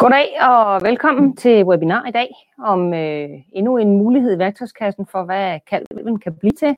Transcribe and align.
Goddag 0.00 0.28
og 0.40 0.82
velkommen 0.82 1.36
til 1.36 1.64
webinar 1.64 2.06
i 2.08 2.10
dag 2.10 2.28
om 2.58 2.94
øh, 2.94 3.28
endnu 3.52 3.76
en 3.76 3.98
mulighed 3.98 4.36
i 4.36 4.38
værktøjskassen 4.38 5.06
for, 5.06 5.24
hvad 5.24 5.60
kalven 5.70 6.18
kan 6.18 6.34
blive 6.34 6.52
til. 6.52 6.76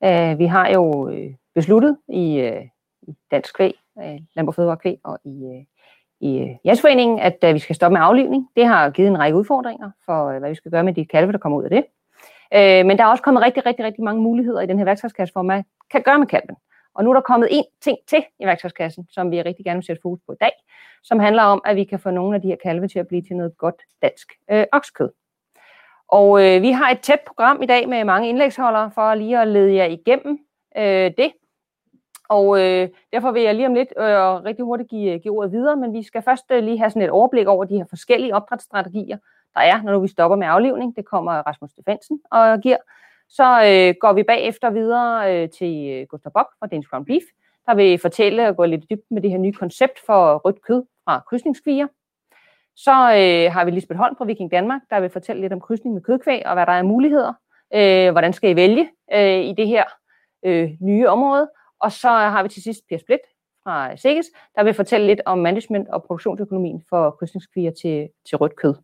Uh, 0.00 0.38
vi 0.38 0.46
har 0.46 0.68
jo 0.68 1.08
øh, 1.08 1.30
besluttet 1.54 1.98
i, 2.08 2.40
øh, 2.40 2.62
i 3.02 3.16
Dansk 3.30 3.56
Kvæg, 3.56 3.74
øh, 3.98 4.18
Landbrug 4.36 4.54
Fødevare 4.54 4.76
Kvæg 4.76 4.98
og 5.04 5.18
i, 5.24 5.44
øh, 5.44 5.64
i 6.20 6.38
øh, 6.38 6.48
Jasforeningen, 6.64 7.18
at 7.18 7.38
øh, 7.44 7.54
vi 7.54 7.58
skal 7.58 7.76
stoppe 7.76 7.92
med 7.92 8.02
aflivning. 8.02 8.48
Det 8.56 8.66
har 8.66 8.90
givet 8.90 9.08
en 9.08 9.18
række 9.18 9.38
udfordringer 9.38 9.90
for, 10.04 10.28
øh, 10.28 10.38
hvad 10.38 10.48
vi 10.48 10.54
skal 10.54 10.70
gøre 10.70 10.84
med 10.84 10.94
de 10.94 11.06
kalve, 11.06 11.32
der 11.32 11.38
kommer 11.38 11.58
ud 11.58 11.64
af 11.64 11.70
det. 11.70 11.84
Øh, 12.54 12.86
men 12.86 12.98
der 12.98 13.04
er 13.04 13.08
også 13.08 13.22
kommet 13.22 13.42
rigtig, 13.42 13.66
rigtig, 13.66 13.84
rigtig 13.84 14.04
mange 14.04 14.22
muligheder 14.22 14.60
i 14.60 14.66
den 14.66 14.78
her 14.78 14.84
værktøjskasse 14.84 15.32
for, 15.32 15.42
hvad 15.42 15.56
man 15.56 15.64
kan 15.90 16.02
gøre 16.02 16.18
med 16.18 16.26
kalven. 16.26 16.56
Og 16.98 17.04
nu 17.04 17.10
er 17.10 17.14
der 17.14 17.20
kommet 17.20 17.48
en 17.50 17.64
ting 17.80 17.98
til 18.08 18.24
i 18.40 18.46
værktøjskassen, 18.46 19.06
som 19.10 19.30
vi 19.30 19.42
rigtig 19.42 19.64
gerne 19.64 19.76
vil 19.76 19.86
sætte 19.86 20.02
fokus 20.02 20.20
på 20.26 20.32
i 20.32 20.36
dag, 20.40 20.52
som 21.02 21.18
handler 21.18 21.42
om, 21.42 21.62
at 21.64 21.76
vi 21.76 21.84
kan 21.84 22.00
få 22.00 22.10
nogle 22.10 22.36
af 22.36 22.42
de 22.42 22.48
her 22.48 22.56
kalve 22.62 22.88
til 22.88 22.98
at 22.98 23.08
blive 23.08 23.22
til 23.22 23.36
noget 23.36 23.56
godt 23.58 23.82
dansk 24.02 24.32
øh, 24.50 24.64
okskød. 24.72 25.10
Og 26.08 26.44
øh, 26.44 26.62
vi 26.62 26.70
har 26.70 26.90
et 26.90 27.00
tæt 27.00 27.20
program 27.26 27.62
i 27.62 27.66
dag 27.66 27.88
med 27.88 28.04
mange 28.04 28.28
indlægsholdere 28.28 28.90
for 28.94 29.14
lige 29.14 29.40
at 29.40 29.48
lede 29.48 29.74
jer 29.74 29.84
igennem 29.84 30.38
øh, 30.76 31.12
det. 31.18 31.32
Og 32.28 32.60
øh, 32.60 32.88
derfor 33.12 33.30
vil 33.30 33.42
jeg 33.42 33.54
lige 33.54 33.66
om 33.66 33.74
lidt 33.74 33.92
øh, 33.98 34.04
rigtig 34.44 34.64
hurtigt 34.64 34.90
give, 34.90 35.18
give 35.18 35.38
ordet 35.38 35.52
videre, 35.52 35.76
men 35.76 35.92
vi 35.92 36.02
skal 36.02 36.22
først 36.22 36.44
øh, 36.50 36.64
lige 36.64 36.78
have 36.78 36.90
sådan 36.90 37.02
et 37.02 37.10
overblik 37.10 37.46
over 37.46 37.64
de 37.64 37.76
her 37.76 37.84
forskellige 37.90 38.34
opdrætsstrategier, 38.34 39.18
der 39.54 39.60
er, 39.60 39.82
når 39.82 39.98
vi 39.98 40.08
stopper 40.08 40.36
med 40.36 40.46
aflivning. 40.46 40.96
Det 40.96 41.04
kommer 41.04 41.32
Rasmus 41.32 41.70
Stefansen 41.70 42.20
og 42.30 42.60
giver. 42.60 42.76
Så 43.28 43.44
øh, 43.44 43.94
går 44.00 44.12
vi 44.12 44.22
bagefter 44.22 44.70
videre 44.70 45.34
øh, 45.34 45.50
til 45.50 45.90
øh, 45.90 46.06
Gustav 46.06 46.32
Bock 46.32 46.48
fra 46.58 46.66
Danish 46.66 46.88
Ground 46.90 47.06
Beef, 47.06 47.22
der 47.66 47.74
vil 47.74 47.98
fortælle 47.98 48.48
og 48.48 48.56
gå 48.56 48.64
lidt 48.64 48.90
dybt 48.90 49.10
med 49.10 49.22
det 49.22 49.30
her 49.30 49.38
nye 49.38 49.52
koncept 49.52 49.98
for 50.06 50.36
rødt 50.38 50.62
kød 50.62 50.84
fra 51.04 51.20
krydsningskviger. 51.28 51.86
Så 52.76 52.90
øh, 52.90 53.52
har 53.52 53.64
vi 53.64 53.70
Lisbeth 53.70 53.98
Holm 53.98 54.16
fra 54.16 54.24
Viking 54.24 54.50
Danmark, 54.50 54.80
der 54.90 55.00
vil 55.00 55.10
fortælle 55.10 55.42
lidt 55.42 55.52
om 55.52 55.60
krydsning 55.60 55.94
med 55.94 56.02
kødkvæg 56.02 56.46
og 56.46 56.54
hvad 56.54 56.66
der 56.66 56.72
er 56.72 56.82
muligheder. 56.82 57.32
Øh, 57.74 58.10
hvordan 58.10 58.32
skal 58.32 58.50
I 58.50 58.56
vælge 58.56 58.90
øh, 59.14 59.44
i 59.44 59.52
det 59.52 59.66
her 59.66 59.84
øh, 60.44 60.70
nye 60.80 61.08
område? 61.08 61.50
Og 61.80 61.92
så 61.92 62.08
har 62.08 62.42
vi 62.42 62.48
til 62.48 62.62
sidst 62.62 62.80
Per 62.88 62.98
Split 62.98 63.20
fra 63.64 63.96
Sikkes, 63.96 64.26
der 64.54 64.62
vil 64.64 64.74
fortælle 64.74 65.06
lidt 65.06 65.20
om 65.26 65.38
management 65.38 65.88
og 65.88 66.04
produktionsøkonomien 66.04 66.84
for 66.88 67.10
krydsningskviger 67.10 67.70
til, 67.70 68.08
til 68.28 68.36
rødt 68.36 68.56
kød. 68.56 68.74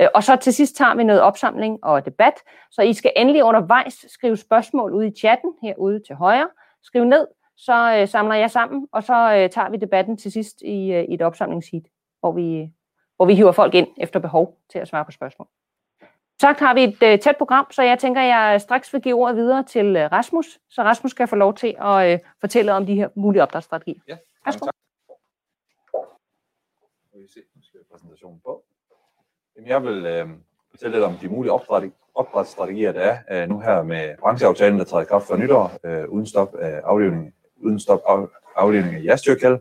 Øh, 0.00 0.08
og 0.14 0.24
så 0.24 0.36
til 0.36 0.54
sidst 0.54 0.76
tager 0.76 0.94
vi 0.94 1.04
noget 1.04 1.22
opsamling 1.22 1.84
og 1.84 2.04
debat, 2.04 2.34
så 2.70 2.82
I 2.82 2.92
skal 2.92 3.12
endelig 3.16 3.44
undervejs 3.44 4.04
skrive 4.08 4.36
spørgsmål 4.36 4.92
ud 4.92 5.04
i 5.04 5.10
chatten 5.10 5.54
herude 5.62 6.02
til 6.06 6.16
højre. 6.16 6.48
Skriv 6.82 7.04
ned, 7.04 7.26
så 7.56 7.96
øh, 8.00 8.08
samler 8.08 8.34
jeg 8.34 8.50
sammen, 8.50 8.88
og 8.92 9.02
så 9.02 9.12
øh, 9.14 9.50
tager 9.50 9.70
vi 9.70 9.76
debatten 9.76 10.16
til 10.16 10.32
sidst 10.32 10.62
i, 10.62 10.92
øh, 10.92 11.04
i 11.04 11.14
et 11.14 11.22
opsamlingsheat, 11.22 11.82
hvor 12.20 12.32
vi, 12.32 12.70
hvor 13.16 13.26
vi 13.26 13.34
hiver 13.34 13.52
folk 13.52 13.74
ind 13.74 13.88
efter 13.96 14.20
behov 14.20 14.58
til 14.70 14.78
at 14.78 14.88
svare 14.88 15.04
på 15.04 15.10
spørgsmål. 15.10 15.48
Sagt 16.40 16.60
har 16.60 16.74
vi 16.74 16.84
et 16.84 17.02
øh, 17.02 17.18
tæt 17.18 17.36
program, 17.36 17.66
så 17.70 17.82
jeg 17.82 17.98
tænker, 17.98 18.20
at 18.20 18.28
jeg 18.28 18.60
straks 18.60 18.92
vil 18.92 19.02
give 19.02 19.14
ordet 19.14 19.36
videre 19.36 19.62
til 19.62 19.96
øh, 19.96 20.12
Rasmus, 20.12 20.58
så 20.70 20.82
Rasmus 20.82 21.12
kan 21.12 21.28
få 21.28 21.36
lov 21.36 21.54
til 21.54 21.76
at 21.80 22.12
øh, 22.12 22.18
fortælle 22.40 22.72
om 22.72 22.86
de 22.86 22.94
her 22.94 23.08
mulige 23.14 23.42
opdragsstrategier. 23.42 24.00
Ja, 24.08 24.16
Værsgo. 24.44 24.64
tak. 24.64 24.74
Nu 27.12 27.20
vi 27.20 27.28
se, 27.28 27.40
nu 27.54 27.62
skal 27.62 27.78
jeg 27.78 27.86
præsentationen 27.92 28.40
på. 28.40 28.64
Jamen, 29.56 29.68
jeg 29.68 29.82
vil 29.82 30.06
øh, 30.06 30.28
fortælle 30.70 30.96
lidt 30.96 31.04
om 31.04 31.14
de 31.14 31.28
mulige 31.28 31.52
opdrætsstrategier, 32.14 32.92
der 32.92 33.00
er 33.00 33.42
øh, 33.42 33.48
nu 33.48 33.60
her 33.60 33.82
med 33.82 34.16
brancheaftalen, 34.20 34.78
der 34.78 34.84
træder 34.84 35.02
i 35.02 35.06
kraft 35.06 35.26
for 35.26 35.36
nytår, 35.36 35.72
øh, 35.84 36.08
uden 36.08 36.26
stop 36.26 36.54
af 36.54 36.80
aflivning, 36.84 37.34
uden 37.56 37.80
stop 37.80 38.00
af, 38.08 38.26
aflivning 38.56 38.94
af 38.94 39.04
jastyrkald. 39.04 39.58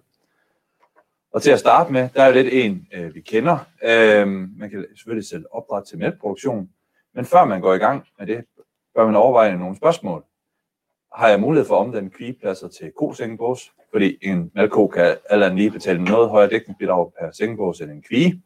Og 1.33 1.41
til 1.41 1.51
at 1.51 1.59
starte 1.59 1.91
med, 1.93 2.09
der 2.15 2.23
er 2.23 2.27
jo 2.27 2.33
lidt 2.33 2.53
en, 2.53 2.87
øh, 2.93 3.15
vi 3.15 3.21
kender. 3.21 3.57
Øh, 3.83 4.27
man 4.27 4.69
kan 4.69 4.85
selvfølgelig 4.95 5.27
sætte 5.27 5.45
opdræt 5.53 5.83
til 5.83 5.97
mælkeproduktion, 5.97 6.69
men 7.15 7.25
før 7.25 7.45
man 7.45 7.61
går 7.61 7.73
i 7.73 7.77
gang 7.77 8.07
med 8.19 8.27
det, 8.27 8.45
bør 8.95 9.05
man 9.05 9.15
overveje 9.15 9.57
nogle 9.57 9.77
spørgsmål. 9.77 10.23
Har 11.15 11.27
jeg 11.27 11.39
mulighed 11.39 11.67
for 11.67 11.75
at 11.75 11.85
omdanne 11.85 12.09
kvigepladser 12.09 12.67
til 12.67 12.91
kosengebås? 12.99 13.73
Fordi 13.91 14.17
en 14.21 14.51
malko 14.55 14.87
kan 14.87 15.17
alt 15.29 15.55
lige 15.55 15.71
betale 15.71 16.03
noget 16.03 16.29
højere 16.29 16.49
dækningsbidrag 16.49 17.11
per 17.19 17.31
sengebås 17.31 17.81
end 17.81 17.91
en 17.91 18.01
kvige. 18.01 18.43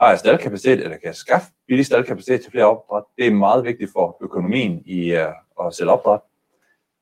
Har 0.00 0.08
jeg 0.08 0.18
staldkapacitet, 0.18 0.80
eller 0.80 0.96
kan 0.96 1.06
jeg 1.06 1.14
skaffe 1.14 1.48
billig 1.66 1.86
staldkapacitet 1.86 2.42
til 2.42 2.50
flere 2.50 2.64
opdræt? 2.64 3.04
Det 3.16 3.26
er 3.26 3.30
meget 3.30 3.64
vigtigt 3.64 3.90
for 3.92 4.18
økonomien 4.20 4.82
i 4.86 5.12
øh, 5.12 5.28
at 5.60 5.74
sælge 5.74 5.90
opdræt. 5.90 6.20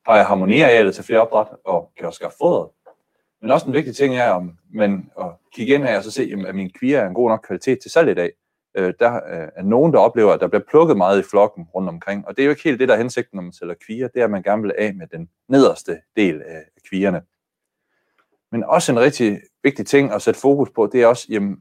Har 0.05 0.15
jeg 0.15 0.25
harmoniarealet 0.25 0.95
til 0.95 1.03
flere 1.03 1.21
opdræt, 1.21 1.47
og 1.65 1.91
kan 1.95 2.01
jeg 2.01 2.07
også 2.07 2.17
skaffe 2.17 2.37
fodret? 2.37 2.69
Men 3.41 3.51
også 3.51 3.67
en 3.67 3.73
vigtig 3.73 3.95
ting 3.95 4.15
er, 4.15 4.29
om 4.29 4.57
man 4.73 5.11
at 5.19 5.25
kigge 5.53 5.75
ind 5.75 5.83
her 5.83 5.97
og 5.97 6.03
så 6.03 6.11
se, 6.11 6.23
jamen, 6.23 6.45
at 6.45 6.55
min 6.55 6.71
kvier 6.79 6.99
er 6.99 7.07
en 7.07 7.13
god 7.13 7.29
nok 7.29 7.43
kvalitet 7.47 7.79
til 7.81 7.91
salg 7.91 8.09
i 8.09 8.13
dag. 8.13 8.31
Øh, 8.77 8.93
der 8.99 9.15
øh, 9.15 9.47
er 9.55 9.63
nogen, 9.63 9.93
der 9.93 9.99
oplever, 9.99 10.33
at 10.33 10.39
der 10.39 10.47
bliver 10.47 10.63
plukket 10.69 10.97
meget 10.97 11.19
i 11.19 11.23
flokken 11.23 11.63
rundt 11.75 11.89
omkring. 11.89 12.27
Og 12.27 12.35
det 12.35 12.41
er 12.41 12.45
jo 12.45 12.49
ikke 12.49 12.63
helt 12.63 12.79
det, 12.79 12.87
der 12.87 12.93
er 12.93 12.97
hensigten, 12.97 13.35
når 13.37 13.43
man 13.43 13.53
sælger 13.53 13.75
kvier. 13.85 14.07
Det 14.07 14.19
er, 14.19 14.23
at 14.23 14.31
man 14.31 14.43
gerne 14.43 14.61
vil 14.61 14.73
af 14.77 14.95
med 14.95 15.07
den 15.07 15.29
nederste 15.49 16.01
del 16.15 16.41
af 16.41 16.63
kvierne. 16.89 17.21
Men 18.51 18.63
også 18.63 18.91
en 18.91 18.99
rigtig 18.99 19.41
vigtig 19.63 19.85
ting 19.85 20.11
at 20.11 20.21
sætte 20.21 20.39
fokus 20.39 20.69
på, 20.75 20.89
det 20.91 21.01
er 21.01 21.07
også 21.07 21.27
jamen, 21.29 21.57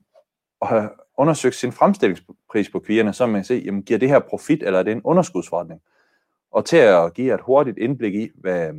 at 0.63 0.69
have 0.69 0.91
undersøgt 1.16 1.54
sin 1.54 1.72
fremstillingspris 1.72 2.71
på 2.71 2.81
kvierne, 2.81 3.12
så 3.12 3.27
man 3.27 3.34
kan 3.34 3.44
se, 3.44 3.62
jamen, 3.65 3.82
giver 3.82 3.99
det 3.99 4.09
her 4.09 4.19
profit, 4.19 4.62
eller 4.62 4.78
er 4.78 4.82
det 4.82 4.93
en 4.93 5.03
underskudsforretning? 5.04 5.81
Og 6.53 6.65
til 6.65 6.77
at 6.77 7.15
give 7.15 7.34
et 7.34 7.41
hurtigt 7.41 7.78
indblik 7.78 8.15
i, 8.15 8.31
hvad, 8.34 8.72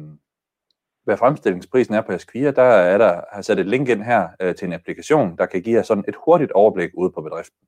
hvad 1.03 1.17
fremstillingsprisen 1.17 1.93
er 1.93 2.01
på 2.01 2.11
jeres 2.11 2.25
kvier, 2.25 2.51
der 2.51 2.63
er 2.63 2.97
der, 2.97 3.21
har 3.31 3.41
sat 3.41 3.59
et 3.59 3.65
link 3.65 3.89
ind 3.89 4.03
her 4.03 4.29
øh, 4.39 4.55
til 4.55 4.65
en 4.65 4.73
applikation, 4.73 5.37
der 5.37 5.45
kan 5.45 5.61
give 5.61 5.75
jer 5.75 5.83
sådan 5.83 6.03
et 6.07 6.15
hurtigt 6.25 6.51
overblik 6.51 6.89
ude 6.93 7.11
på 7.11 7.21
bedriften. 7.21 7.67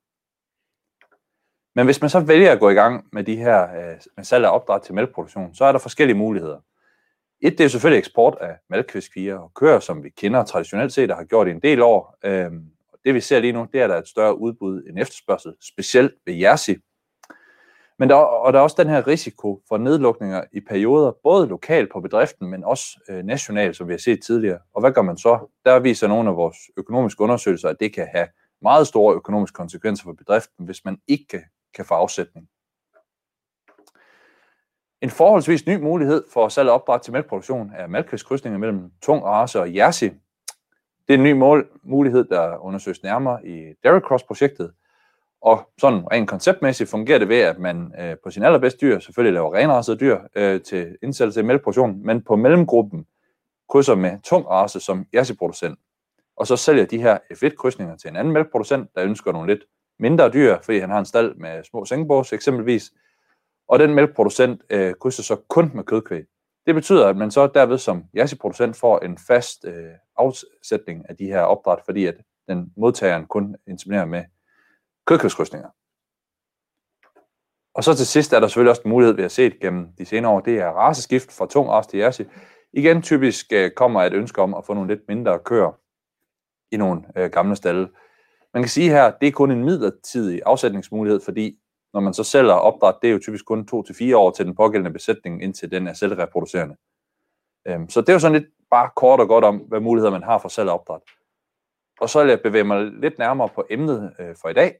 Men 1.74 1.84
hvis 1.84 2.00
man 2.00 2.10
så 2.10 2.20
vælger 2.20 2.52
at 2.52 2.60
gå 2.60 2.70
i 2.70 2.74
gang 2.74 3.04
med 3.12 3.24
de 3.24 3.36
her 3.36 3.62
øh, 3.62 3.96
med 4.16 4.24
salg 4.24 4.44
af 4.44 4.54
opdræt 4.54 4.82
til 4.82 4.94
mælkeproduktion, 4.94 5.54
så 5.54 5.64
er 5.64 5.72
der 5.72 5.78
forskellige 5.78 6.18
muligheder. 6.18 6.58
Et, 7.40 7.58
det 7.58 7.64
er 7.64 7.68
selvfølgelig 7.68 7.98
eksport 7.98 8.38
af 8.40 8.56
mælkekvistkvier 8.70 9.36
og 9.36 9.54
køer, 9.54 9.80
som 9.80 10.04
vi 10.04 10.08
kender 10.08 10.44
traditionelt 10.44 10.92
set 10.92 11.10
og 11.10 11.16
har 11.16 11.24
gjort 11.24 11.48
i 11.48 11.50
en 11.50 11.60
del 11.60 11.82
år. 11.82 12.18
Øhm, 12.24 12.64
det 13.04 13.14
vi 13.14 13.20
ser 13.20 13.40
lige 13.40 13.52
nu, 13.52 13.66
det 13.72 13.80
er, 13.80 13.84
at 13.84 13.90
der 13.90 13.96
er 13.96 14.00
et 14.00 14.08
større 14.08 14.38
udbud 14.38 14.82
end 14.88 14.98
efterspørgsel, 14.98 15.54
specielt 15.60 16.14
ved 16.26 16.34
Jersey. 16.34 16.82
Men 17.98 18.08
der, 18.08 18.14
og 18.14 18.52
der 18.52 18.58
er 18.58 18.62
også 18.62 18.76
den 18.78 18.88
her 18.88 19.06
risiko 19.06 19.62
for 19.68 19.78
nedlukninger 19.78 20.44
i 20.52 20.60
perioder, 20.60 21.12
både 21.22 21.46
lokalt 21.46 21.92
på 21.92 22.00
bedriften, 22.00 22.50
men 22.50 22.64
også 22.64 23.00
øh, 23.08 23.24
nationalt, 23.24 23.76
som 23.76 23.88
vi 23.88 23.92
har 23.92 23.98
set 23.98 24.22
tidligere. 24.22 24.58
Og 24.74 24.80
hvad 24.80 24.92
gør 24.92 25.02
man 25.02 25.16
så? 25.16 25.50
Der 25.64 25.78
viser 25.78 26.08
nogle 26.08 26.30
af 26.30 26.36
vores 26.36 26.56
økonomiske 26.76 27.20
undersøgelser, 27.20 27.68
at 27.68 27.76
det 27.80 27.94
kan 27.94 28.08
have 28.14 28.28
meget 28.62 28.86
store 28.86 29.14
økonomiske 29.14 29.54
konsekvenser 29.54 30.04
for 30.04 30.12
bedriften, 30.12 30.64
hvis 30.64 30.84
man 30.84 30.98
ikke 31.08 31.26
kan, 31.30 31.42
kan 31.74 31.84
få 31.84 31.94
afsætning. 31.94 32.48
En 35.02 35.10
forholdsvis 35.10 35.66
ny 35.66 35.76
mulighed 35.76 36.24
for 36.32 36.48
salg 36.48 36.68
og 36.68 36.74
opdræt 36.74 37.00
til 37.00 37.12
mælkeproduktion 37.12 37.72
er 37.74 37.86
mælkekvistkrydsninger 37.86 38.58
mellem 38.58 38.90
tung 39.02 39.24
race 39.24 39.60
og 39.60 39.74
Jersey. 39.74 40.10
Det 41.10 41.14
er 41.14 41.18
en 41.18 41.24
ny 41.24 41.32
mål, 41.32 41.68
mulighed, 41.82 42.24
der 42.24 42.64
undersøges 42.64 43.02
nærmere 43.02 43.46
i 43.46 43.74
Dairy 43.84 44.00
Cross-projektet. 44.00 44.72
Og 45.40 45.70
sådan 45.78 46.12
rent 46.12 46.28
konceptmæssigt 46.28 46.90
fungerer 46.90 47.18
det 47.18 47.28
ved, 47.28 47.40
at 47.40 47.58
man 47.58 47.92
øh, 48.00 48.16
på 48.24 48.30
sin 48.30 48.42
allerbedste 48.42 48.86
dyr 48.86 48.98
selvfølgelig 48.98 49.34
laver 49.34 49.54
renrassede 49.54 49.98
dyr 49.98 50.18
øh, 50.34 50.60
til 50.60 50.96
indsættelse 51.02 51.40
i 51.40 51.42
mælkeproduktion, 51.42 52.06
men 52.06 52.22
på 52.22 52.36
mellemgruppen 52.36 53.06
krydser 53.70 53.94
med 53.94 54.18
tung 54.24 54.50
race 54.50 54.80
som 54.80 55.06
jersiproducent. 55.14 55.78
Og 56.36 56.46
så 56.46 56.56
sælger 56.56 56.84
de 56.84 57.02
her 57.02 57.18
F1-krydsninger 57.32 57.96
til 57.96 58.10
en 58.10 58.16
anden 58.16 58.32
mælkeproducent, 58.32 58.94
der 58.94 59.04
ønsker 59.04 59.32
nogle 59.32 59.52
lidt 59.52 59.64
mindre 59.98 60.28
dyr, 60.28 60.58
fordi 60.62 60.78
han 60.78 60.90
har 60.90 60.98
en 60.98 61.04
stald 61.06 61.34
med 61.34 61.64
små 61.64 61.84
sengebås 61.84 62.32
eksempelvis. 62.32 62.92
Og 63.68 63.78
den 63.78 63.94
mælkeproducent 63.94 64.62
øh, 64.70 64.94
krydser 64.94 65.22
så 65.22 65.36
kun 65.48 65.70
med 65.74 65.84
kødkvæg. 65.84 66.24
Det 66.66 66.74
betyder, 66.74 67.08
at 67.08 67.16
man 67.16 67.30
så 67.30 67.46
derved 67.46 67.78
som 67.78 68.04
Jersey-producent 68.16 68.76
får 68.76 68.98
en 68.98 69.18
fast 69.18 69.64
øh, 69.64 69.92
afsætning 70.16 71.04
af 71.08 71.16
de 71.16 71.24
her 71.24 71.40
opdræt, 71.40 71.78
fordi 71.84 72.06
at 72.06 72.14
den 72.48 72.72
modtageren 72.76 73.26
kun 73.26 73.56
inseminerer 73.66 74.04
med 74.04 74.24
kødkødskrydsninger. 75.06 75.68
Og 77.74 77.84
så 77.84 77.94
til 77.94 78.06
sidst 78.06 78.32
er 78.32 78.40
der 78.40 78.48
selvfølgelig 78.48 78.70
også 78.70 78.82
en 78.84 78.90
mulighed, 78.90 79.14
vi 79.14 79.22
har 79.22 79.28
set 79.28 79.60
gennem 79.60 79.88
de 79.98 80.04
senere 80.04 80.32
år, 80.32 80.40
det 80.40 80.58
er 80.58 80.68
raceskift 80.68 81.32
fra 81.32 81.46
tung 81.46 81.68
ras 81.68 81.86
til 81.86 81.98
Jersey. 81.98 82.24
Igen 82.72 83.02
typisk 83.02 83.46
øh, 83.52 83.70
kommer 83.70 84.02
et 84.02 84.12
ønske 84.12 84.42
om 84.42 84.54
at 84.54 84.64
få 84.64 84.74
nogle 84.74 84.94
lidt 84.94 85.08
mindre 85.08 85.38
køer 85.38 85.80
i 86.72 86.76
nogle 86.76 87.02
øh, 87.16 87.30
gamle 87.30 87.56
stalle. 87.56 87.88
Man 88.54 88.62
kan 88.62 88.68
sige 88.68 88.90
her, 88.90 89.12
det 89.20 89.26
er 89.26 89.32
kun 89.32 89.50
en 89.50 89.64
midlertidig 89.64 90.42
afsætningsmulighed, 90.46 91.20
fordi 91.24 91.58
når 91.92 92.00
man 92.00 92.14
så 92.14 92.24
sælger 92.24 92.52
opdræt, 92.52 92.94
det 93.02 93.08
er 93.08 93.12
jo 93.12 93.18
typisk 93.18 93.44
kun 93.44 93.68
2-4 93.74 94.14
år 94.16 94.30
til 94.30 94.46
den 94.46 94.54
pågældende 94.54 94.92
besætning, 94.92 95.42
indtil 95.42 95.70
den 95.70 95.86
er 95.86 95.92
selvreproducerende. 95.92 96.76
Øhm, 97.66 97.88
så 97.88 98.00
det 98.00 98.08
er 98.08 98.12
jo 98.12 98.18
sådan 98.18 98.40
lidt 98.40 98.52
bare 98.70 98.90
kort 98.96 99.20
og 99.20 99.28
godt 99.28 99.44
om, 99.44 99.56
hvad 99.56 99.80
muligheder 99.80 100.12
man 100.12 100.22
har 100.22 100.38
for 100.38 100.48
salg 100.48 100.68
og 100.68 100.74
opdræt. 100.74 101.00
Og 102.00 102.10
så 102.10 102.20
vil 102.22 102.28
jeg 102.28 102.40
bevæge 102.42 102.64
mig 102.64 102.84
lidt 102.84 103.18
nærmere 103.18 103.48
på 103.48 103.66
emnet 103.70 104.12
øh, 104.18 104.36
for 104.36 104.48
i 104.48 104.52
dag, 104.52 104.76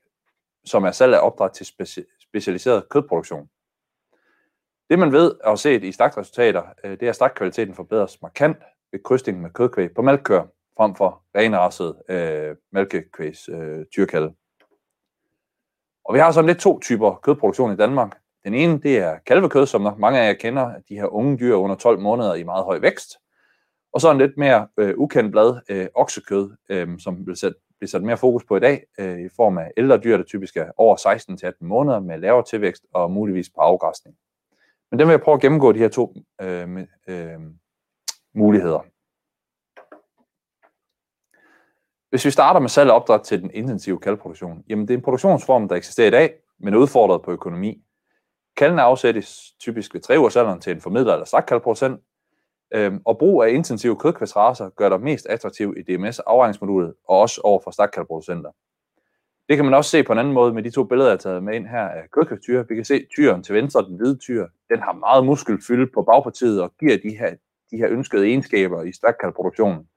som 0.64 0.84
er 0.84 0.90
salg 0.90 1.14
af 1.14 1.26
opdræt 1.26 1.50
til 1.50 1.64
speci- 1.64 2.18
specialiseret 2.20 2.88
kødproduktion. 2.88 3.48
Det 4.90 4.98
man 4.98 5.12
ved 5.12 5.30
og 5.30 5.50
har 5.50 5.56
set 5.56 5.84
i 5.84 5.92
slagtresultater, 5.92 6.62
øh, 6.84 6.90
det 6.90 7.02
er, 7.02 7.08
at 7.08 7.16
slagtkvaliteten 7.16 7.74
forbedres 7.74 8.22
markant 8.22 8.56
ved 8.92 9.00
krydsning 9.04 9.40
med 9.40 9.50
kødkvæg 9.50 9.94
på 9.94 10.02
mælkkør, 10.02 10.42
frem 10.76 10.94
for 10.94 11.22
renrasset 11.36 11.96
øh, 12.08 12.56
mælkekvægs 12.72 13.48
øh, 13.48 13.86
tyrkalde. 13.92 14.34
Og 16.10 16.14
vi 16.14 16.20
har 16.20 16.30
sådan 16.30 16.48
lidt 16.48 16.58
to 16.58 16.80
typer 16.80 17.14
kødproduktion 17.22 17.72
i 17.72 17.76
Danmark. 17.76 18.18
Den 18.44 18.54
ene, 18.54 18.78
det 18.78 18.98
er 18.98 19.18
kalvekød, 19.26 19.66
som 19.66 19.82
nok 19.82 19.98
mange 19.98 20.20
af 20.20 20.26
jer 20.26 20.32
kender, 20.32 20.74
de 20.88 20.94
her 20.94 21.06
unge 21.06 21.38
dyr 21.38 21.54
under 21.54 21.76
12 21.76 22.00
måneder 22.00 22.34
i 22.34 22.42
meget 22.42 22.64
høj 22.64 22.78
vækst. 22.78 23.18
Og 23.92 24.00
så 24.00 24.10
en 24.10 24.18
lidt 24.18 24.36
mere 24.36 24.68
øh, 24.76 24.94
ukendt 24.96 25.32
blad, 25.32 25.60
øh, 25.68 25.86
oksekød, 25.94 26.50
øh, 26.68 26.88
som 26.98 27.24
bliver 27.24 27.36
sat, 27.36 27.52
bliver 27.78 27.88
sat 27.88 28.02
mere 28.02 28.16
fokus 28.16 28.44
på 28.44 28.56
i 28.56 28.60
dag, 28.60 28.84
øh, 28.98 29.20
i 29.20 29.28
form 29.36 29.58
af 29.58 29.70
ældre 29.76 29.98
dyr, 29.98 30.16
der 30.16 30.24
typisk 30.24 30.56
er 30.56 30.70
over 30.76 30.96
16-18 30.96 31.52
måneder 31.60 32.00
med 32.00 32.18
lavere 32.18 32.44
tilvækst 32.44 32.86
og 32.92 33.10
muligvis 33.10 33.50
på 33.50 33.60
afgræsning. 33.60 34.16
Men 34.90 34.98
den 34.98 35.08
vil 35.08 35.12
jeg 35.12 35.20
prøve 35.20 35.34
at 35.34 35.40
gennemgå 35.40 35.72
de 35.72 35.78
her 35.78 35.88
to 35.88 36.14
øh, 36.40 36.78
øh, 37.08 37.40
muligheder. 38.34 38.84
Hvis 42.10 42.24
vi 42.24 42.30
starter 42.30 42.60
med 42.60 42.68
salg 42.68 42.90
og 42.90 42.96
opdræt 42.96 43.20
til 43.20 43.42
den 43.42 43.50
intensive 43.54 43.98
kalvproduktion, 43.98 44.64
jamen 44.68 44.88
det 44.88 44.94
er 44.94 44.98
en 44.98 45.04
produktionsform, 45.04 45.68
der 45.68 45.76
eksisterer 45.76 46.08
i 46.08 46.10
dag, 46.10 46.34
men 46.60 46.74
er 46.74 46.78
udfordret 46.78 47.22
på 47.22 47.32
økonomi. 47.32 47.82
Kalvene 48.56 48.82
afsættes 48.82 49.52
typisk 49.60 49.94
ved 49.94 50.00
tre 50.00 50.18
ugers 50.18 50.36
alderen 50.36 50.60
til 50.60 50.74
en 50.74 50.80
formidler 50.80 51.12
eller 51.12 51.26
slagtkalvproducent, 51.26 52.00
øhm, 52.74 53.00
og 53.04 53.18
brug 53.18 53.42
af 53.42 53.50
intensive 53.50 53.96
kødkvæstraser 53.96 54.70
gør 54.70 54.88
dig 54.88 55.00
mest 55.00 55.26
attraktiv 55.26 55.74
i 55.76 55.82
DMS 55.82 56.18
afregningsmodulet 56.18 56.94
og 57.08 57.18
også 57.18 57.40
over 57.44 57.60
for 57.64 57.70
slagtkalvproducenter. 57.70 58.50
Det 59.48 59.56
kan 59.56 59.64
man 59.64 59.74
også 59.74 59.90
se 59.90 60.02
på 60.02 60.12
en 60.12 60.18
anden 60.18 60.34
måde 60.34 60.52
med 60.54 60.62
de 60.62 60.70
to 60.70 60.84
billeder, 60.84 61.10
jeg 61.10 61.12
har 61.12 61.18
taget 61.18 61.42
med 61.42 61.54
ind 61.54 61.66
her 61.66 61.88
af 61.88 62.10
kødkvæstyre. 62.12 62.68
Vi 62.68 62.74
kan 62.74 62.84
se 62.84 63.06
tyren 63.14 63.42
til 63.42 63.54
venstre, 63.54 63.84
den 63.84 63.96
hvide 63.96 64.18
tyr, 64.18 64.46
den 64.70 64.78
har 64.78 64.92
meget 64.92 65.26
muskelfylde 65.26 65.86
på 65.94 66.02
bagpartiet 66.02 66.62
og 66.62 66.72
giver 66.80 66.98
de 66.98 67.16
her, 67.18 67.34
de 67.70 67.76
her 67.76 67.88
ønskede 67.90 68.26
egenskaber 68.26 68.82
i 68.82 68.92
slagtkalvproduktionen. 68.92 69.89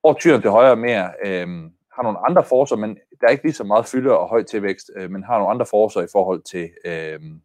Hvor 0.00 0.12
tyren 0.12 0.42
til 0.42 0.50
højre 0.50 0.76
mere 0.76 1.12
øh, 1.24 1.48
har 1.92 2.02
nogle 2.02 2.18
andre 2.26 2.44
forser, 2.44 2.76
men 2.76 2.98
der 3.20 3.26
er 3.26 3.30
ikke 3.30 3.44
lige 3.44 3.52
så 3.52 3.64
meget 3.64 3.86
fylde 3.86 4.18
og 4.18 4.28
høj 4.28 4.42
tilvækst, 4.42 4.90
øh, 4.96 5.10
men 5.10 5.22
har 5.22 5.38
nogle 5.38 5.50
andre 5.50 5.66
forser 5.66 6.00
i 6.00 6.06
forhold 6.12 6.42
til 6.42 6.70
øhm, 6.84 7.40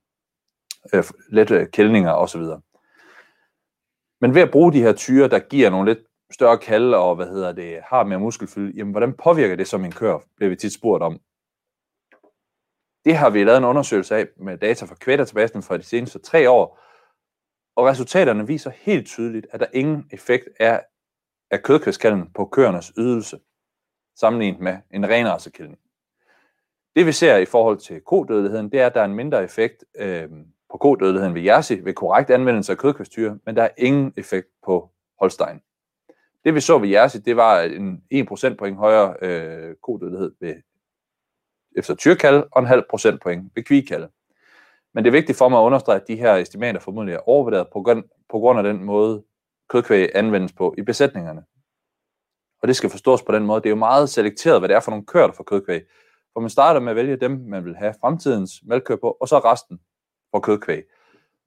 øh, 0.93 0.99
øh, 0.99 1.03
lette 1.29 1.65
kældninger 1.65 2.11
osv. 2.11 2.41
Men 4.21 4.35
ved 4.35 4.41
at 4.41 4.51
bruge 4.51 4.73
de 4.73 4.81
her 4.81 4.93
tyre, 4.93 5.27
der 5.27 5.39
giver 5.39 5.69
nogle 5.69 5.93
lidt 5.93 6.05
større 6.31 6.57
kald 6.57 6.93
og 6.93 7.15
hvad 7.15 7.27
hedder 7.27 7.51
det, 7.51 7.79
har 7.89 8.03
mere 8.03 8.19
muskelfylde, 8.19 8.73
jamen 8.77 8.91
hvordan 8.91 9.13
påvirker 9.13 9.55
det 9.55 9.67
som 9.67 9.85
en 9.85 9.91
kør, 9.91 10.19
bliver 10.35 10.49
vi 10.49 10.55
tit 10.55 10.73
spurgt 10.73 11.03
om. 11.03 11.19
Det 13.05 13.15
har 13.15 13.29
vi 13.29 13.43
lavet 13.43 13.57
en 13.57 13.63
undersøgelse 13.63 14.15
af 14.15 14.27
med 14.37 14.57
data 14.57 14.85
fra 14.85 14.95
kvættertilbasen 14.95 15.63
fra 15.63 15.77
de 15.77 15.83
seneste 15.83 16.19
tre 16.19 16.49
år, 16.49 16.79
og 17.75 17.85
resultaterne 17.85 18.47
viser 18.47 18.69
helt 18.69 19.07
tydeligt, 19.07 19.47
at 19.51 19.59
der 19.59 19.65
ingen 19.73 20.09
effekt 20.11 20.49
er 20.59 20.79
af 21.53 21.63
kødkvæskallen 21.63 22.29
på 22.35 22.45
køernes 22.45 22.93
ydelse, 22.97 23.39
sammenlignet 24.15 24.61
med 24.61 24.77
en 24.91 25.09
renrassekældning. 25.09 25.79
Det 26.95 27.05
vi 27.05 27.11
ser 27.11 27.37
i 27.37 27.45
forhold 27.45 27.77
til 27.77 28.01
kodødeligheden, 28.01 28.71
det 28.71 28.79
er, 28.79 28.85
at 28.85 28.93
der 28.93 29.01
er 29.01 29.05
en 29.05 29.15
mindre 29.15 29.43
effekt 29.43 29.83
øh, 29.97 30.29
på 30.71 30.77
kodødeligheden 30.77 31.35
ved 31.35 31.41
jersi 31.41 31.85
ved 31.85 31.93
korrekt 31.93 32.29
anvendelse 32.29 32.71
af 32.71 32.77
kødkvæstyre, 32.77 33.39
men 33.45 33.55
der 33.55 33.63
er 33.63 33.69
ingen 33.77 34.13
effekt 34.17 34.47
på 34.65 34.91
Holstein. 35.19 35.61
Det 36.43 36.55
vi 36.55 36.59
så 36.59 36.77
ved 36.77 36.89
jersi, 36.89 37.19
det 37.19 37.35
var 37.35 37.61
en 37.61 38.03
1 38.09 38.27
procentpoint 38.27 38.77
højere 38.77 39.15
øh, 39.21 39.75
kodødelighed 39.75 40.31
ved, 40.39 40.55
efter 41.75 41.95
tyrkald 41.95 42.43
og 42.51 42.61
en 42.61 42.67
halv 42.67 42.83
procentpoint 42.89 43.51
ved 43.55 43.63
kvikalde. 43.63 44.09
Men 44.93 45.03
det 45.03 45.09
er 45.09 45.19
vigtigt 45.19 45.37
for 45.37 45.49
mig 45.49 45.59
at 45.59 45.63
understrege, 45.63 46.01
at 46.01 46.07
de 46.07 46.15
her 46.15 46.35
estimater 46.35 46.79
formodentlig 46.79 47.15
er 47.15 47.29
overvurderet 47.29 47.67
på 47.73 47.81
grund, 47.81 48.03
på 48.29 48.39
grund 48.39 48.59
af 48.59 48.63
den 48.63 48.83
måde, 48.83 49.23
kødkvæg 49.73 50.09
anvendes 50.15 50.53
på 50.53 50.75
i 50.77 50.81
besætningerne. 50.81 51.43
Og 52.61 52.67
det 52.67 52.75
skal 52.75 52.89
forstås 52.89 53.23
på 53.23 53.31
den 53.31 53.45
måde. 53.45 53.61
Det 53.61 53.65
er 53.65 53.69
jo 53.69 53.75
meget 53.75 54.09
selekteret, 54.09 54.61
hvad 54.61 54.69
det 54.69 54.75
er 54.75 54.79
for 54.79 54.91
nogle 54.91 55.05
køer, 55.05 55.27
der 55.27 55.33
får 55.33 55.43
kødkvæg. 55.43 55.81
For 56.33 56.39
man 56.39 56.49
starter 56.49 56.79
med 56.79 56.89
at 56.89 56.95
vælge 56.95 57.15
dem, 57.15 57.31
man 57.31 57.65
vil 57.65 57.75
have 57.75 57.93
fremtidens 58.01 58.51
malkøer 58.63 58.97
på, 58.97 59.17
og 59.21 59.27
så 59.27 59.39
resten 59.39 59.79
for 60.31 60.39
kødkvæg. 60.39 60.83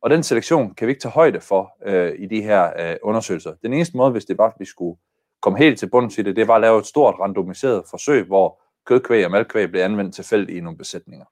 Og 0.01 0.11
den 0.11 0.23
selektion 0.23 0.75
kan 0.75 0.87
vi 0.87 0.91
ikke 0.91 1.01
tage 1.01 1.13
højde 1.13 1.41
for 1.41 1.77
øh, 1.87 2.15
i 2.19 2.27
de 2.27 2.43
her 2.43 2.73
øh, 2.79 2.97
undersøgelser. 3.03 3.55
Den 3.63 3.73
eneste 3.73 3.97
måde, 3.97 4.11
hvis 4.11 4.25
det 4.25 4.39
var, 4.39 4.47
at 4.47 4.55
vi 4.59 4.65
skulle 4.65 4.99
komme 5.43 5.59
helt 5.59 5.79
til 5.79 5.91
bunden 5.91 6.11
til 6.11 6.25
det, 6.25 6.37
det 6.37 6.49
var 6.49 6.55
at 6.55 6.61
lave 6.61 6.79
et 6.79 6.87
stort 6.87 7.15
randomiseret 7.21 7.85
forsøg, 7.91 8.25
hvor 8.25 8.63
kødkvæg 8.87 9.25
og 9.25 9.31
malkvæg 9.31 9.71
blev 9.71 9.83
anvendt 9.83 10.15
tilfældigt 10.15 10.59
i 10.59 10.61
nogle 10.61 10.79
besætninger. 10.79 11.27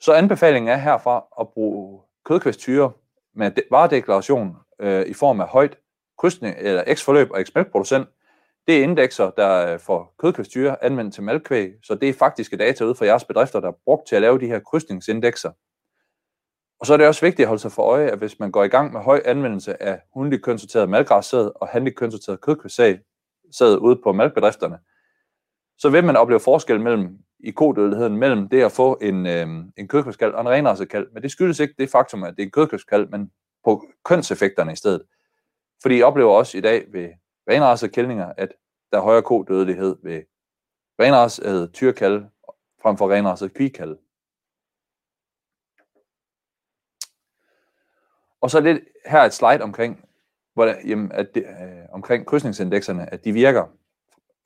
Så 0.00 0.12
anbefalingen 0.12 0.68
er 0.68 0.76
herfra 0.76 1.24
at 1.40 1.48
bruge 1.48 2.02
kødkvægstyre 2.24 2.92
med 3.34 3.50
varedeklaration 3.70 4.56
øh, 4.80 5.06
i 5.06 5.12
form 5.14 5.40
af 5.40 5.48
højt 5.48 5.78
krydsning, 6.18 6.56
eller 6.58 6.94
X-forløb 6.94 7.30
og 7.30 7.40
X-mælkproducent. 7.42 8.08
Det 8.66 8.78
er 8.78 8.82
indekser, 8.82 9.30
der 9.30 9.72
øh, 9.72 9.80
får 9.80 10.14
kødkvæstyre 10.18 10.84
anvendt 10.84 11.14
til 11.14 11.22
malkvæg, 11.22 11.72
så 11.84 11.94
det 11.94 12.08
er 12.08 12.12
faktiske 12.12 12.56
data 12.56 12.84
ud 12.84 12.94
fra 12.94 13.04
jeres 13.04 13.24
bedrifter, 13.24 13.60
der 13.60 13.68
er 13.68 13.78
brugt 13.84 14.08
til 14.08 14.16
at 14.16 14.22
lave 14.22 14.40
de 14.40 14.46
her 14.46 14.60
krydsningsindekser. 14.60 15.50
Og 16.80 16.86
så 16.86 16.92
er 16.92 16.96
det 16.96 17.06
også 17.06 17.26
vigtigt 17.26 17.44
at 17.44 17.48
holde 17.48 17.62
sig 17.62 17.72
for 17.72 17.82
øje, 17.82 18.08
at 18.10 18.18
hvis 18.18 18.40
man 18.40 18.50
går 18.50 18.64
i 18.64 18.68
gang 18.68 18.92
med 18.92 19.00
høj 19.00 19.22
anvendelse 19.24 19.82
af 19.82 20.00
hundelig 20.14 20.42
kønsorteret 20.42 20.88
malgræssæd 20.88 21.50
og 21.54 21.68
handelig 21.68 21.96
kønsorteret 21.96 22.40
kødkvægsæd 22.40 23.78
ude 23.80 24.00
på 24.04 24.12
malkbedrifterne, 24.12 24.78
så 25.78 25.90
vil 25.90 26.04
man 26.04 26.16
opleve 26.16 26.40
forskel 26.40 26.80
mellem 26.80 27.18
i 27.40 27.50
kodødeligheden 27.50 28.16
mellem 28.16 28.48
det 28.48 28.62
at 28.62 28.72
få 28.72 28.98
en, 29.02 29.26
øh, 29.26 29.48
en 29.76 29.88
kødkvægskald 29.88 30.34
og 30.34 30.40
en 30.40 30.48
renrassekald. 30.48 31.08
Men 31.12 31.22
det 31.22 31.30
skyldes 31.30 31.60
ikke 31.60 31.74
det 31.78 31.90
faktum, 31.90 32.24
at 32.24 32.36
det 32.36 32.42
er 32.42 32.62
en 32.96 33.10
men 33.10 33.30
på 33.64 33.86
kønseffekterne 34.04 34.72
i 34.72 34.76
stedet. 34.76 35.02
Fordi 35.82 35.96
jeg 35.96 36.06
oplever 36.06 36.32
også 36.32 36.58
i 36.58 36.60
dag 36.60 36.92
ved 36.92 37.08
renrassekældninger, 37.50 38.32
at 38.36 38.52
der 38.92 38.98
er 38.98 39.02
højere 39.02 39.22
kodødelighed 39.22 39.96
ved 40.02 40.22
renrasset 41.00 41.62
øh, 41.62 41.68
tyrkald 41.68 42.24
frem 42.82 42.96
for 42.96 43.12
renraset 43.12 43.54
kvikald. 43.54 43.96
Og 48.40 48.50
så 48.50 48.60
lidt 48.60 48.82
her 49.06 49.20
et 49.20 49.34
slide 49.34 49.62
omkring, 49.62 50.04
hvordan, 50.54 50.88
jamen, 50.88 51.12
at 51.12 51.34
det, 51.34 51.44
øh, 51.44 51.84
omkring 51.92 52.26
krydsningsindekserne, 52.26 53.12
at 53.12 53.24
de 53.24 53.32
virker. 53.32 53.77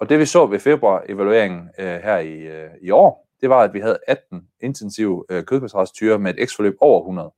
Og 0.02 0.08
det 0.08 0.18
vi 0.18 0.26
så 0.26 0.46
ved 0.46 0.58
februar-evalueringen 0.58 1.70
øh, 1.78 1.86
her 1.86 2.18
i, 2.18 2.32
øh, 2.32 2.70
i 2.80 2.90
år, 2.90 3.28
det 3.40 3.50
var, 3.50 3.62
at 3.62 3.74
vi 3.74 3.80
havde 3.80 3.98
18 4.06 4.48
intensive 4.60 5.24
øh, 5.30 5.44
kødkvægsreststyre 5.44 6.18
med 6.18 6.34
et 6.34 6.48
X-forløb 6.48 6.76
over 6.80 7.00
100. 7.00 7.32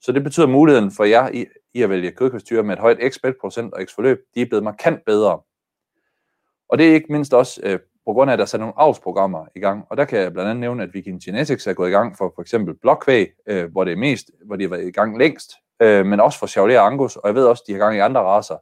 Så 0.00 0.12
det 0.12 0.24
betyder, 0.24 0.46
at 0.46 0.52
muligheden 0.52 0.90
for 0.90 1.04
jer 1.04 1.28
i, 1.28 1.46
i 1.74 1.82
at 1.82 1.90
vælge 1.90 2.10
kødkvægstyre 2.10 2.62
med 2.62 2.74
et 2.74 2.80
højt 2.80 2.98
X-procent 3.12 3.74
og 3.74 3.82
X-forløb, 3.84 4.18
de 4.34 4.42
er 4.42 4.46
blevet 4.46 4.64
markant 4.64 5.04
bedre. 5.04 5.40
Og 6.68 6.78
det 6.78 6.90
er 6.90 6.94
ikke 6.94 7.12
mindst 7.12 7.34
også 7.34 7.60
øh, 7.64 7.78
på 8.06 8.12
grund 8.12 8.30
af, 8.30 8.32
at 8.32 8.38
der 8.38 8.44
er 8.44 8.46
sat 8.46 8.60
nogle 8.60 8.74
avlsprogrammer 8.76 9.46
i 9.56 9.60
gang. 9.60 9.84
Og 9.90 9.96
der 9.96 10.04
kan 10.04 10.18
jeg 10.18 10.32
blandt 10.32 10.50
andet 10.50 10.60
nævne, 10.60 10.82
at 10.82 10.94
Viking 10.94 11.22
Genetics 11.24 11.66
er 11.66 11.72
gået 11.72 11.88
i 11.88 11.92
gang 11.92 12.16
for 12.18 12.32
for 12.34 12.42
eksempel 12.42 12.74
blokkvæg, 12.74 13.28
øh, 13.46 13.72
hvor 13.72 13.84
det 13.84 13.92
er 13.92 13.96
mest, 13.96 14.30
hvor 14.46 14.56
de 14.56 14.64
har 14.64 14.70
været 14.70 14.88
i 14.88 14.90
gang 14.90 15.18
længst, 15.18 15.52
øh, 15.82 16.06
men 16.06 16.20
også 16.20 16.38
for 16.38 16.46
Chevrolet 16.46 16.76
Angus, 16.76 17.16
og 17.16 17.28
jeg 17.28 17.34
ved 17.34 17.46
også, 17.46 17.62
at 17.62 17.66
de 17.66 17.72
har 17.72 17.78
gang 17.78 17.96
i 17.96 18.00
andre 18.00 18.20
raser. 18.20 18.56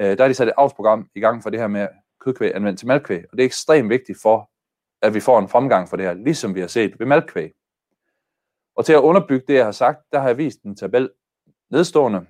Øh, 0.00 0.18
der 0.18 0.24
er 0.24 0.28
de 0.28 0.34
sat 0.34 0.48
et 0.48 0.54
avlsprogram 0.56 1.08
i 1.14 1.20
gang 1.20 1.42
for 1.42 1.50
det 1.50 1.60
her 1.60 1.68
med 1.68 1.88
kødkvæg 2.24 2.54
anvendt 2.54 2.78
til 2.78 2.88
malkvæg, 2.88 3.24
og 3.32 3.36
det 3.36 3.42
er 3.42 3.46
ekstremt 3.46 3.90
vigtigt 3.90 4.18
for, 4.22 4.50
at 5.02 5.14
vi 5.14 5.20
får 5.20 5.38
en 5.38 5.48
fremgang 5.48 5.88
for 5.88 5.96
det 5.96 6.06
her, 6.06 6.14
ligesom 6.14 6.54
vi 6.54 6.60
har 6.60 6.66
set 6.66 6.98
ved 7.00 7.06
malkvæg. 7.06 7.52
Og 8.76 8.84
til 8.84 8.92
at 8.92 9.00
underbygge 9.00 9.44
det, 9.48 9.54
jeg 9.54 9.64
har 9.64 9.72
sagt, 9.72 9.98
der 10.12 10.18
har 10.18 10.26
jeg 10.26 10.38
vist 10.38 10.62
en 10.62 10.76
tabel 10.76 11.10
nedstående, 11.70 12.26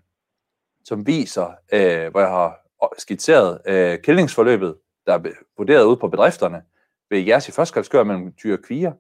som 0.84 1.06
viser, 1.06 1.54
øh, 1.72 2.10
hvor 2.10 2.20
jeg 2.20 2.28
har 2.28 2.60
øh, 2.82 2.88
skitseret 2.98 3.60
øh, 3.66 3.98
kældingsforløbet, 3.98 4.76
der 5.06 5.14
er 5.14 5.22
vurderet 5.56 5.84
ud 5.84 5.96
på 5.96 6.08
bedrifterne 6.08 6.62
ved 7.10 7.18
jeres 7.18 7.48
i 7.48 7.52
førstkalskør 7.52 8.04
mellem 8.04 8.32
tyre 8.32 8.56
og 8.56 8.62
kvier. 8.62 8.92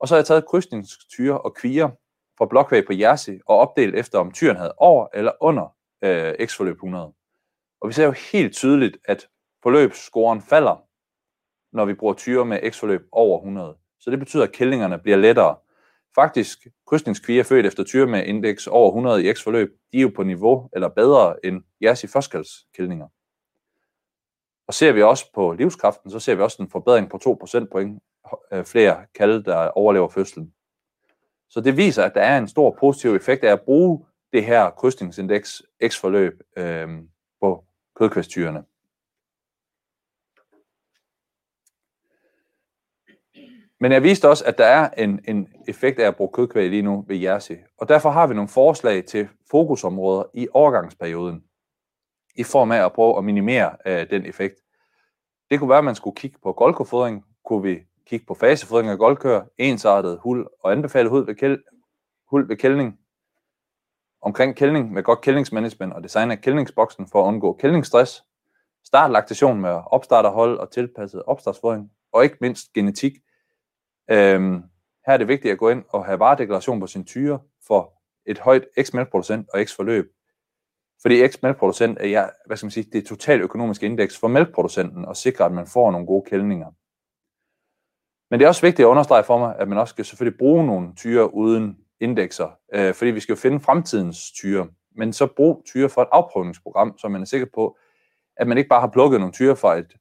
Og 0.00 0.08
så 0.08 0.14
har 0.14 0.18
jeg 0.18 0.26
taget 0.26 0.46
krydsningstyre 0.46 1.40
og 1.40 1.54
kvier 1.54 1.88
fra 2.38 2.46
blokvæg 2.46 2.86
på 2.86 2.92
Jersey 2.92 3.40
og 3.46 3.58
opdelt 3.58 3.94
efter, 3.94 4.18
om 4.18 4.32
tyren 4.32 4.56
havde 4.56 4.74
over 4.76 5.08
eller 5.14 5.32
under 5.40 5.76
øh, 6.04 6.46
X-forløb 6.46 6.74
100. 6.74 7.12
Og 7.80 7.88
vi 7.88 7.92
ser 7.92 8.04
jo 8.04 8.14
helt 8.32 8.54
tydeligt, 8.54 8.98
at 9.04 9.28
forløbsscoren 9.64 10.40
falder, 10.42 10.84
når 11.72 11.84
vi 11.84 11.94
bruger 11.94 12.14
tyre 12.14 12.44
med 12.44 12.70
X-forløb 12.70 13.08
over 13.12 13.38
100. 13.38 13.76
Så 14.00 14.10
det 14.10 14.18
betyder, 14.18 14.42
at 14.42 14.52
kællingerne 14.52 14.98
bliver 14.98 15.16
lettere. 15.16 15.56
Faktisk, 16.14 16.66
krydsningskvier 16.86 17.42
født 17.42 17.66
efter 17.66 17.84
tyre 17.84 18.06
med 18.06 18.24
indeks 18.24 18.66
over 18.66 18.88
100 18.88 19.24
i 19.24 19.34
X-forløb, 19.34 19.76
de 19.92 19.98
er 19.98 20.02
jo 20.02 20.12
på 20.16 20.22
niveau 20.22 20.68
eller 20.72 20.88
bedre 20.88 21.46
end 21.46 21.62
jeres 21.80 22.04
i 22.04 22.06
førstkaldskældninger. 22.06 23.08
Og 24.68 24.74
ser 24.74 24.92
vi 24.92 25.02
også 25.02 25.32
på 25.34 25.52
livskraften, 25.52 26.10
så 26.10 26.20
ser 26.20 26.34
vi 26.34 26.42
også 26.42 26.62
en 26.62 26.70
forbedring 26.70 27.10
på 27.10 27.18
2 27.18 27.36
procentpoint 27.40 28.02
øh, 28.52 28.64
flere 28.64 29.06
kalde, 29.14 29.44
der 29.44 29.68
overlever 29.68 30.08
fødslen. 30.08 30.52
Så 31.50 31.60
det 31.60 31.76
viser, 31.76 32.04
at 32.04 32.14
der 32.14 32.20
er 32.20 32.38
en 32.38 32.48
stor 32.48 32.76
positiv 32.80 33.14
effekt 33.14 33.44
af 33.44 33.52
at 33.52 33.62
bruge 33.62 34.06
det 34.32 34.44
her 34.44 34.70
krydsningsindeks 34.70 35.62
X-forløb 35.88 36.40
øh, 36.56 36.88
på 37.40 37.64
kødkvæstyrene. 37.96 38.64
Men 43.84 43.92
jeg 43.92 44.02
viste 44.02 44.28
også, 44.28 44.44
at 44.44 44.58
der 44.58 44.64
er 44.64 44.90
en, 44.90 45.20
en 45.28 45.48
effekt 45.68 46.00
af 46.00 46.06
at 46.06 46.16
bruge 46.16 46.30
kødkvæg 46.32 46.70
lige 46.70 46.82
nu 46.82 47.04
ved 47.08 47.16
Jersey. 47.16 47.56
Og 47.78 47.88
derfor 47.88 48.10
har 48.10 48.26
vi 48.26 48.34
nogle 48.34 48.48
forslag 48.48 49.04
til 49.04 49.28
fokusområder 49.50 50.24
i 50.34 50.48
overgangsperioden, 50.52 51.44
i 52.36 52.42
form 52.42 52.72
af 52.72 52.84
at 52.84 52.92
prøve 52.92 53.18
at 53.18 53.24
minimere 53.24 53.76
øh, 53.86 54.10
den 54.10 54.26
effekt. 54.26 54.54
Det 55.50 55.58
kunne 55.58 55.68
være, 55.68 55.78
at 55.78 55.84
man 55.84 55.94
skulle 55.94 56.16
kigge 56.16 56.38
på 56.42 56.52
golkofodring. 56.52 57.24
Kunne 57.44 57.62
vi 57.62 57.78
kigge 58.06 58.26
på 58.26 58.34
fasefodring 58.34 58.90
af 58.90 58.98
goldkør, 58.98 59.42
ensartet 59.58 60.18
hul 60.22 60.46
og 60.60 60.72
anbefalet 60.72 61.10
hul 61.10 61.26
ved, 61.26 61.34
kæld, 61.34 61.62
hul 62.30 62.48
ved 62.48 62.56
kældning, 62.56 62.98
omkring 64.22 64.56
kældning 64.56 64.92
med 64.92 65.02
godt 65.02 65.20
kældningsmanagement 65.20 65.92
og 65.92 66.02
design 66.02 66.30
af 66.30 66.40
kældningsboksen 66.40 67.06
for 67.12 67.22
at 67.22 67.28
undgå 67.28 67.52
kældningsstress, 67.52 68.24
start 68.84 69.10
laktation 69.10 69.60
med 69.60 69.80
opstarterhold 69.86 70.58
og 70.58 70.70
tilpasset 70.70 71.22
opstartsfodring, 71.22 71.90
og 72.12 72.24
ikke 72.24 72.36
mindst 72.40 72.72
genetik. 72.72 73.23
Øhm, 74.10 74.62
her 75.06 75.12
er 75.12 75.16
det 75.16 75.28
vigtigt 75.28 75.52
at 75.52 75.58
gå 75.58 75.68
ind 75.68 75.84
og 75.88 76.04
have 76.04 76.18
varedeklaration 76.18 76.80
på 76.80 76.86
sin 76.86 77.04
tyre 77.04 77.38
for 77.66 77.92
et 78.26 78.38
højt 78.38 78.64
x-mælkproducent 78.82 79.48
og 79.54 79.60
x-forløb. 79.64 80.12
Fordi 81.02 81.28
x-mælkproducent 81.28 81.98
er 82.00 82.06
ja, 82.06 82.26
hvad 82.46 82.56
skal 82.56 82.66
man 82.66 82.70
sige, 82.70 82.90
det 82.92 83.06
totalt 83.06 83.42
økonomiske 83.42 83.86
indeks 83.86 84.18
for 84.18 84.28
mælkproducenten 84.28 85.04
og 85.04 85.16
sikre, 85.16 85.44
at 85.44 85.52
man 85.52 85.66
får 85.66 85.90
nogle 85.90 86.06
gode 86.06 86.24
kældninger. 86.30 86.70
Men 88.30 88.40
det 88.40 88.44
er 88.44 88.48
også 88.48 88.62
vigtigt 88.62 88.86
at 88.86 88.90
understrege 88.90 89.24
for 89.24 89.38
mig, 89.38 89.56
at 89.58 89.68
man 89.68 89.78
også 89.78 89.92
skal 89.92 90.04
selvfølgelig 90.04 90.38
bruge 90.38 90.66
nogle 90.66 90.94
tyre 90.96 91.34
uden 91.34 91.78
indekser, 92.00 92.58
øh, 92.74 92.94
fordi 92.94 93.10
vi 93.10 93.20
skal 93.20 93.32
jo 93.32 93.36
finde 93.36 93.60
fremtidens 93.60 94.32
tyre. 94.32 94.68
Men 94.96 95.12
så 95.12 95.26
brug 95.26 95.62
tyre 95.66 95.88
for 95.88 96.02
et 96.02 96.08
afprøvningsprogram, 96.12 96.98
så 96.98 97.08
man 97.08 97.20
er 97.20 97.24
sikker 97.24 97.46
på, 97.54 97.78
at 98.36 98.46
man 98.46 98.58
ikke 98.58 98.68
bare 98.68 98.80
har 98.80 98.88
plukket 98.88 99.20
nogle 99.20 99.32
tyre 99.32 99.56
fra 99.56 99.78
et, 99.78 99.96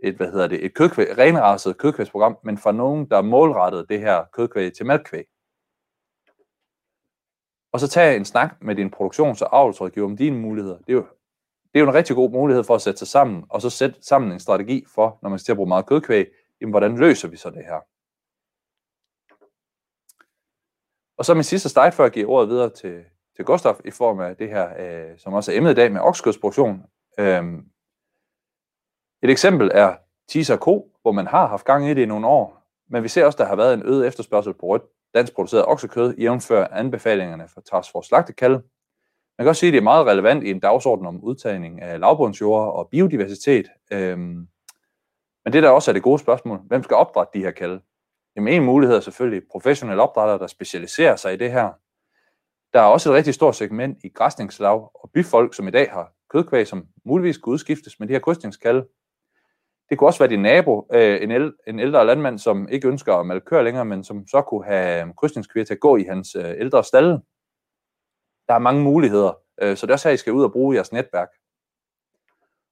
et 0.00 0.16
hvad 0.16 0.32
hedder 0.32 0.46
det, 0.46 0.64
et 0.64 0.74
kødkvæg, 0.74 1.18
renraset 1.18 1.78
kødkvægsprogram, 1.78 2.38
men 2.44 2.58
fra 2.58 2.72
nogen, 2.72 3.10
der 3.10 3.22
målrettet 3.22 3.88
det 3.88 4.00
her 4.00 4.24
kødkvæg 4.32 4.72
til 4.72 4.86
malkvæg. 4.86 5.24
Og 7.72 7.80
så 7.80 7.88
tage 7.88 8.16
en 8.16 8.24
snak 8.24 8.62
med 8.62 8.74
din 8.74 8.90
produktions- 8.90 9.42
og 9.42 9.56
avlsrådgiver 9.58 10.06
om 10.06 10.16
dine 10.16 10.38
muligheder. 10.38 10.78
Det 10.78 10.88
er, 10.88 10.92
jo, 10.92 11.06
det 11.72 11.80
er 11.80 11.80
jo 11.80 11.88
en 11.88 11.94
rigtig 11.94 12.16
god 12.16 12.30
mulighed 12.30 12.64
for 12.64 12.74
at 12.74 12.82
sætte 12.82 12.98
sig 12.98 13.08
sammen, 13.08 13.44
og 13.50 13.62
så 13.62 13.70
sætte 13.70 14.02
sammen 14.02 14.32
en 14.32 14.40
strategi 14.40 14.84
for, 14.94 15.18
når 15.22 15.30
man 15.30 15.38
skal 15.38 15.44
til 15.44 15.52
at 15.52 15.56
bruge 15.56 15.68
meget 15.68 15.86
kødkvæg, 15.86 16.26
jamen 16.60 16.70
hvordan 16.70 16.98
løser 16.98 17.28
vi 17.28 17.36
så 17.36 17.50
det 17.50 17.64
her? 17.64 17.80
Og 21.18 21.24
så 21.24 21.34
min 21.34 21.44
sidste 21.44 21.68
slide, 21.68 21.92
før 21.92 22.04
jeg 22.04 22.12
giver 22.12 22.28
ordet 22.28 22.48
videre 22.48 22.70
til, 22.70 23.04
til 23.36 23.44
Gustaf 23.44 23.80
i 23.84 23.90
form 23.90 24.20
af 24.20 24.36
det 24.36 24.48
her, 24.48 24.68
øh, 24.78 25.18
som 25.18 25.32
også 25.34 25.52
er 25.52 25.56
emnet 25.56 25.70
i 25.70 25.74
dag 25.74 25.92
med 25.92 26.00
oksekødsproduktion. 26.00 26.82
Øhm, 27.18 27.68
et 29.22 29.30
eksempel 29.30 29.70
er 29.74 29.94
Tisa 30.28 30.56
Co, 30.56 30.92
hvor 31.02 31.12
man 31.12 31.26
har 31.26 31.46
haft 31.46 31.64
gang 31.64 31.86
i 31.88 31.94
det 31.94 32.02
i 32.02 32.06
nogle 32.06 32.26
år, 32.26 32.62
men 32.90 33.02
vi 33.02 33.08
ser 33.08 33.24
også, 33.24 33.36
at 33.36 33.38
der 33.38 33.44
har 33.44 33.56
været 33.56 33.74
en 33.74 33.82
øget 33.84 34.06
efterspørgsel 34.06 34.54
på 34.54 34.66
rødt 34.66 34.82
dansk 35.14 35.34
produceret 35.34 35.66
oksekød, 35.66 36.14
jævnfør 36.18 36.66
anbefalingerne 36.66 37.48
fra 37.48 37.60
Task 37.60 37.92
Force 37.92 38.08
Slagtekald. 38.08 38.52
Man 39.38 39.44
kan 39.44 39.48
også 39.48 39.60
sige, 39.60 39.68
at 39.68 39.72
det 39.72 39.78
er 39.78 39.82
meget 39.82 40.06
relevant 40.06 40.44
i 40.44 40.50
en 40.50 40.60
dagsorden 40.60 41.06
om 41.06 41.24
udtagning 41.24 41.82
af 41.82 42.00
lavbundsjord 42.00 42.74
og 42.74 42.88
biodiversitet. 42.88 43.66
Øhm, 43.92 44.48
men 45.44 45.52
det 45.52 45.62
der 45.62 45.70
også 45.70 45.90
er 45.90 45.92
det 45.92 46.02
gode 46.02 46.18
spørgsmål, 46.18 46.58
hvem 46.58 46.82
skal 46.82 46.96
opdrætte 46.96 47.38
de 47.38 47.44
her 47.44 47.50
kalde? 47.50 47.80
Jamen 48.36 48.54
en 48.54 48.64
mulighed 48.64 48.96
er 48.96 49.00
selvfølgelig 49.00 49.42
professionelle 49.50 50.02
opdrættere, 50.02 50.38
der 50.38 50.46
specialiserer 50.46 51.16
sig 51.16 51.34
i 51.34 51.36
det 51.36 51.52
her. 51.52 51.70
Der 52.72 52.80
er 52.80 52.86
også 52.86 53.10
et 53.10 53.16
rigtig 53.16 53.34
stort 53.34 53.56
segment 53.56 53.98
i 54.04 54.08
græsningslag 54.08 54.88
og 54.94 55.10
byfolk, 55.14 55.54
som 55.54 55.68
i 55.68 55.70
dag 55.70 55.90
har 55.92 56.12
kødkvæg, 56.30 56.66
som 56.66 56.86
muligvis 57.04 57.36
kan 57.36 57.52
udskiftes 57.52 58.00
med 58.00 58.08
de 58.08 58.12
her 58.12 58.20
krydsningskalde. 58.20 58.86
Det 59.90 59.98
kunne 59.98 60.08
også 60.08 60.18
være 60.18 60.30
din 60.30 60.42
nabo, 60.42 60.88
øh, 60.92 61.22
en, 61.22 61.30
el, 61.30 61.52
en 61.66 61.80
ældre 61.80 62.06
landmand, 62.06 62.38
som 62.38 62.68
ikke 62.68 62.88
ønsker 62.88 63.14
at 63.14 63.26
malkøre 63.26 63.64
længere, 63.64 63.84
men 63.84 64.04
som 64.04 64.26
så 64.26 64.42
kunne 64.42 64.64
have 64.64 65.06
øh, 65.06 65.14
krydsningskvier 65.14 65.64
til 65.64 65.74
at 65.74 65.80
gå 65.80 65.96
i 65.96 66.02
hans 66.02 66.34
øh, 66.34 66.54
ældre 66.58 66.84
stalle. 66.84 67.12
Der 68.48 68.54
er 68.54 68.58
mange 68.58 68.82
muligheder, 68.82 69.32
øh, 69.62 69.76
så 69.76 69.86
det 69.86 69.90
er 69.90 69.94
også 69.94 70.08
her, 70.08 70.14
I 70.14 70.16
skal 70.16 70.32
ud 70.32 70.44
og 70.44 70.52
bruge 70.52 70.74
jeres 70.74 70.92
netværk. 70.92 71.28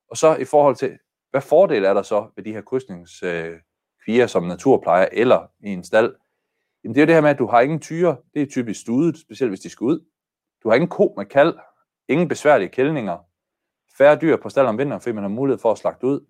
Og 0.09 0.17
så 0.17 0.37
i 0.37 0.45
forhold 0.45 0.77
til, 0.77 0.99
hvad 1.31 1.41
fordel 1.41 1.85
er 1.85 1.95
der 1.95 2.03
så 2.03 2.27
ved 2.37 2.45
de 2.45 2.53
her 2.53 2.61
krydsningskvier 2.61 4.23
øh, 4.23 4.29
som 4.29 4.43
naturplejer 4.43 5.09
eller 5.13 5.47
i 5.61 5.69
en 5.69 5.85
stald? 5.85 6.15
Jamen 6.85 6.95
det 6.95 7.01
er 7.01 7.05
jo 7.05 7.07
det 7.07 7.15
her 7.15 7.23
med, 7.23 7.31
at 7.31 7.39
du 7.39 7.47
har 7.47 7.61
ingen 7.61 7.81
tyre, 7.81 8.17
det 8.35 8.43
er 8.43 8.47
typisk 8.47 8.81
studet, 8.81 9.19
specielt 9.19 9.51
hvis 9.51 9.61
de 9.61 9.71
skal 9.71 9.85
ud. 9.85 10.05
Du 10.63 10.69
har 10.69 10.75
ingen 10.75 10.89
ko 10.89 11.15
med 11.17 11.25
kald, 11.25 11.55
ingen 12.09 12.29
besværlige 12.29 12.69
kældninger, 12.69 13.19
færre 13.99 14.17
dyr 14.17 14.37
på 14.37 14.49
stald 14.49 14.67
om 14.67 14.79
vinteren, 14.79 15.01
fordi 15.01 15.15
man 15.15 15.25
har 15.25 15.29
mulighed 15.29 15.59
for 15.59 15.73
at 15.73 15.79
slagte 15.79 16.07
ud. 16.07 16.27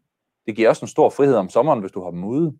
Det 0.46 0.56
giver 0.56 0.68
også 0.68 0.84
en 0.84 0.88
stor 0.88 1.10
frihed 1.10 1.36
om 1.36 1.48
sommeren, 1.48 1.80
hvis 1.80 1.92
du 1.92 2.02
har 2.02 2.10
dem 2.10 2.24
ude. 2.24 2.58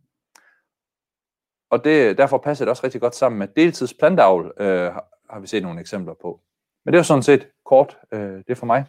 Og 1.70 1.84
det, 1.84 2.18
derfor 2.18 2.38
passer 2.38 2.64
det 2.64 2.70
også 2.70 2.84
rigtig 2.84 3.00
godt 3.00 3.14
sammen 3.14 3.38
med 3.38 3.48
deltidsplantavl, 3.56 4.52
øh, 4.60 4.92
har 5.30 5.40
vi 5.40 5.46
set 5.46 5.62
nogle 5.62 5.80
eksempler 5.80 6.14
på. 6.22 6.40
Men 6.84 6.92
det 6.92 6.98
er 6.98 7.00
jo 7.00 7.04
sådan 7.04 7.22
set 7.22 7.48
kort, 7.64 7.98
øh, 8.12 8.20
det 8.20 8.50
er 8.50 8.54
for 8.54 8.66
mig. 8.66 8.84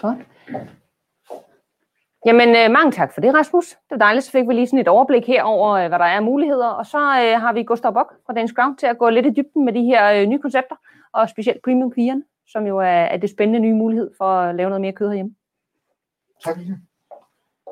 Godt. 0.00 0.18
Jamen, 2.26 2.48
øh, 2.48 2.70
mange 2.70 2.92
tak 2.92 3.14
for 3.14 3.20
det, 3.20 3.34
Rasmus. 3.34 3.68
Det 3.68 3.90
var 3.90 3.96
dejligt, 3.96 4.24
så 4.24 4.30
fik 4.30 4.48
vi 4.48 4.54
lige 4.54 4.66
sådan 4.66 4.78
et 4.78 4.88
overblik 4.88 5.26
her 5.26 5.42
over, 5.42 5.70
øh, 5.70 5.88
hvad 5.88 5.98
der 5.98 6.04
er 6.04 6.16
af 6.16 6.22
muligheder. 6.22 6.68
Og 6.68 6.86
så 6.86 6.98
øh, 6.98 7.40
har 7.40 7.52
vi 7.52 7.62
Gustav 7.62 7.92
Bock 7.92 8.12
fra 8.26 8.32
Dansk 8.32 8.54
Ground 8.54 8.76
til 8.76 8.86
at 8.86 8.98
gå 8.98 9.08
lidt 9.08 9.26
i 9.26 9.30
dybden 9.30 9.64
med 9.64 9.72
de 9.72 9.82
her 9.82 10.12
øh, 10.12 10.26
nye 10.26 10.38
koncepter, 10.38 10.76
og 11.12 11.28
specielt 11.28 11.62
premium 11.64 11.90
kvierne, 11.90 12.22
som 12.46 12.66
jo 12.66 12.78
er, 12.78 12.84
er 12.84 13.16
det 13.16 13.30
spændende 13.30 13.60
nye 13.60 13.74
mulighed 13.74 14.10
for 14.18 14.24
at 14.24 14.54
lave 14.54 14.70
noget 14.70 14.80
mere 14.80 14.92
kød 14.92 15.08
herhjemme. 15.08 15.34
Tak, 16.44 16.56
Line. 16.56 16.80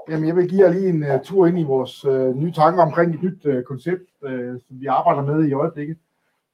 Jamen, 0.08 0.28
jeg 0.28 0.36
vil 0.36 0.48
give 0.48 0.64
jer 0.64 0.72
lige 0.72 0.88
en 0.88 1.02
uh, 1.02 1.20
tur 1.24 1.46
ind 1.46 1.58
i 1.58 1.62
vores 1.62 2.04
uh, 2.04 2.36
nye 2.36 2.52
tanker 2.52 2.82
omkring 2.82 3.14
et 3.14 3.22
nyt 3.22 3.46
uh, 3.46 3.62
koncept, 3.62 4.02
uh, 4.22 4.60
som 4.66 4.80
vi 4.80 4.86
arbejder 4.86 5.22
med 5.22 5.48
i 5.48 5.52
øjeblikket. 5.52 5.96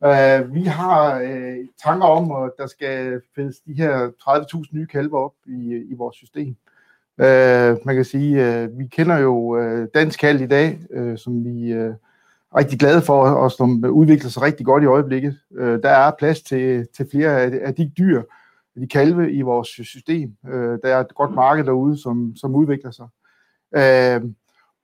Uh, 0.00 0.54
vi 0.54 0.62
har 0.62 1.22
uh, 1.22 1.66
tanker 1.84 2.06
om, 2.06 2.44
at 2.44 2.50
der 2.58 2.66
skal 2.66 3.20
fældes 3.34 3.60
de 3.60 3.72
her 3.72 4.08
30.000 4.08 4.68
nye 4.72 4.86
kalve 4.86 5.18
op 5.18 5.32
i, 5.46 5.84
i 5.90 5.94
vores 5.94 6.16
system. 6.16 6.56
Uh, 7.18 7.86
man 7.86 7.94
kan 7.94 8.04
sige, 8.04 8.64
uh, 8.64 8.78
vi 8.78 8.86
kender 8.86 9.18
jo 9.18 9.34
uh, 9.34 9.86
dansk 9.94 10.20
kalv 10.20 10.40
i 10.40 10.46
dag, 10.46 10.80
uh, 10.96 11.16
som 11.16 11.44
vi 11.44 11.74
uh, 11.74 11.80
er 11.80 11.94
rigtig 12.56 12.78
glade 12.78 13.02
for, 13.02 13.30
og 13.30 13.52
som 13.52 13.84
udvikler 13.84 14.30
sig 14.30 14.42
rigtig 14.42 14.66
godt 14.66 14.82
i 14.82 14.86
øjeblikket. 14.86 15.38
Uh, 15.50 15.66
der 15.66 15.90
er 15.90 16.12
plads 16.18 16.42
til, 16.42 16.86
til 16.96 17.08
flere 17.10 17.42
af, 17.42 17.50
af 17.62 17.74
de 17.74 17.92
dyr, 17.98 18.22
de 18.80 18.88
kalve 18.88 19.32
i 19.32 19.42
vores 19.42 19.68
system. 19.68 20.36
Øh, 20.48 20.78
der 20.82 20.88
er 20.88 21.00
et 21.00 21.14
godt 21.14 21.34
marked 21.34 21.64
derude, 21.64 22.02
som, 22.02 22.36
som 22.36 22.54
udvikler 22.54 22.90
sig. 22.90 23.08
Øh, 23.76 24.30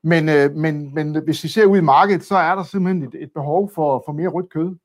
men, 0.02 0.28
øh, 0.28 0.56
men, 0.56 0.94
men 0.94 1.24
hvis 1.24 1.44
vi 1.44 1.48
ser 1.48 1.66
ud 1.66 1.78
i 1.78 1.80
markedet, 1.80 2.24
så 2.24 2.36
er 2.36 2.54
der 2.54 2.62
simpelthen 2.62 3.02
et, 3.02 3.22
et 3.22 3.30
behov 3.34 3.70
for, 3.74 4.02
for 4.06 4.12
mere 4.12 4.28
rødt 4.28 4.52
kød. 4.52 4.76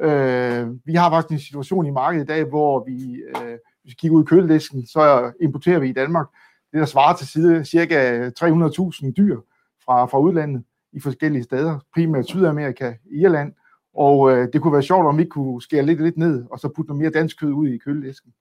Øh, 0.00 0.68
vi 0.84 0.94
har 0.94 1.10
faktisk 1.10 1.32
en 1.32 1.46
situation 1.46 1.86
i 1.86 1.90
markedet 1.90 2.24
i 2.24 2.26
dag, 2.26 2.44
hvor 2.44 2.84
vi, 2.84 3.14
øh, 3.14 3.58
hvis 3.82 3.92
vi 3.92 3.96
kigger 3.98 4.16
ud 4.16 4.22
i 4.22 4.26
køledisken, 4.26 4.86
så 4.86 5.32
importerer 5.40 5.78
vi 5.78 5.88
i 5.88 5.92
Danmark 5.92 6.26
det, 6.72 6.80
der 6.80 6.86
svarer 6.86 7.16
til 7.16 7.28
side 7.28 7.64
cirka 7.64 8.28
300.000 8.28 9.12
dyr 9.12 9.40
fra, 9.84 10.06
fra 10.06 10.18
udlandet 10.18 10.64
i 10.92 11.00
forskellige 11.00 11.42
steder, 11.42 11.78
primært 11.94 12.26
Sydamerika, 12.26 12.94
Irland, 13.12 13.52
og 13.94 14.32
øh, 14.32 14.48
det 14.52 14.62
kunne 14.62 14.72
være 14.72 14.82
sjovt, 14.82 15.06
om 15.06 15.18
vi 15.18 15.24
kunne 15.24 15.62
skære 15.62 15.86
lidt, 15.86 16.02
lidt 16.02 16.16
ned, 16.16 16.44
og 16.50 16.58
så 16.58 16.68
putte 16.68 16.88
noget 16.88 17.02
mere 17.02 17.10
dansk 17.10 17.40
kød 17.40 17.52
ud 17.52 17.68
i 17.68 17.78
køledisken. 17.78 18.32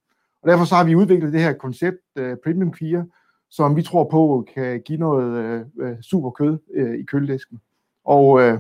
Og 0.43 0.49
derfor 0.49 0.65
så 0.65 0.75
har 0.75 0.83
vi 0.83 0.95
udviklet 0.95 1.33
det 1.33 1.41
her 1.41 1.53
koncept, 1.53 1.97
uh, 2.19 2.33
Premium 2.43 2.73
Queer, 2.73 3.03
som 3.49 3.75
vi 3.75 3.81
tror 3.81 4.03
på 4.03 4.47
kan 4.53 4.81
give 4.81 4.99
noget 4.99 5.37
øh, 5.37 5.65
øh, 5.79 5.91
uh, 5.91 5.97
super 6.01 6.29
kød 6.29 6.57
uh, 6.77 6.93
i 6.93 7.03
køledisken. 7.03 7.59
Og 8.05 8.29
uh, 8.29 8.57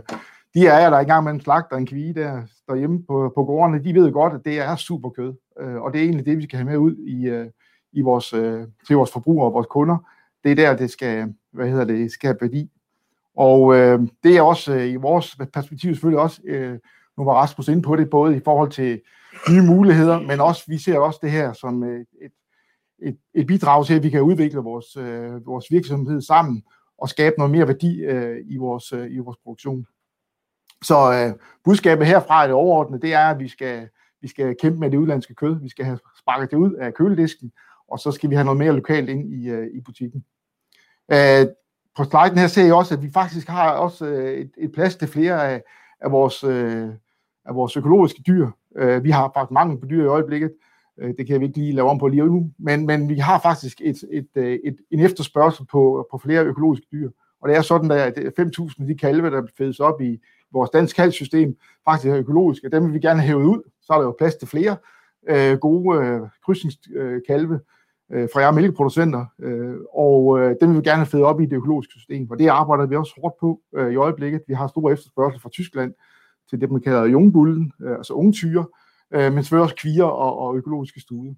de 0.53 0.67
er 0.67 0.89
der 0.89 0.97
er 0.97 1.01
i 1.01 1.03
gang 1.03 1.23
med 1.23 1.31
en 1.31 1.41
slagter 1.41 1.77
en 1.77 1.85
kvige 1.85 2.13
der 2.13 2.41
derhjemme 2.67 3.03
på, 3.03 3.31
på 3.35 3.43
gårdene, 3.43 3.83
de 3.83 3.93
ved 3.93 4.11
godt, 4.11 4.33
at 4.33 4.45
det 4.45 4.59
er 4.59 4.75
super 4.75 5.09
kød. 5.09 5.33
Uh, 5.61 5.75
og 5.75 5.93
det 5.93 5.99
er 5.99 6.03
egentlig 6.03 6.25
det, 6.25 6.37
vi 6.37 6.43
skal 6.43 6.57
have 6.57 6.69
med 6.69 6.77
ud 6.77 6.95
i, 6.95 7.31
uh, 7.31 7.47
i 7.91 8.01
vores, 8.01 8.33
uh, 8.33 8.63
til 8.87 8.95
vores 8.95 9.11
forbrugere 9.11 9.47
og 9.47 9.53
vores 9.53 9.67
kunder. 9.69 9.97
Det 10.43 10.51
er 10.51 10.55
der, 10.55 10.75
det 10.75 10.89
skal, 10.89 11.33
hvad 11.51 11.69
hedder 11.69 11.85
det, 11.85 12.11
skal 12.11 12.27
have 12.27 12.37
værdi. 12.41 12.69
Og 13.39 13.75
øh, 13.75 13.99
det 14.23 14.37
er 14.37 14.41
også 14.41 14.73
øh, 14.73 14.89
i 14.89 14.95
vores 14.95 15.37
perspektiv 15.53 15.93
selvfølgelig 15.93 16.21
også, 16.21 16.41
øh, 16.45 16.79
nu 17.17 17.23
var 17.23 17.33
Rasmus 17.33 17.67
inde 17.67 17.81
på 17.81 17.95
det, 17.95 18.09
både 18.09 18.37
i 18.37 18.41
forhold 18.45 18.71
til 18.71 19.01
nye 19.51 19.61
muligheder, 19.61 20.19
men 20.19 20.39
også, 20.39 20.63
vi 20.67 20.77
ser 20.77 20.99
også 20.99 21.19
det 21.21 21.31
her 21.31 21.53
som 21.53 21.83
øh, 21.83 22.05
et, 22.21 22.31
et, 23.01 23.17
et 23.33 23.47
bidrag 23.47 23.85
til, 23.85 23.93
at 23.93 24.03
vi 24.03 24.09
kan 24.09 24.21
udvikle 24.21 24.59
vores, 24.59 24.97
øh, 24.97 25.45
vores 25.45 25.65
virksomhed 25.71 26.21
sammen 26.21 26.63
og 26.97 27.09
skabe 27.09 27.35
noget 27.37 27.51
mere 27.51 27.67
værdi 27.67 27.99
øh, 27.99 28.37
i, 28.45 28.57
vores, 28.57 28.93
øh, 28.93 29.11
i 29.11 29.17
vores 29.17 29.37
produktion. 29.43 29.85
Så 30.83 31.13
øh, 31.13 31.39
budskabet 31.63 32.07
herfra 32.07 32.43
er 32.43 32.47
det 32.47 32.55
overordnede, 32.55 33.01
det 33.01 33.13
er, 33.13 33.27
at 33.27 33.39
vi 33.39 33.47
skal, 33.47 33.89
vi 34.21 34.27
skal 34.27 34.55
kæmpe 34.61 34.79
med 34.79 34.91
det 34.91 34.97
udlandske 34.97 35.35
kød, 35.35 35.61
vi 35.61 35.69
skal 35.69 35.85
have 35.85 35.99
sparket 36.19 36.51
det 36.51 36.57
ud 36.57 36.73
af 36.73 36.93
køledisken, 36.93 37.51
og 37.87 37.99
så 37.99 38.11
skal 38.11 38.29
vi 38.29 38.35
have 38.35 38.45
noget 38.45 38.57
mere 38.57 38.73
lokalt 38.73 39.09
ind 39.09 39.33
i, 39.33 39.49
øh, 39.49 39.67
i 39.73 39.81
butikken. 39.81 40.25
Øh, 41.11 41.47
på 41.97 42.03
sliden 42.03 42.37
her 42.37 42.47
ser 42.47 42.65
I 42.65 42.71
også, 42.71 42.95
at 42.95 43.03
vi 43.03 43.11
faktisk 43.11 43.47
har 43.47 43.71
også 43.71 44.05
øh, 44.05 44.33
et, 44.33 44.51
et 44.57 44.71
plads 44.71 44.95
til 44.95 45.07
flere 45.07 45.49
af, 45.49 45.63
af, 46.01 46.11
vores, 46.11 46.43
øh, 46.43 46.89
af 47.45 47.55
vores 47.55 47.77
økologiske 47.77 48.23
dyr, 48.27 48.49
Øh, 48.77 49.03
vi 49.03 49.09
har 49.09 49.31
faktisk 49.33 49.51
mangel 49.51 49.79
på 49.79 49.85
dyr 49.85 50.03
i 50.03 50.07
øjeblikket. 50.07 50.51
Øh, 50.99 51.13
det 51.17 51.27
kan 51.27 51.39
vi 51.39 51.45
ikke 51.45 51.57
lige 51.57 51.71
lave 51.71 51.89
om 51.89 51.99
på 51.99 52.07
lige 52.07 52.25
nu. 52.25 52.51
Men, 52.59 52.85
men 52.85 53.09
vi 53.09 53.15
har 53.15 53.39
faktisk 53.39 53.81
et, 53.81 54.03
et, 54.11 54.27
et, 54.35 54.59
et, 54.63 54.77
en 54.91 54.99
efterspørgsel 54.99 55.65
på, 55.65 56.07
på 56.11 56.17
flere 56.17 56.45
økologiske 56.45 56.87
dyr. 56.91 57.09
Og 57.41 57.49
det 57.49 57.57
er 57.57 57.61
sådan, 57.61 57.91
at 57.91 58.17
5.000 58.39 58.87
de 58.87 58.97
kalve, 58.97 59.31
der 59.31 59.41
fødes 59.57 59.79
op 59.79 60.01
i 60.01 60.19
vores 60.53 60.69
dansk 60.69 60.95
kalvsystem, 60.95 61.57
faktisk 61.85 62.09
er 62.09 62.17
økologiske. 62.17 62.69
Dem 62.69 62.85
vil 62.85 62.93
vi 62.93 62.99
gerne 62.99 63.21
hæve 63.21 63.47
ud. 63.47 63.61
Så 63.81 63.93
er 63.93 63.97
der 63.97 64.05
jo 64.05 64.15
plads 64.17 64.35
til 64.35 64.47
flere 64.47 64.77
øh, 65.29 65.57
gode 65.57 66.05
øh, 66.05 66.21
krydsningskalve. 66.45 67.59
øh, 68.11 68.29
fra 68.33 68.39
jer 68.39 68.51
mælkeproducenter, 68.51 69.25
øh, 69.39 69.75
og 69.93 70.39
øh, 70.39 70.55
den 70.61 70.69
vil 70.69 70.77
vi 70.77 70.89
gerne 70.89 70.97
have 70.97 71.05
fedt 71.05 71.23
op 71.23 71.41
i 71.41 71.45
det 71.45 71.55
økologiske 71.55 71.93
system, 71.93 72.31
og 72.31 72.39
det 72.39 72.47
arbejder 72.47 72.85
vi 72.85 72.95
også 72.95 73.13
hårdt 73.21 73.35
på 73.39 73.61
øh, 73.75 73.91
i 73.93 73.95
øjeblikket. 73.95 74.41
Vi 74.47 74.53
har 74.53 74.67
store 74.67 74.93
efterspørgsel 74.93 75.41
fra 75.41 75.49
Tyskland 75.49 75.93
til 76.49 76.61
det, 76.61 76.71
man 76.71 76.81
kalder 76.81 77.05
jungbullen, 77.05 77.71
øh, 77.81 77.91
altså 77.91 78.13
unge 78.13 78.31
tyre, 78.31 78.65
øh, 79.13 79.33
men 79.33 79.43
selvfølgelig 79.43 79.63
også 79.63 79.75
kvier 79.75 80.03
og, 80.03 80.39
og 80.39 80.57
økologiske 80.57 80.99
stude. 80.99 81.35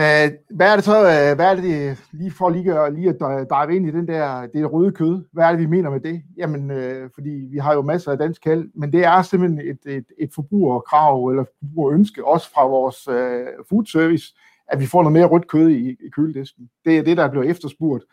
Uh, 0.00 0.28
hvad 0.50 0.72
er 0.72 0.76
det 0.76 0.84
så, 0.84 0.98
uh, 0.98 1.36
hvad 1.36 1.46
er 1.46 1.54
det, 1.54 1.98
lige 2.12 2.30
for 2.30 2.50
lige, 2.50 2.94
lige 2.94 3.08
at 3.08 3.46
dive 3.50 3.76
ind 3.76 3.88
i 3.88 3.90
den 3.90 4.08
der, 4.08 4.40
det 4.40 4.54
der 4.54 4.66
røde 4.66 4.92
kød, 4.92 5.24
hvad 5.32 5.44
er 5.44 5.50
det, 5.50 5.60
vi 5.60 5.66
mener 5.66 5.90
med 5.90 6.00
det? 6.00 6.22
Jamen, 6.36 6.70
uh, 6.70 7.10
fordi 7.14 7.30
vi 7.50 7.58
har 7.58 7.74
jo 7.74 7.82
masser 7.82 8.12
af 8.12 8.18
dansk 8.18 8.42
kald, 8.42 8.70
men 8.74 8.92
det 8.92 9.04
er 9.04 9.22
simpelthen 9.22 9.60
et, 9.60 9.96
et, 9.96 10.04
et 10.18 10.30
forbrugerkrav 10.34 11.26
eller 11.26 11.44
forbrugerønske, 11.58 12.26
også 12.26 12.50
fra 12.54 12.66
vores 12.66 13.08
uh, 13.08 13.64
food 13.68 13.86
service, 13.86 14.34
at 14.68 14.80
vi 14.80 14.86
får 14.86 15.02
noget 15.02 15.12
mere 15.12 15.26
rødt 15.26 15.48
kød 15.48 15.68
i, 15.70 15.90
i 15.90 16.08
køledisken. 16.12 16.70
Det 16.84 16.98
er 16.98 17.02
det, 17.02 17.16
der 17.16 17.30
bliver 17.30 17.44
efterspurgt. 17.44 18.04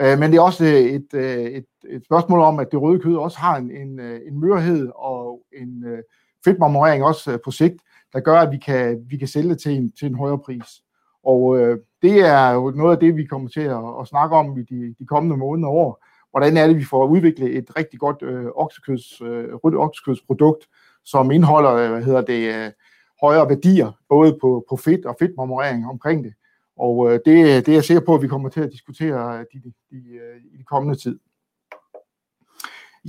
Øh, 0.00 0.18
men 0.18 0.30
det 0.30 0.38
er 0.38 0.42
også 0.42 0.64
øh, 0.64 0.70
et, 0.70 1.14
øh, 1.14 1.44
et, 1.44 1.66
et 1.88 2.04
spørgsmål 2.04 2.40
om, 2.40 2.58
at 2.58 2.68
det 2.70 2.82
røde 2.82 3.00
kød 3.00 3.16
også 3.16 3.38
har 3.38 3.56
en, 3.56 3.70
en, 3.70 4.00
øh, 4.00 4.20
en 4.26 4.40
mørhed 4.40 4.90
og 4.94 5.42
en 5.52 5.84
øh, 5.86 5.98
fedtmarmorering 6.44 7.04
også 7.04 7.38
på 7.44 7.50
sigt, 7.50 7.76
der 8.12 8.20
gør, 8.20 8.38
at 8.38 8.52
vi 8.52 8.58
kan, 8.58 9.04
vi 9.08 9.16
kan 9.16 9.28
sælge 9.28 9.48
det 9.48 9.60
til 9.60 9.72
en, 9.72 9.92
til 9.92 10.08
en 10.08 10.14
højere 10.14 10.38
pris. 10.38 10.82
Og 11.24 11.58
øh, 11.58 11.78
det 12.02 12.20
er 12.20 12.50
jo 12.50 12.70
noget 12.70 12.92
af 12.92 13.00
det, 13.00 13.16
vi 13.16 13.24
kommer 13.24 13.48
til 13.48 13.60
at, 13.60 14.00
at 14.00 14.08
snakke 14.08 14.36
om 14.36 14.58
i 14.58 14.62
de, 14.62 14.94
de 14.98 15.06
kommende 15.06 15.36
måneder 15.36 15.68
og 15.68 15.74
år. 15.74 16.04
Hvordan 16.30 16.56
er 16.56 16.66
det, 16.66 16.76
vi 16.76 16.84
får 16.84 17.06
udviklet 17.06 17.56
et 17.56 17.76
rigtig 17.76 18.00
godt 18.00 18.22
øh, 18.22 18.46
oksekøds, 18.54 19.20
øh, 19.20 19.54
rødt 19.54 19.74
oksekødsprodukt, 19.74 20.66
som 21.04 21.30
indeholder 21.30 21.90
hvad 21.90 22.02
hedder 22.02 22.20
det, 22.20 22.54
øh, 22.54 22.70
højere 23.20 23.48
værdier, 23.48 23.92
både 24.08 24.38
på, 24.40 24.64
på 24.68 24.76
fedt 24.76 25.06
og 25.06 25.16
fedtmarmorering 25.18 25.88
omkring 25.88 26.24
det. 26.24 26.32
Og 26.76 27.06
øh, 27.06 27.12
det, 27.12 27.66
det 27.66 27.68
er 27.68 27.72
jeg 27.72 27.84
sikker 27.84 28.04
på, 28.06 28.14
at 28.14 28.22
vi 28.22 28.28
kommer 28.28 28.48
til 28.48 28.60
at 28.60 28.72
diskutere 28.72 29.38
øh, 29.38 29.44
de, 29.52 29.60
de, 29.64 29.72
de, 29.90 29.96
øh, 29.96 30.40
i 30.52 30.56
de 30.56 30.64
kommende 30.64 30.98
tid. 30.98 31.18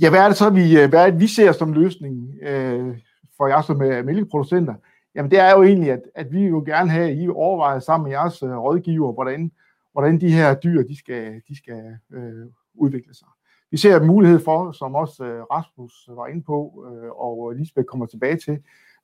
Ja, 0.00 0.10
hvad 0.10 0.20
er 0.20 0.28
det 0.28 0.36
så, 0.36 0.50
vi, 0.50 0.80
øh, 0.80 0.88
hvad 0.88 1.06
er 1.06 1.10
det, 1.10 1.20
vi 1.20 1.26
ser 1.26 1.52
som 1.52 1.72
løsning 1.72 2.34
øh, 2.42 2.98
for 3.36 3.46
jer 3.46 3.62
som 3.62 3.82
øh, 3.82 4.04
mælkeproducenter? 4.04 4.74
Jamen 5.14 5.30
det 5.30 5.38
er 5.38 5.50
jo 5.50 5.62
egentlig, 5.62 5.90
at, 5.90 6.02
at 6.14 6.32
vi 6.32 6.46
jo 6.46 6.62
gerne 6.66 6.90
have, 6.90 7.10
at 7.10 7.18
I 7.18 7.28
overvejer 7.28 7.80
sammen 7.80 8.04
med 8.04 8.12
jeres 8.12 8.42
øh, 8.42 8.56
rådgiver, 8.56 9.12
hvordan, 9.12 9.52
hvordan 9.92 10.20
de 10.20 10.32
her 10.32 10.54
dyr, 10.54 10.82
de 10.82 10.98
skal, 10.98 11.40
de 11.48 11.56
skal 11.56 11.96
øh, 12.12 12.46
udvikle 12.74 13.14
sig. 13.14 13.28
Vi 13.70 13.76
ser 13.76 14.00
en 14.00 14.06
mulighed 14.06 14.38
for, 14.38 14.72
som 14.72 14.94
også 14.94 15.24
øh, 15.24 15.42
Rasmus 15.42 16.08
var 16.08 16.26
inde 16.26 16.42
på, 16.42 16.84
øh, 16.86 17.10
og 17.10 17.52
Lisbeth 17.52 17.86
kommer 17.86 18.06
tilbage 18.06 18.36
til, 18.36 18.58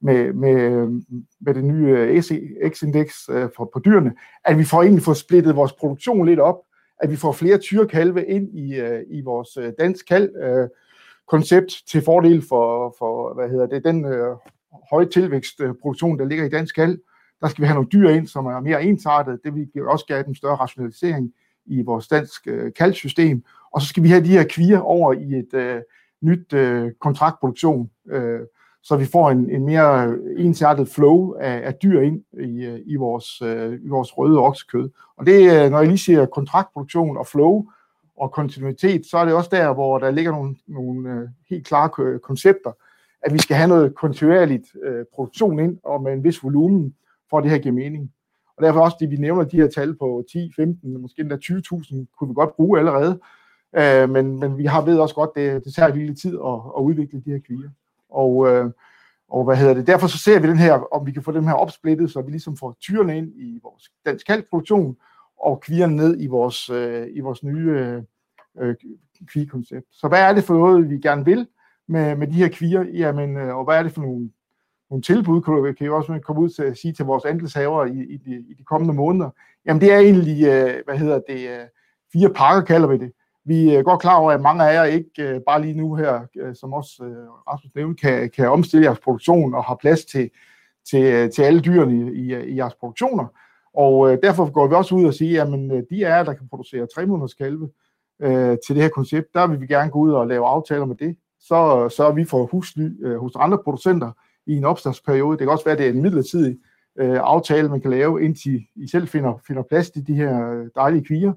med, 0.04 0.32
med, 0.32 0.86
med 1.40 1.54
det 1.54 1.64
nye 1.64 1.88
øh, 1.88 2.22
X-indeks 2.70 3.28
øh, 3.30 3.48
for, 3.56 3.70
på 3.72 3.80
dyrene, 3.84 4.14
at 4.44 4.58
vi 4.58 4.64
får 4.64 4.82
egentlig 4.82 5.02
får 5.02 5.14
splittet 5.14 5.56
vores 5.56 5.72
produktion 5.72 6.26
lidt 6.26 6.40
op, 6.40 6.58
at 7.00 7.10
vi 7.10 7.16
får 7.16 7.32
flere 7.32 7.58
tyrekalve 7.58 8.26
ind 8.26 8.58
i, 8.58 8.80
øh, 8.80 9.02
i 9.08 9.22
vores 9.22 9.56
øh, 9.56 9.72
dansk 9.78 10.08
kalv, 10.08 10.36
øh, 10.36 10.68
koncept 11.28 11.72
til 11.88 12.02
fordel 12.02 12.42
for, 12.48 12.94
for 12.98 13.34
hvad 13.34 13.48
hedder 13.48 13.66
det, 13.66 13.84
den 13.84 14.04
øh, 14.04 14.36
høje 14.90 15.06
tilvækstproduktion, 15.06 16.12
øh, 16.12 16.18
der 16.18 16.24
ligger 16.24 16.44
i 16.44 16.48
dansk 16.48 16.74
kald. 16.74 16.98
Der 17.40 17.48
skal 17.48 17.62
vi 17.62 17.66
have 17.66 17.74
nogle 17.74 17.90
dyr 17.92 18.08
ind, 18.08 18.26
som 18.26 18.46
er 18.46 18.60
mere 18.60 18.84
ensartet. 18.84 19.40
Det 19.44 19.54
vil 19.54 19.68
også 19.86 20.06
give 20.06 20.28
en 20.28 20.34
større 20.34 20.56
rationalisering 20.56 21.32
i 21.66 21.82
vores 21.82 22.08
dansk 22.08 22.46
øh, 22.46 22.72
kaldsystem. 22.72 23.44
Og 23.72 23.80
så 23.80 23.88
skal 23.88 24.02
vi 24.02 24.08
have 24.08 24.24
de 24.24 24.28
her 24.38 24.44
kvier 24.50 24.78
over 24.78 25.12
i 25.12 25.34
et 25.38 25.54
øh, 25.54 25.80
nyt 26.22 26.52
øh, 26.52 26.92
kontraktproduktion, 27.00 27.90
øh, 28.08 28.40
så 28.84 28.96
vi 28.96 29.04
får 29.04 29.30
en, 29.30 29.50
en 29.50 29.66
mere 29.66 30.06
øh, 30.06 30.44
ensartet 30.44 30.88
flow 30.88 31.32
af, 31.32 31.60
af 31.64 31.74
dyr 31.74 32.00
ind 32.00 32.22
i, 32.32 32.64
øh, 32.64 32.80
i, 32.86 32.96
vores, 32.96 33.42
øh, 33.42 33.78
i 33.84 33.88
vores 33.88 34.18
røde 34.18 34.38
oksekød. 34.38 34.90
Og 35.16 35.26
det, 35.26 35.64
øh, 35.64 35.70
når 35.70 35.78
jeg 35.78 35.88
lige 35.88 35.98
siger 35.98 36.26
kontraktproduktion 36.26 37.16
og 37.16 37.26
flow 37.26 37.66
og 38.16 38.32
kontinuitet, 38.32 39.06
så 39.06 39.16
er 39.16 39.24
det 39.24 39.34
også 39.34 39.50
der, 39.52 39.74
hvor 39.74 39.98
der 39.98 40.10
ligger 40.10 40.32
nogle, 40.32 40.56
nogle 40.66 41.30
helt 41.50 41.66
klare 41.66 42.18
koncepter, 42.18 42.72
at 43.22 43.32
vi 43.32 43.38
skal 43.38 43.56
have 43.56 43.68
noget 43.68 43.94
kontinuerligt 43.94 44.66
øh, 44.84 45.04
produktion 45.14 45.58
ind, 45.58 45.78
og 45.84 46.02
med 46.02 46.12
en 46.12 46.24
vis 46.24 46.44
volumen, 46.44 46.94
for 47.30 47.38
at 47.38 47.44
det 47.44 47.50
her 47.50 47.58
giver 47.58 47.74
mening. 47.74 48.12
Og 48.56 48.62
derfor 48.62 48.80
også, 48.80 48.96
det 49.00 49.10
vi 49.10 49.16
nævner 49.16 49.44
de 49.44 49.56
her 49.56 49.68
tal 49.68 49.96
på 49.96 50.24
10, 50.32 50.52
15, 50.56 51.00
måske 51.00 51.20
endda 51.20 51.36
20.000, 51.36 52.16
kunne 52.18 52.28
vi 52.28 52.34
godt 52.34 52.56
bruge 52.56 52.78
allerede. 52.78 53.20
Øh, 53.76 54.10
men, 54.10 54.40
men 54.40 54.58
vi 54.58 54.64
har 54.64 54.84
ved 54.84 54.98
også 54.98 55.14
godt, 55.14 55.30
det, 55.36 55.64
det 55.64 55.74
tager 55.74 55.94
lille 55.94 56.14
tid 56.14 56.34
at, 56.34 56.60
at 56.76 56.82
udvikle 56.82 57.22
de 57.24 57.30
her 57.30 57.40
kvier. 57.46 57.70
Og, 58.14 58.48
øh, 58.48 58.70
og 59.28 59.44
hvad 59.44 59.56
hedder 59.56 59.74
det? 59.74 59.86
Derfor 59.86 60.06
så 60.06 60.18
ser 60.18 60.40
vi 60.40 60.48
den 60.48 60.58
her, 60.58 60.94
om 60.94 61.06
vi 61.06 61.12
kan 61.12 61.22
få 61.22 61.32
dem 61.32 61.46
her 61.46 61.54
opsplittet, 61.54 62.10
så 62.10 62.22
vi 62.22 62.30
ligesom 62.30 62.56
får 62.56 62.76
tyrene 62.80 63.16
ind 63.16 63.32
i 63.36 63.60
vores 63.62 63.90
dansk 64.06 64.26
kalkproduktion, 64.26 64.96
og 65.40 65.60
kvierne 65.60 65.96
ned 65.96 66.20
i 66.20 66.26
vores, 66.26 66.70
øh, 66.70 67.06
i 67.12 67.20
vores 67.20 67.42
nye 67.42 67.70
øh, 67.70 68.02
øh 68.58 68.74
kvikoncept. 69.32 69.86
Så 69.90 70.08
hvad 70.08 70.20
er 70.20 70.32
det 70.32 70.44
for 70.44 70.54
noget, 70.54 70.90
vi 70.90 70.98
gerne 70.98 71.24
vil? 71.24 71.46
med, 71.86 72.16
med 72.16 72.26
de 72.26 72.32
her 72.32 72.48
kvier, 72.48 72.82
jamen, 72.82 73.36
øh, 73.36 73.56
og 73.56 73.64
hvad 73.64 73.78
er 73.78 73.82
det 73.82 73.92
for 73.92 74.00
nogle, 74.00 74.30
nogle 74.90 75.02
tilbud, 75.02 75.42
kan, 75.42 75.54
du, 75.54 75.72
kan 75.72 75.86
I 75.86 75.90
også 75.90 76.20
komme 76.24 76.42
ud 76.42 76.48
til 76.48 76.62
at 76.62 76.78
sige 76.78 76.92
til 76.92 77.04
vores 77.04 77.24
andelshavere 77.24 77.90
i, 77.90 78.14
i, 78.14 78.16
de, 78.16 78.44
i 78.50 78.54
de 78.58 78.64
kommende 78.64 78.94
måneder? 78.94 79.30
Jamen 79.66 79.80
det 79.80 79.92
er 79.92 79.98
egentlig, 79.98 80.46
øh, 80.46 80.82
hvad 80.84 80.98
hedder 80.98 81.20
det, 81.28 81.48
øh, 81.48 81.66
fire 82.12 82.30
pakker 82.30 82.62
kalder 82.62 82.88
vi 82.88 82.98
det. 82.98 83.12
Vi 83.44 83.74
er 83.74 83.82
godt 83.82 84.00
klar 84.00 84.16
over, 84.16 84.32
at 84.32 84.40
mange 84.40 84.64
af 84.64 84.74
jer 84.74 84.84
ikke 84.84 85.10
øh, 85.18 85.40
bare 85.46 85.62
lige 85.62 85.74
nu 85.74 85.94
her, 85.94 86.20
øh, 86.36 86.54
som 86.54 86.72
også 86.72 87.02
Rasmus 87.48 87.74
nævnte, 87.74 88.00
kan, 88.00 88.30
kan 88.30 88.50
omstille 88.50 88.86
jeres 88.86 88.98
produktion 88.98 89.54
og 89.54 89.64
har 89.64 89.74
plads 89.74 90.04
til, 90.04 90.30
til, 90.90 91.30
til 91.30 91.42
alle 91.42 91.60
dyrene 91.60 92.12
i, 92.12 92.20
i, 92.20 92.34
i 92.34 92.56
jeres 92.56 92.74
produktioner. 92.74 93.26
Og 93.74 94.18
derfor 94.22 94.50
går 94.50 94.66
vi 94.66 94.74
også 94.74 94.94
ud 94.94 95.04
og 95.04 95.14
sige, 95.14 95.40
at 95.40 95.48
de 95.90 96.04
er 96.04 96.22
der 96.24 96.32
kan 96.32 96.48
producere 96.48 96.86
3 96.94 97.06
måneders 97.06 97.34
kalve 97.34 97.70
øh, 98.22 98.56
til 98.66 98.74
det 98.74 98.82
her 98.82 98.88
koncept, 98.88 99.34
der 99.34 99.46
vil 99.46 99.60
vi 99.60 99.66
gerne 99.66 99.90
gå 99.90 99.98
ud 99.98 100.12
og 100.12 100.26
lave 100.26 100.46
aftaler 100.46 100.84
med 100.84 100.96
det 100.96 101.16
så, 101.44 101.88
så 101.96 102.10
vi 102.10 102.24
for 102.24 102.46
husly 102.46 103.06
øh, 103.06 103.16
hos 103.16 103.32
andre 103.36 103.58
producenter 103.58 104.12
i 104.46 104.56
en 104.56 104.64
opstartsperiode. 104.64 105.38
Det 105.38 105.44
kan 105.44 105.52
også 105.52 105.64
være, 105.64 105.72
at 105.72 105.78
det 105.78 105.86
er 105.86 105.90
en 105.90 106.02
midlertidig 106.02 106.58
øh, 106.98 107.20
aftale, 107.22 107.68
man 107.68 107.80
kan 107.80 107.90
lave, 107.90 108.24
indtil 108.24 108.66
I 108.76 108.88
selv 108.88 109.08
finder, 109.08 109.40
finder 109.46 109.62
plads 109.62 109.90
til 109.90 110.06
de 110.06 110.14
her 110.14 110.64
dejlige 110.74 111.04
kvier. 111.04 111.32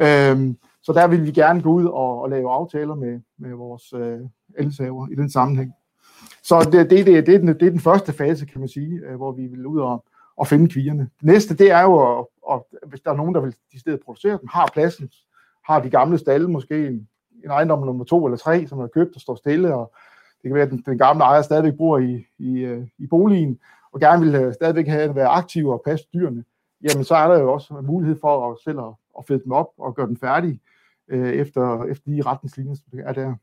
Øhm, 0.00 0.56
så 0.82 0.92
der 0.92 1.06
vil 1.06 1.26
vi 1.26 1.30
gerne 1.30 1.62
gå 1.62 1.68
ud 1.72 1.84
og, 1.84 2.20
og 2.20 2.30
lave 2.30 2.50
aftaler 2.50 2.94
med, 2.94 3.20
med 3.38 3.54
vores 3.54 3.92
øh, 3.92 4.20
elsaver 4.58 5.08
i 5.08 5.14
den 5.14 5.30
sammenhæng. 5.30 5.72
Så 6.42 6.68
det, 6.72 6.90
det, 6.90 7.06
det, 7.06 7.26
det, 7.26 7.34
er 7.34 7.38
den, 7.38 7.48
det 7.48 7.62
er 7.62 7.70
den 7.70 7.80
første 7.80 8.12
fase, 8.12 8.46
kan 8.46 8.60
man 8.60 8.68
sige, 8.68 9.00
øh, 9.06 9.16
hvor 9.16 9.32
vi 9.32 9.46
vil 9.46 9.66
ud 9.66 9.80
og, 9.80 10.04
og 10.36 10.46
finde 10.46 10.68
kvierne. 10.68 11.08
Næste, 11.22 11.56
det 11.56 11.70
er 11.70 11.82
jo, 11.82 12.18
at, 12.18 12.26
at, 12.52 12.62
hvis 12.88 13.00
der 13.00 13.10
er 13.10 13.16
nogen, 13.16 13.34
der 13.34 13.40
vil 13.40 13.54
de 13.72 13.80
stedet 13.80 14.00
producere 14.04 14.38
dem, 14.38 14.48
har 14.52 14.70
pladsen, 14.72 15.10
har 15.64 15.80
de 15.80 15.90
gamle 15.90 16.18
stalle 16.18 16.50
måske 16.50 16.86
en 16.86 17.08
en 17.44 17.50
ejendom 17.50 17.86
nummer 17.86 18.04
to 18.04 18.26
eller 18.26 18.36
tre, 18.36 18.66
som 18.66 18.80
er 18.80 18.86
købt 18.86 19.14
og 19.14 19.20
står 19.20 19.34
stille, 19.34 19.74
og 19.74 19.92
det 20.42 20.48
kan 20.48 20.54
være, 20.54 20.64
at 20.64 20.70
den, 20.70 20.82
den 20.86 20.98
gamle 20.98 21.24
ejer 21.24 21.42
stadigvæk 21.42 21.76
bor 21.78 21.98
i, 21.98 22.26
i, 22.38 22.58
øh, 22.58 22.86
i 22.98 23.06
boligen, 23.06 23.58
og 23.92 24.00
gerne 24.00 24.24
vil 24.24 24.34
øh, 24.34 24.54
stadigvæk 24.54 24.88
have, 24.88 25.14
være 25.14 25.28
aktiv 25.28 25.68
og 25.68 25.82
passe 25.84 26.06
dyrene, 26.14 26.44
jamen 26.82 27.04
så 27.04 27.14
er 27.14 27.28
der 27.28 27.40
jo 27.40 27.52
også 27.52 27.74
mulighed 27.82 28.16
for 28.20 28.50
at 28.50 28.58
selv 28.64 28.78
at, 28.78 28.94
at 29.18 29.24
fede 29.28 29.42
dem 29.44 29.52
op 29.52 29.68
og 29.78 29.94
gøre 29.94 30.06
den 30.06 30.16
færdig 30.16 30.60
øh, 31.12 31.32
efter, 31.32 31.84
efter 31.84 32.10
de 32.10 32.22
retningslinjer, 32.22 32.74
som 32.74 32.98
er 33.04 33.12
der. 33.12 33.34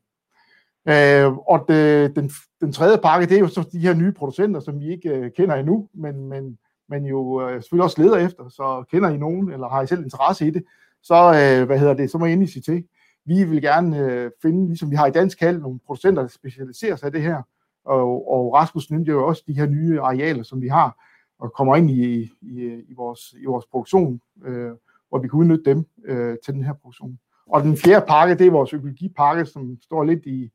Øh, 0.88 1.32
og 1.36 1.64
det, 1.68 2.16
den, 2.16 2.30
den 2.60 2.72
tredje 2.72 2.98
pakke, 2.98 3.26
det 3.26 3.36
er 3.36 3.40
jo 3.40 3.48
så 3.48 3.68
de 3.72 3.78
her 3.78 3.94
nye 3.94 4.12
producenter, 4.12 4.60
som 4.60 4.80
vi 4.80 4.90
ikke 4.90 5.08
øh, 5.10 5.30
kender 5.36 5.54
endnu, 5.54 5.88
men, 5.94 6.28
men, 6.28 6.58
men 6.88 7.06
jo 7.06 7.48
øh, 7.48 7.62
selvfølgelig 7.62 7.84
også 7.84 8.02
leder 8.02 8.16
efter, 8.16 8.48
så 8.48 8.84
kender 8.90 9.08
I 9.08 9.16
nogen, 9.16 9.52
eller 9.52 9.68
har 9.68 9.82
I 9.82 9.86
selv 9.86 10.02
interesse 10.02 10.46
i 10.46 10.50
det, 10.50 10.64
så, 11.02 11.14
øh, 11.14 11.66
hvad 11.66 11.78
hedder 11.78 11.94
det, 11.94 12.10
så 12.10 12.18
må 12.18 12.26
I 12.26 12.32
endelig 12.32 12.52
sige 12.52 12.62
til. 12.62 12.84
Vi 13.24 13.44
vil 13.44 13.62
gerne 13.62 13.98
øh, 13.98 14.30
finde, 14.42 14.66
ligesom 14.66 14.90
vi 14.90 14.96
har 14.96 15.06
i 15.06 15.10
dansk 15.10 15.40
hal, 15.40 15.60
nogle 15.60 15.78
producenter, 15.86 16.22
der 16.22 16.28
specialiserer 16.28 16.96
sig 16.96 17.08
i 17.08 17.12
det 17.12 17.22
her. 17.22 17.42
Og, 17.84 18.32
og 18.32 18.54
Rasmus 18.54 18.90
nævnte 18.90 19.10
jo 19.10 19.26
også 19.26 19.42
de 19.46 19.52
her 19.52 19.66
nye 19.66 20.00
arealer, 20.00 20.42
som 20.42 20.62
vi 20.62 20.68
har, 20.68 21.04
og 21.38 21.52
kommer 21.52 21.76
ind 21.76 21.90
i, 21.90 22.30
i, 22.40 22.84
i, 22.88 22.94
vores, 22.96 23.34
i 23.42 23.44
vores 23.44 23.66
produktion, 23.66 24.20
øh, 24.44 24.70
hvor 25.08 25.18
vi 25.18 25.28
kan 25.28 25.38
udnytte 25.38 25.64
dem 25.64 25.86
øh, 26.04 26.36
til 26.44 26.54
den 26.54 26.64
her 26.64 26.72
produktion. 26.72 27.18
Og 27.52 27.62
den 27.62 27.76
fjerde 27.76 28.06
pakke, 28.08 28.34
det 28.34 28.46
er 28.46 28.50
vores 28.50 28.72
økologipakke, 28.72 29.46
som 29.46 29.78
står 29.82 30.04
lidt 30.04 30.26
i, 30.26 30.50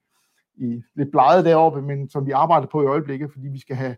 i 0.58 0.82
lidt 0.96 1.12
bleget 1.12 1.46
deroppe, 1.46 1.82
men 1.82 2.10
som 2.10 2.26
vi 2.26 2.32
arbejder 2.32 2.68
på 2.68 2.84
i 2.84 2.86
øjeblikket, 2.86 3.32
fordi 3.32 3.48
vi 3.48 3.60
skal 3.60 3.76
have 3.76 3.96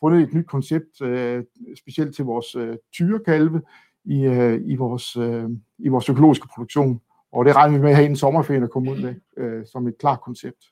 fundet 0.00 0.22
et 0.22 0.34
nyt 0.34 0.46
koncept, 0.46 1.02
øh, 1.02 1.44
specielt 1.78 2.16
til 2.16 2.24
vores 2.24 2.54
øh, 2.54 2.76
tyrekalve 2.92 3.62
i, 4.04 4.24
øh, 4.24 4.60
i, 4.64 4.76
vores, 4.76 5.16
øh, 5.16 5.44
i 5.78 5.88
vores 5.88 6.08
økologiske 6.08 6.48
produktion. 6.54 7.00
Og 7.32 7.44
det 7.44 7.56
regner 7.56 7.76
vi 7.76 7.82
med 7.82 7.90
at 7.90 7.96
have 7.96 8.08
en 8.08 8.16
sommerferie 8.16 8.62
at 8.62 8.70
komme 8.70 8.90
ud 8.90 9.02
med 9.02 9.14
øh, 9.36 9.66
som 9.66 9.86
et 9.86 9.98
klart 9.98 10.20
koncept. 10.20 10.64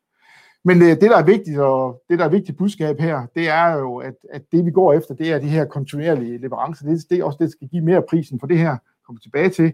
Men 0.64 0.82
øh, 0.82 0.88
det, 0.88 1.00
der 1.02 1.16
er 1.16 1.24
vigtigt, 1.24 1.58
og 1.58 2.02
det, 2.08 2.18
der 2.18 2.24
er 2.24 2.28
vigtigt 2.28 2.58
budskab 2.58 3.00
her, 3.00 3.26
det 3.34 3.48
er 3.48 3.78
jo, 3.78 3.96
at, 3.96 4.14
at 4.30 4.42
det, 4.52 4.64
vi 4.64 4.70
går 4.70 4.92
efter, 4.92 5.14
det 5.14 5.32
er 5.32 5.38
de 5.38 5.48
her 5.48 5.64
kontinuerlige 5.64 6.38
leverancer. 6.38 6.86
Det, 6.86 7.10
det 7.10 7.18
er 7.18 7.24
også 7.24 7.36
det, 7.40 7.44
der 7.44 7.50
skal 7.50 7.68
give 7.68 7.84
mere 7.84 8.02
prisen 8.10 8.40
for 8.40 8.46
det 8.46 8.58
her, 8.58 8.76
kommer 9.06 9.20
tilbage 9.20 9.50
til. 9.50 9.72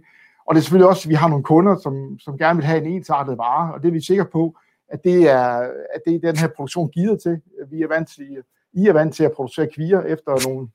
Og 0.49 0.55
det 0.55 0.61
er 0.61 0.63
selvfølgelig 0.63 0.89
også, 0.89 1.07
at 1.07 1.11
vi 1.11 1.15
har 1.15 1.29
nogle 1.29 1.45
kunder, 1.45 1.77
som, 1.77 2.19
som 2.19 2.39
gerne 2.39 2.57
vil 2.57 2.67
have 2.67 2.83
en 2.83 2.93
ensartet 2.93 3.39
vare, 3.39 3.75
og 3.75 3.83
det 3.83 3.89
er 3.89 3.93
vi 3.93 4.01
sikre 4.01 4.25
på, 4.25 4.57
at 4.89 5.05
det 5.05 5.31
er, 5.31 5.49
at 5.95 6.01
det 6.07 6.15
er 6.15 6.19
den 6.19 6.37
her 6.37 6.49
produktion 6.57 6.89
givet 6.89 7.23
til. 7.23 7.41
Vi 7.71 7.83
er 7.83 7.89
vant 7.89 8.09
til, 8.09 8.43
I 8.73 8.87
er 8.87 8.93
vant 8.93 9.15
til 9.15 9.25
at 9.25 9.33
producere 9.33 9.69
kvier 9.75 10.01
efter 10.01 10.49
nogle, 10.49 10.69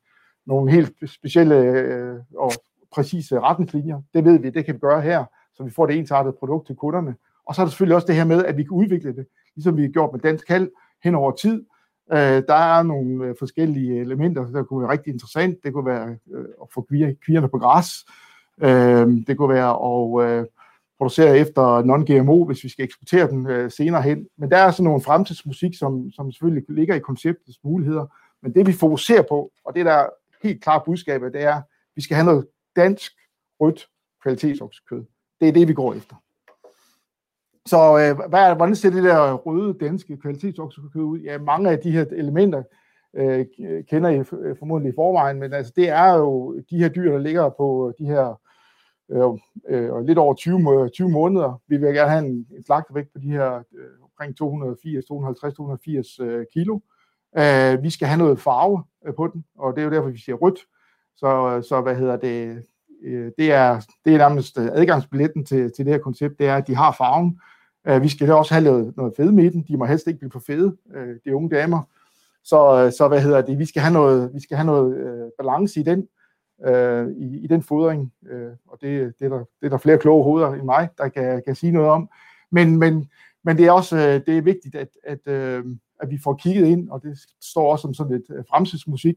nogle 0.46 0.72
helt 0.72 0.94
specielle 1.10 1.56
øh, 1.56 2.16
og 2.38 2.52
præcise 2.92 3.40
retningslinjer. 3.40 4.02
Det 4.14 4.26
ved 4.26 4.40
vi, 4.40 4.50
det 4.50 4.66
kan 4.66 4.74
vi 4.74 4.80
gøre 4.80 5.02
her, 5.02 5.26
så 5.54 5.64
vi 5.64 5.72
får 5.72 5.86
det 5.86 5.98
ensartede 5.98 6.36
produkt 6.40 6.68
til 6.68 6.76
kunderne. 6.76 7.16
Og 7.46 7.56
så 7.56 7.62
er 7.62 7.66
der 7.66 7.70
selvfølgelig 7.70 7.96
også 7.96 8.08
det 8.08 8.16
her 8.16 8.26
med, 8.26 8.46
at 8.46 8.58
vi 8.58 8.64
kan 8.64 8.72
udvikle 8.72 9.16
det, 9.16 9.26
ligesom 9.56 9.78
vi 9.78 9.82
har 9.82 9.90
gjort 9.90 10.10
med 10.14 10.20
dansk 10.20 10.48
kald 10.48 10.70
hen 11.04 11.16
over 11.16 11.32
tid. 11.32 11.66
Øh, 12.12 12.44
der 12.48 12.78
er 12.78 12.84
nogle 12.84 13.26
øh, 13.26 13.36
forskellige 13.40 14.00
elementer, 14.00 14.46
der 14.52 14.64
kunne 14.64 14.82
være 14.82 14.92
rigtig 14.92 15.14
interessant. 15.14 15.58
Det 15.64 15.74
kunne 15.74 15.86
være 15.86 16.18
øh, 16.34 16.46
at 16.62 16.68
få 16.74 16.82
kvierne 17.26 17.50
på 17.50 17.58
græs. 17.58 18.06
Øh, 18.62 19.08
det 19.28 19.38
kunne 19.38 19.54
være 19.54 19.70
at 19.70 20.30
øh, 20.30 20.46
producere 20.98 21.38
efter 21.38 21.82
non-GMO, 21.82 22.46
hvis 22.46 22.64
vi 22.64 22.70
skal 22.70 22.86
eksportere 22.86 23.28
den 23.28 23.48
øh, 23.48 23.72
senere 23.72 24.02
hen. 24.02 24.28
Men 24.38 24.52
der 24.52 24.58
er 24.58 24.72
sådan 24.72 24.84
nogle 24.84 25.02
fremtidsmusik, 25.02 25.78
som, 25.78 26.12
som 26.12 26.32
selvfølgelig 26.32 26.64
ligger 26.70 26.96
i 26.96 27.00
konceptets 27.00 27.60
muligheder. 27.64 28.06
Men 28.42 28.56
det 28.56 28.68
vi 28.68 28.74
fokuserer 28.74 29.24
på, 29.30 29.52
og 29.66 29.76
det 29.76 29.86
der 29.86 29.92
er 29.92 30.10
helt 30.44 30.64
klart 30.64 30.84
budskabet, 30.86 31.34
det 31.34 31.44
er, 31.44 31.56
at 31.56 31.64
vi 31.96 32.02
skal 32.02 32.16
have 32.16 32.26
noget 32.26 32.48
dansk 32.76 33.12
rødt 33.60 33.88
kvalitetsoksekød. 34.24 35.04
Det 35.42 35.48
er 35.48 35.52
det, 35.52 35.68
vi 35.68 35.74
går 35.74 35.94
efter. 35.94 36.16
Så 37.66 37.78
øh, 37.78 38.30
hvad 38.30 38.40
er, 38.40 38.56
hvordan 38.56 38.76
ser 38.76 38.90
det 38.90 39.04
der 39.04 39.34
røde 39.34 39.74
danske 39.74 40.18
kvalitetsoksekød 40.18 41.02
ud? 41.02 41.20
Ja, 41.20 41.38
mange 41.38 41.70
af 41.70 41.80
de 41.80 41.92
her 41.92 42.06
elementer 42.12 42.64
øh, 43.14 43.46
kender 43.90 44.10
I 44.10 44.24
formodentlig 44.60 44.92
i 44.92 44.96
forvejen, 44.96 45.40
men 45.40 45.54
altså, 45.54 45.74
det 45.76 45.90
er 45.90 46.14
jo 46.14 46.60
de 46.70 46.78
her 46.78 46.90
dyr, 46.90 47.12
der 47.12 47.20
ligger 47.20 47.50
på 47.50 47.94
de 48.00 48.06
her 48.06 48.40
øh, 49.14 49.30
øh, 49.70 50.06
lidt 50.06 50.18
over 50.18 50.34
20, 50.34 50.90
20 50.90 51.10
måneder. 51.10 51.62
Vi 51.68 51.78
vil 51.78 51.94
gerne 51.94 52.10
have 52.10 52.26
en, 52.26 52.48
en 52.58 52.64
slagtevægt 52.66 53.14
på 53.14 53.20
de 53.20 53.30
her 53.30 53.54
øh, 53.56 54.04
omkring 54.04 54.38
280, 54.38 55.06
250, 55.06 55.54
280 55.54 56.20
øh, 56.20 56.46
kilo. 56.54 56.80
Øh, 57.38 57.84
vi 57.84 57.90
skal 57.90 58.08
have 58.08 58.18
noget 58.18 58.40
farve 58.40 58.84
øh, 59.08 59.14
på 59.14 59.28
den, 59.28 59.46
og 59.58 59.76
det 59.76 59.82
er 59.82 59.86
jo 59.86 59.92
derfor, 59.92 60.10
vi 60.10 60.18
siger 60.18 60.36
rødt. 60.36 60.60
Så, 61.16 61.56
øh, 61.56 61.64
så 61.64 61.82
hvad 61.82 61.96
hedder 61.96 62.16
det? 62.16 62.64
Øh, 63.04 63.32
det 63.38 63.52
er, 63.52 63.82
det 64.06 64.14
er 64.14 64.18
nærmest 64.18 64.60
øh, 64.60 64.70
adgangsbilletten 64.74 65.46
til, 65.46 65.72
til 65.72 65.86
det 65.86 65.94
her 65.94 66.00
koncept, 66.00 66.40
det 66.40 66.48
er, 66.48 66.56
at 66.56 66.68
de 66.68 66.76
har 66.76 66.96
farven. 66.98 67.40
Øh, 67.88 68.02
vi 68.02 68.10
skal 68.10 68.32
også 68.32 68.54
have 68.54 68.64
noget, 68.64 68.98
noget 68.98 69.14
fedme 69.18 69.46
i 69.46 69.50
den. 69.50 69.66
De 69.68 69.78
må 69.78 69.86
helst 69.86 70.08
ikke 70.08 70.20
blive 70.20 70.32
for 70.32 70.44
fede, 70.48 70.78
øh, 70.96 71.16
de 71.26 71.36
unge 71.36 71.50
damer. 71.50 71.82
Så, 72.44 72.86
øh, 72.86 72.92
så 72.92 73.08
hvad 73.08 73.22
hedder 73.22 73.42
det? 73.42 73.60
Vi 73.60 73.66
skal 73.66 73.82
have 73.82 73.94
noget, 73.94 74.32
vi 74.34 74.40
skal 74.40 74.58
have 74.58 74.66
noget 74.66 74.98
øh, 74.98 75.30
balance 75.38 75.80
i 75.80 75.84
den, 75.84 76.08
øh, 76.66 77.08
i, 77.10 77.44
i 77.44 77.48
den 77.48 77.64
fodring. 77.64 78.14
Øh, 78.30 78.52
og 78.68 78.78
det, 78.82 79.14
det, 79.20 79.26
er 79.26 79.30
der, 79.30 79.38
det 79.38 79.66
er 79.66 79.70
der 79.70 79.78
flere 79.78 79.98
kloge 79.98 80.24
hoveder 80.24 80.54
end 80.54 80.64
mig, 80.64 80.90
der 80.98 81.08
kan, 81.08 81.42
kan 81.46 81.56
sige 81.56 81.72
noget 81.72 81.90
om. 81.90 82.10
Men, 82.52 82.78
men, 82.78 83.10
men 83.44 83.58
det 83.58 83.66
er 83.66 83.72
også 83.72 83.98
øh, 83.98 84.26
det 84.26 84.38
er 84.38 84.42
vigtigt, 84.42 84.76
at, 84.76 84.88
at, 85.04 85.28
øh, 85.28 85.66
at 86.00 86.10
vi 86.10 86.20
får 86.24 86.34
kigget 86.34 86.68
ind, 86.68 86.90
og 86.90 87.04
det 87.04 87.20
står 87.42 87.72
også 87.72 87.82
som 87.82 87.94
sådan 87.94 88.14
lidt 88.14 88.26
øh, 88.30 88.44
fremtidsmusik, 88.50 89.16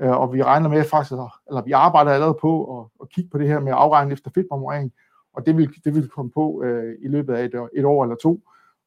øh, 0.00 0.10
og 0.10 0.32
vi 0.34 0.42
regner 0.42 0.68
med 0.68 0.84
faktisk, 0.84 1.12
eller 1.48 1.62
vi 1.64 1.72
arbejder 1.72 2.10
allerede 2.10 2.38
på 2.40 2.80
at, 2.80 2.86
at 3.02 3.08
kigge 3.08 3.30
på 3.30 3.38
det 3.38 3.48
her 3.48 3.60
med 3.60 3.72
afregning 3.76 4.12
efter 4.12 4.30
fedtmarmorering, 4.34 4.92
og 5.34 5.46
det 5.46 5.56
vil, 5.56 5.68
det 5.84 5.94
vil 5.94 6.08
komme 6.08 6.30
på 6.30 6.62
øh, 6.64 6.94
i 7.02 7.08
løbet 7.08 7.34
af 7.34 7.44
et, 7.44 7.68
et 7.74 7.84
år 7.84 8.02
eller 8.02 8.16
to, 8.16 8.40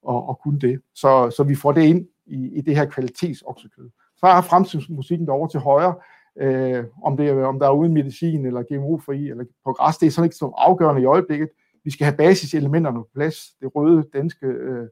og, 0.04 0.30
og 0.30 0.40
kunne 0.44 0.60
det. 0.60 0.82
Så, 0.96 1.34
så 1.38 1.44
vi 1.44 1.56
får 1.56 1.72
det 1.72 1.82
ind 1.82 2.08
i, 2.26 2.58
i 2.58 2.62
det 2.62 2.76
her 2.76 2.86
kvalitetsoksekød. 2.86 3.90
Så 4.18 4.26
er 4.26 4.42
fremtidsmusikken 4.42 5.28
derovre 5.28 5.50
til 5.50 5.60
højre, 5.60 5.96
øh, 6.40 6.84
om, 7.04 7.18
det 7.18 7.30
er, 7.30 7.46
om 7.46 7.60
der 7.60 7.68
er 7.68 7.72
uden 7.72 7.94
medicin, 7.94 8.46
eller 8.46 8.64
GMO-fri, 8.64 9.30
eller 9.30 9.46
på 9.66 9.74
græs, 9.74 9.98
det 9.98 10.08
er 10.08 10.12
sådan 10.12 10.26
ikke 10.26 10.36
så 10.36 10.54
afgørende 10.58 11.02
i 11.02 11.06
øjeblikket. 11.06 11.50
Vi 11.84 11.92
skal 11.92 12.06
have 12.06 12.18
basiselementerne 12.18 13.00
på 13.00 13.10
plads. 13.14 13.38
Det 13.62 13.76
røde 13.76 14.04
danske 14.14 14.46
øh, 14.46 14.88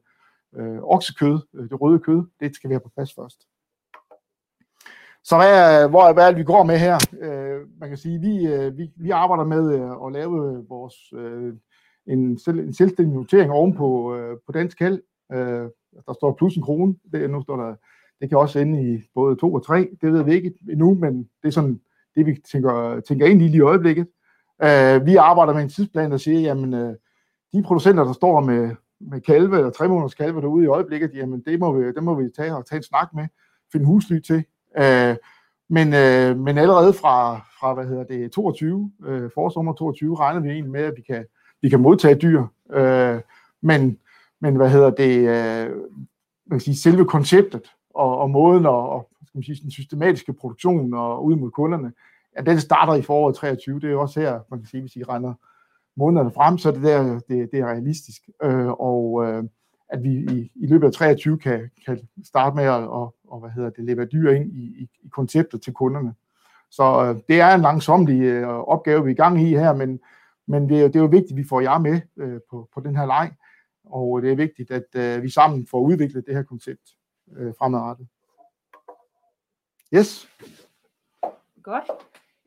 øh, 0.56 0.78
oksekød, 0.82 1.38
øh, 1.54 1.68
det 1.68 1.80
røde 1.80 1.98
kød, 1.98 2.22
det 2.40 2.54
skal 2.54 2.70
vi 2.70 2.74
have 2.74 2.80
på 2.80 2.90
plads 2.94 3.14
først. 3.14 3.46
Så 5.24 5.36
hvad 5.36 5.82
er, 5.82 5.88
hvor, 5.88 6.12
hvad 6.12 6.24
er 6.24 6.28
det, 6.28 6.38
vi 6.38 6.44
går 6.44 6.62
med 6.64 6.78
her? 6.78 6.98
Øh, 7.20 7.60
man 7.80 7.88
kan 7.88 7.98
sige, 7.98 8.20
vi, 8.20 8.46
øh, 8.46 8.78
vi, 8.78 8.90
vi 8.96 9.10
arbejder 9.10 9.44
med 9.44 9.74
øh, 9.74 10.06
at 10.06 10.12
lave 10.12 10.52
øh, 10.52 10.70
vores, 10.70 10.94
øh, 11.12 11.54
en, 12.06 12.38
selv, 12.38 12.58
en 12.58 12.74
selvstændig 12.74 13.14
notering 13.14 13.50
ovenpå 13.50 14.16
øh, 14.16 14.36
på 14.46 14.52
dansk 14.52 14.78
kald. 14.78 15.02
Øh, 15.32 15.68
der 16.06 16.12
står 16.12 16.34
plus 16.38 16.56
en 16.56 16.62
krone. 16.62 16.94
Det, 17.12 17.30
nu 17.30 17.42
står 17.42 17.56
der, 17.56 17.74
det 18.20 18.28
kan 18.28 18.38
også 18.38 18.58
ende 18.58 18.94
i 18.94 19.02
både 19.14 19.36
2 19.36 19.54
og 19.54 19.66
3. 19.66 19.88
Det 20.00 20.12
ved 20.12 20.22
vi 20.22 20.32
ikke 20.32 20.52
endnu, 20.70 20.94
men 20.94 21.18
det 21.18 21.48
er 21.48 21.50
sådan 21.50 21.80
det, 22.14 22.26
vi 22.26 22.36
tænker, 22.52 23.00
tænker 23.00 23.26
ind 23.26 23.42
i 23.42 23.44
lige 23.44 23.56
i 23.56 23.60
øjeblikket. 23.60 24.06
Øh, 24.62 25.06
vi 25.06 25.16
arbejder 25.16 25.54
med 25.54 25.62
en 25.62 25.68
tidsplan, 25.68 26.10
der 26.10 26.16
siger, 26.16 26.40
jamen 26.40 26.74
øh, 26.74 26.94
de 27.52 27.62
producenter, 27.62 28.04
der 28.04 28.12
står 28.12 28.40
med, 28.40 28.70
med 29.00 29.20
kalve 29.20 29.56
eller 29.56 29.70
tre 29.70 29.88
måneders 29.88 30.14
kalve 30.14 30.40
derude 30.40 30.64
i 30.64 30.68
øjeblikket, 30.68 31.10
jamen 31.14 31.42
det 31.46 31.60
må 31.60 31.72
vi, 31.72 31.92
det 31.92 32.02
må 32.02 32.14
vi 32.14 32.28
tage 32.36 32.56
og 32.56 32.66
tage 32.66 32.76
en 32.76 32.82
snak 32.82 33.14
med, 33.14 33.26
finde 33.72 33.86
husly 33.86 34.18
til, 34.18 34.44
Øh, 34.78 35.16
men, 35.68 35.94
øh, 35.94 36.38
men 36.38 36.58
allerede 36.58 36.92
fra, 36.92 37.36
fra 37.60 37.74
hvad 37.74 37.86
hedder 37.86 38.04
det, 38.04 38.32
22, 38.32 38.92
øh, 39.06 39.30
forsommer 39.34 39.72
22, 39.72 40.14
regner 40.14 40.40
vi 40.40 40.50
egentlig 40.50 40.72
med, 40.72 40.80
at 40.80 40.92
vi 40.96 41.02
kan, 41.02 41.26
vi 41.62 41.68
kan 41.68 41.80
modtage 41.80 42.14
dyr. 42.14 42.44
Øh, 42.72 43.20
men, 43.62 43.98
men 44.40 44.56
hvad 44.56 44.70
hedder 44.70 44.90
det, 44.90 45.18
øh, 45.18 45.76
man 46.46 46.58
kan 46.58 46.60
sige, 46.60 46.76
selve 46.76 47.04
konceptet 47.04 47.70
og, 47.94 48.18
og 48.18 48.30
måden 48.30 48.66
og, 48.66 48.88
og 48.88 49.10
skal 49.26 49.38
man 49.38 49.42
sige, 49.42 49.62
den 49.62 49.70
systematiske 49.70 50.32
produktion 50.32 50.94
og 50.94 51.24
ud 51.24 51.36
mod 51.36 51.50
kunderne, 51.50 51.92
ja, 52.36 52.42
den 52.42 52.60
starter 52.60 52.94
i 52.94 53.02
foråret 53.02 53.36
23. 53.36 53.80
Det 53.80 53.84
er 53.84 53.92
jo 53.92 54.00
også 54.00 54.20
her, 54.20 54.40
man 54.50 54.58
kan 54.58 54.66
sige, 54.66 54.80
hvis 54.80 54.96
I 54.96 55.02
regner 55.02 55.34
månederne 55.96 56.30
frem, 56.30 56.58
så 56.58 56.68
er 56.68 56.72
det 56.72 56.82
der, 56.82 57.20
det, 57.28 57.52
det 57.52 57.60
er 57.60 57.66
realistisk. 57.66 58.22
Øh, 58.42 58.68
og 58.68 59.26
øh, 59.26 59.44
at 59.88 60.02
vi 60.02 60.10
i, 60.10 60.50
i 60.54 60.66
løbet 60.66 60.86
af 60.86 60.92
23 60.92 61.38
kan, 61.38 61.70
kan 61.86 62.08
starte 62.24 62.56
med 62.56 62.64
at 62.64 62.70
og, 62.70 63.14
og, 63.28 63.40
hvad 63.40 63.50
hedder 63.50 63.70
det, 63.70 63.84
levere 63.84 64.06
dyr 64.06 64.30
ind 64.30 64.52
i, 64.52 64.62
i, 64.62 64.88
i 65.02 65.08
konceptet 65.08 65.62
til 65.62 65.72
kunderne. 65.72 66.14
Så 66.70 67.04
øh, 67.04 67.20
det 67.28 67.40
er 67.40 67.54
en 67.54 67.60
langsomlig 67.60 68.22
øh, 68.22 68.48
opgave, 68.48 69.04
vi 69.04 69.10
er 69.10 69.14
i 69.14 69.16
gang 69.16 69.40
i 69.40 69.44
her, 69.44 69.74
men, 69.74 70.00
men 70.46 70.68
det, 70.68 70.80
er, 70.80 70.86
det 70.86 70.96
er 70.96 71.00
jo 71.00 71.06
vigtigt, 71.06 71.32
at 71.32 71.36
vi 71.36 71.48
får 71.48 71.60
jer 71.60 71.78
med 71.78 72.00
øh, 72.16 72.40
på, 72.50 72.68
på 72.74 72.80
den 72.80 72.96
her 72.96 73.06
leg, 73.06 73.32
og 73.84 74.22
det 74.22 74.32
er 74.32 74.36
vigtigt, 74.36 74.70
at 74.70 74.86
øh, 74.94 75.22
vi 75.22 75.30
sammen 75.30 75.66
får 75.66 75.80
udviklet 75.80 76.26
det 76.26 76.34
her 76.34 76.42
koncept 76.42 76.90
øh, 77.36 77.54
fremadrettet. 77.58 78.06
Yes. 79.94 80.28
Godt. 81.62 81.84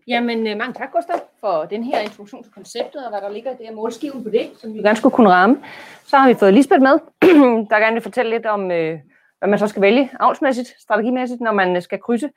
Jamen, 0.08 0.48
øh, 0.48 0.58
mange 0.58 0.74
tak, 0.74 0.92
Gustav, 0.92 1.20
for 1.40 1.66
den 1.66 1.84
her 1.84 2.00
introduktion 2.00 2.44
til 2.44 2.52
konceptet, 2.52 3.06
og 3.06 3.10
hvad 3.12 3.22
der 3.22 3.30
ligger 3.30 3.52
i 3.52 3.58
det 3.58 3.68
her 3.68 3.76
målskiven 3.76 4.24
på 4.24 4.30
det, 4.30 4.52
som 4.58 4.74
vi 4.74 4.80
gerne 4.80 4.98
skulle 4.98 5.16
kunne 5.16 5.30
ramme. 5.30 5.64
Så 6.04 6.18
har 6.18 6.28
vi 6.28 6.34
fået 6.34 6.54
Lisbeth 6.54 6.82
med, 6.82 7.00
der 7.70 7.80
gerne 7.80 7.94
vil 7.94 8.02
fortælle 8.02 8.32
lidt 8.32 8.46
om, 8.46 8.72
øh, 8.72 9.00
hvad 9.40 9.50
man 9.50 9.60
så 9.60 9.68
skal 9.68 9.82
vælge 9.82 10.10
avlsmæssigt, 10.20 10.76
strategimæssigt, 10.80 11.42
når 11.42 11.52
man 11.52 11.82
skal 11.82 12.00
krydse 12.02 12.30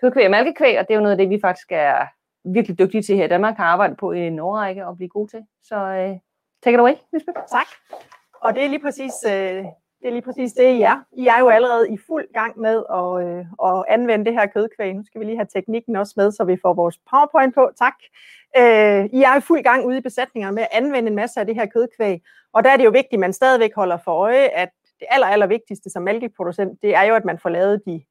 kødkvæg 0.00 0.24
og 0.24 0.30
malkekvæg, 0.30 0.78
og 0.78 0.88
det 0.88 0.94
er 0.94 0.98
jo 0.98 1.02
noget 1.02 1.12
af 1.12 1.18
det, 1.18 1.30
vi 1.30 1.38
faktisk 1.42 1.66
er 1.70 2.06
virkelig 2.44 2.78
dygtige 2.78 3.02
til 3.02 3.16
her 3.16 3.24
i 3.24 3.28
Danmark, 3.28 3.56
har 3.56 3.64
arbejdet 3.64 3.96
på 3.96 4.12
i 4.12 4.20
en 4.20 4.38
årrække 4.38 4.86
og 4.86 4.96
blive 4.96 5.08
gode 5.08 5.30
til. 5.30 5.46
Så 5.62 5.76
uh, 5.76 6.18
take 6.62 6.74
it 6.74 6.80
away, 6.80 6.92
Lisbeth. 7.12 7.38
Tak. 7.50 7.66
Og 8.34 8.54
det 8.54 8.64
er 8.64 8.68
lige 8.68 8.82
præcis 8.82 9.12
uh, 9.26 9.66
det 10.04 10.10
er 10.10 10.14
lige 10.14 10.22
præcis 10.22 10.52
det, 10.52 10.64
I 10.64 10.82
er. 10.82 11.04
I 11.12 11.26
er 11.26 11.38
jo 11.40 11.48
allerede 11.48 11.90
i 11.90 11.98
fuld 12.06 12.32
gang 12.34 12.60
med 12.60 12.82
at, 13.00 13.26
øh, 13.26 13.44
at 13.68 13.84
anvende 13.88 14.24
det 14.24 14.32
her 14.32 14.46
kødkvæg. 14.46 14.94
Nu 14.94 15.04
skal 15.04 15.20
vi 15.20 15.24
lige 15.24 15.36
have 15.36 15.48
teknikken 15.54 15.96
også 15.96 16.14
med, 16.16 16.32
så 16.32 16.44
vi 16.44 16.56
får 16.62 16.74
vores 16.74 16.98
PowerPoint 17.10 17.54
på. 17.54 17.70
Tak. 17.78 17.94
Øh, 18.58 19.04
I 19.18 19.22
er 19.22 19.36
i 19.36 19.40
fuld 19.40 19.62
gang 19.62 19.86
ude 19.86 19.98
i 19.98 20.00
besætningerne 20.00 20.54
med 20.54 20.62
at 20.62 20.68
anvende 20.72 21.08
en 21.08 21.16
masse 21.16 21.40
af 21.40 21.46
det 21.46 21.54
her 21.54 21.66
kødkvæg. 21.66 22.22
Og 22.52 22.64
der 22.64 22.70
er 22.70 22.76
det 22.76 22.84
jo 22.84 22.90
vigtigt, 22.90 23.12
at 23.12 23.20
man 23.20 23.32
stadigvæk 23.32 23.74
holder 23.74 23.98
for 24.04 24.12
øje, 24.12 24.48
at 24.48 24.70
det 25.00 25.06
aller, 25.10 25.26
aller 25.26 25.46
vigtigste 25.46 25.90
som 25.90 26.02
mælkeproducent, 26.02 26.82
det 26.82 26.94
er 26.94 27.02
jo, 27.02 27.14
at 27.14 27.24
man 27.24 27.38
får 27.38 27.48
lavet 27.48 27.82
de 27.86 28.02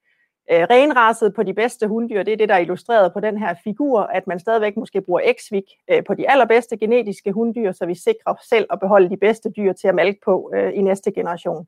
øh, 0.50 0.66
renraset 0.70 1.34
på 1.34 1.42
de 1.42 1.54
bedste 1.54 1.88
hunddyr. 1.88 2.22
Det 2.22 2.32
er 2.32 2.36
det, 2.36 2.48
der 2.48 2.54
er 2.54 2.58
illustreret 2.58 3.12
på 3.12 3.20
den 3.20 3.38
her 3.38 3.54
figur, 3.64 4.00
at 4.00 4.26
man 4.26 4.40
stadigvæk 4.40 4.76
måske 4.76 5.00
bruger 5.00 5.20
X-Vik 5.20 5.84
øh, 5.90 6.04
på 6.04 6.14
de 6.14 6.30
allerbedste 6.30 6.76
genetiske 6.76 7.32
hunddyr, 7.32 7.72
så 7.72 7.86
vi 7.86 7.94
sikrer 7.94 8.34
selv 8.48 8.66
at 8.70 8.80
beholde 8.80 9.10
de 9.10 9.16
bedste 9.16 9.50
dyr 9.56 9.72
til 9.72 9.88
at 9.88 9.94
malke 9.94 10.20
på 10.24 10.52
øh, 10.54 10.72
i 10.74 10.82
næste 10.82 11.12
generation. 11.12 11.66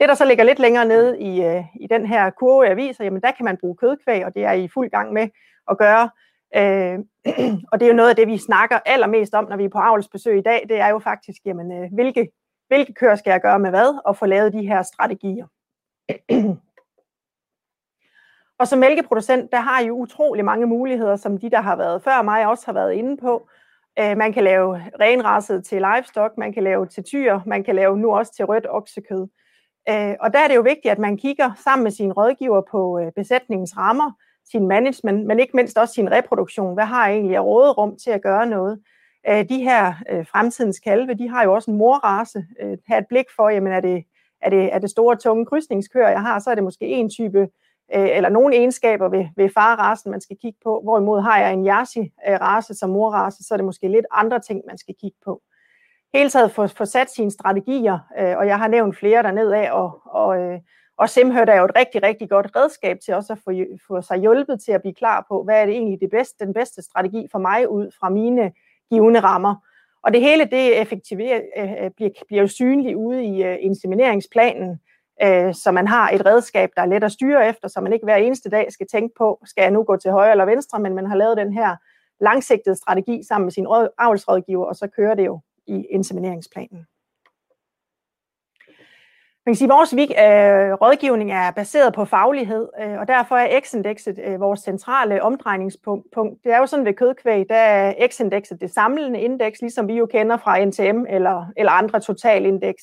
Det, 0.00 0.08
der 0.08 0.14
så 0.14 0.24
ligger 0.24 0.44
lidt 0.44 0.58
længere 0.58 0.84
nede 0.84 1.20
i, 1.20 1.44
øh, 1.44 1.64
i 1.80 1.86
den 1.86 2.06
her 2.06 2.30
kurve, 2.30 2.68
jeg 2.68 2.76
viser, 2.76 3.04
jamen 3.04 3.22
der 3.22 3.30
kan 3.30 3.44
man 3.44 3.56
bruge 3.56 3.76
kødkvæg, 3.76 4.24
og 4.24 4.34
det 4.34 4.44
er 4.44 4.52
I 4.52 4.68
fuld 4.68 4.90
gang 4.90 5.12
med 5.12 5.28
at 5.70 5.78
gøre. 5.78 6.10
Øh, 6.56 6.98
og 7.72 7.80
det 7.80 7.86
er 7.86 7.90
jo 7.90 7.96
noget 7.96 8.10
af 8.10 8.16
det, 8.16 8.28
vi 8.28 8.38
snakker 8.38 8.78
allermest 8.86 9.34
om, 9.34 9.48
når 9.48 9.56
vi 9.56 9.64
er 9.64 9.68
på 9.68 9.78
avlsbesøg 9.78 10.38
i 10.38 10.42
dag, 10.42 10.66
det 10.68 10.80
er 10.80 10.88
jo 10.88 10.98
faktisk, 10.98 11.38
jamen, 11.44 11.72
øh, 11.72 11.92
hvilke, 11.92 12.30
hvilke 12.68 12.92
køer 12.92 13.14
skal 13.14 13.30
jeg 13.30 13.40
gøre 13.40 13.58
med 13.58 13.70
hvad, 13.70 14.00
og 14.04 14.16
få 14.16 14.26
lavet 14.26 14.52
de 14.52 14.66
her 14.66 14.82
strategier. 14.82 15.46
Og 18.58 18.68
som 18.68 18.78
mælkeproducent, 18.78 19.52
der 19.52 19.60
har 19.60 19.80
I 19.80 19.90
utrolig 19.90 20.44
mange 20.44 20.66
muligheder, 20.66 21.16
som 21.16 21.38
de, 21.38 21.50
der 21.50 21.60
har 21.60 21.76
været 21.76 22.02
før 22.02 22.22
mig, 22.22 22.46
også 22.46 22.66
har 22.66 22.72
været 22.72 22.92
inde 22.92 23.16
på. 23.16 23.48
Øh, 23.98 24.16
man 24.16 24.32
kan 24.32 24.44
lave 24.44 24.82
renraset 25.00 25.64
til 25.64 25.82
livestock, 25.82 26.38
man 26.38 26.52
kan 26.52 26.62
lave 26.62 26.86
til 26.86 27.04
tyr, 27.04 27.40
man 27.46 27.64
kan 27.64 27.74
lave 27.74 27.98
nu 27.98 28.14
også 28.14 28.34
til 28.34 28.44
rødt 28.44 28.66
oksekød. 28.70 29.26
Øh, 29.88 30.14
og 30.20 30.32
der 30.32 30.38
er 30.38 30.48
det 30.48 30.56
jo 30.56 30.60
vigtigt, 30.60 30.92
at 30.92 30.98
man 30.98 31.16
kigger 31.16 31.50
sammen 31.64 31.82
med 31.82 31.90
sine 31.90 32.12
rådgiver 32.12 32.62
på 32.70 32.98
øh, 32.98 33.12
besætningens 33.16 33.76
rammer, 33.76 34.12
sin 34.52 34.68
management, 34.68 35.26
men 35.26 35.40
ikke 35.40 35.56
mindst 35.56 35.78
også 35.78 35.94
sin 35.94 36.10
reproduktion. 36.10 36.74
Hvad 36.74 36.84
har 36.84 37.08
jeg 37.08 37.16
egentlig 37.16 37.36
af 37.36 37.44
råderum 37.44 37.96
til 37.96 38.10
at 38.10 38.22
gøre 38.22 38.46
noget? 38.46 38.80
De 39.48 39.62
her 39.62 39.94
fremtidens 40.32 40.80
kalve, 40.80 41.14
de 41.14 41.28
har 41.28 41.44
jo 41.44 41.54
også 41.54 41.70
en 41.70 41.76
morrace. 41.76 42.44
Have 42.86 42.98
et 42.98 43.06
blik 43.08 43.24
for, 43.36 43.48
jamen 43.48 43.72
er 43.72 43.80
det, 43.80 44.04
er 44.42 44.50
det, 44.50 44.74
er 44.74 44.78
det 44.78 44.90
store, 44.90 45.16
tunge 45.16 45.46
krydsningskøer, 45.46 46.08
jeg 46.08 46.20
har, 46.20 46.38
så 46.38 46.50
er 46.50 46.54
det 46.54 46.64
måske 46.64 46.86
en 46.86 47.10
type 47.10 47.40
øh, 47.40 47.48
Øh, 47.94 48.08
eller 48.16 48.28
nogle 48.28 48.56
egenskaber 48.56 49.08
ved, 49.08 49.26
ved 49.36 49.48
farrasen, 49.54 50.10
man 50.10 50.20
skal 50.20 50.36
kigge 50.42 50.58
på. 50.64 50.80
Hvorimod 50.84 51.20
har 51.20 51.38
jeg 51.38 51.52
en 51.52 51.66
Jersey-race 51.66 52.72
øh, 52.72 52.76
som 52.76 52.90
morrace, 52.90 53.44
så 53.44 53.54
er 53.54 53.56
det 53.56 53.64
måske 53.64 53.88
lidt 53.88 54.06
andre 54.10 54.40
ting, 54.40 54.62
man 54.66 54.78
skal 54.78 54.94
kigge 55.00 55.18
på. 55.24 55.42
Helt 56.14 56.32
taget 56.32 56.52
få, 56.52 56.66
få 56.66 56.84
sat 56.84 57.10
sine 57.10 57.30
strategier, 57.30 57.98
øh, 58.18 58.36
og 58.36 58.46
jeg 58.46 58.58
har 58.58 58.68
nævnt 58.68 58.98
flere 58.98 59.22
dernede 59.22 59.56
af, 59.56 59.72
og, 59.72 60.00
og, 60.04 60.38
øh, 60.40 60.60
og 60.98 61.08
Simhørt 61.08 61.48
er 61.48 61.56
jo 61.56 61.64
et 61.64 61.76
rigtig, 61.76 62.02
rigtig 62.02 62.30
godt 62.30 62.56
redskab 62.56 62.98
til 63.04 63.14
også 63.14 63.32
at 63.32 63.38
få, 63.38 63.50
få 63.88 64.02
sig 64.02 64.18
hjulpet 64.18 64.60
til 64.60 64.72
at 64.72 64.80
blive 64.80 64.94
klar 64.94 65.24
på, 65.28 65.42
hvad 65.42 65.62
er 65.62 65.66
det 65.66 65.74
egentlig 65.74 66.00
det 66.00 66.10
bedste, 66.10 66.44
den 66.44 66.54
bedste 66.54 66.82
strategi 66.82 67.26
for 67.32 67.38
mig 67.38 67.70
ud 67.70 67.90
fra 68.00 68.08
mine 68.08 68.52
givende 68.90 69.20
rammer. 69.20 69.54
Og 70.02 70.12
det 70.12 70.20
hele 70.20 70.44
det 70.44 70.80
effektiverer, 70.80 71.40
øh, 71.56 71.90
bliver, 71.96 72.10
bliver 72.26 72.42
jo 72.42 72.48
synligt 72.48 72.94
ude 72.96 73.24
i 73.24 73.42
insemineringsplanen, 73.42 74.80
øh, 75.22 75.54
så 75.54 75.72
man 75.72 75.88
har 75.88 76.10
et 76.10 76.26
redskab, 76.26 76.70
der 76.76 76.82
er 76.82 76.86
let 76.86 77.04
at 77.04 77.12
styre 77.12 77.48
efter, 77.48 77.68
så 77.68 77.80
man 77.80 77.92
ikke 77.92 78.04
hver 78.04 78.16
eneste 78.16 78.50
dag 78.50 78.72
skal 78.72 78.86
tænke 78.92 79.14
på, 79.18 79.40
skal 79.44 79.62
jeg 79.62 79.70
nu 79.70 79.82
gå 79.82 79.96
til 79.96 80.10
højre 80.10 80.30
eller 80.30 80.44
venstre, 80.44 80.80
men 80.80 80.94
man 80.94 81.06
har 81.06 81.16
lavet 81.16 81.36
den 81.36 81.52
her 81.52 81.76
langsigtede 82.20 82.76
strategi 82.76 83.22
sammen 83.28 83.46
med 83.46 83.52
sin 83.52 83.66
avlsrådgiver, 83.98 84.66
og 84.66 84.76
så 84.76 84.86
kører 84.86 85.14
det 85.14 85.26
jo 85.26 85.40
i 85.66 85.86
insemineringsplanen. 85.90 86.86
Man 89.46 89.54
kan 89.54 89.56
sige, 89.56 89.72
at 89.72 89.76
vores 89.76 89.92
øh, 89.92 90.72
rådgivning 90.72 91.32
er 91.32 91.50
baseret 91.50 91.94
på 91.94 92.04
faglighed, 92.04 92.68
øh, 92.80 92.98
og 92.98 93.08
derfor 93.08 93.36
er 93.36 93.60
X-indekset 93.60 94.18
øh, 94.24 94.40
vores 94.40 94.60
centrale 94.60 95.22
omdrejningspunkt. 95.22 96.06
Det 96.44 96.52
er 96.52 96.58
jo 96.58 96.66
sådan 96.66 96.84
ved 96.84 96.94
kødkvæg, 96.94 97.48
der 97.48 97.56
er 97.56 98.08
X-indekset 98.08 98.60
det 98.60 98.70
samlende 98.70 99.20
indeks, 99.20 99.60
ligesom 99.60 99.88
vi 99.88 99.94
jo 99.94 100.06
kender 100.06 100.36
fra 100.36 100.64
NTM 100.64 101.04
eller, 101.08 101.46
eller 101.56 101.72
andre 101.72 102.00
totalindeks. 102.00 102.82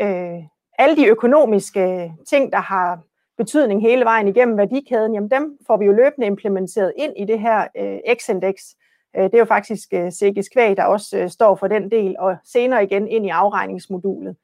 Øh, 0.00 0.38
alle 0.78 0.96
de 0.96 1.06
økonomiske 1.06 2.12
ting, 2.28 2.52
der 2.52 2.60
har 2.60 3.00
betydning 3.38 3.82
hele 3.82 4.04
vejen 4.04 4.28
igennem 4.28 4.58
værdikæden, 4.58 5.14
jamen 5.14 5.30
dem 5.30 5.58
får 5.66 5.76
vi 5.76 5.84
jo 5.84 5.92
løbende 5.92 6.26
implementeret 6.26 6.92
ind 6.96 7.12
i 7.16 7.24
det 7.24 7.40
her 7.40 7.66
øh, 7.76 7.98
X-indeks. 8.14 8.76
Øh, 9.16 9.24
det 9.24 9.34
er 9.34 9.38
jo 9.38 9.44
faktisk 9.44 9.88
øh, 9.92 10.12
Sikkes 10.12 10.48
Kvæg, 10.48 10.76
der 10.76 10.84
også 10.84 11.18
øh, 11.18 11.30
står 11.30 11.54
for 11.54 11.66
den 11.68 11.90
del, 11.90 12.16
og 12.18 12.36
senere 12.44 12.84
igen 12.84 13.08
ind 13.08 13.26
i 13.26 13.28
afregningsmodulet. 13.28 14.36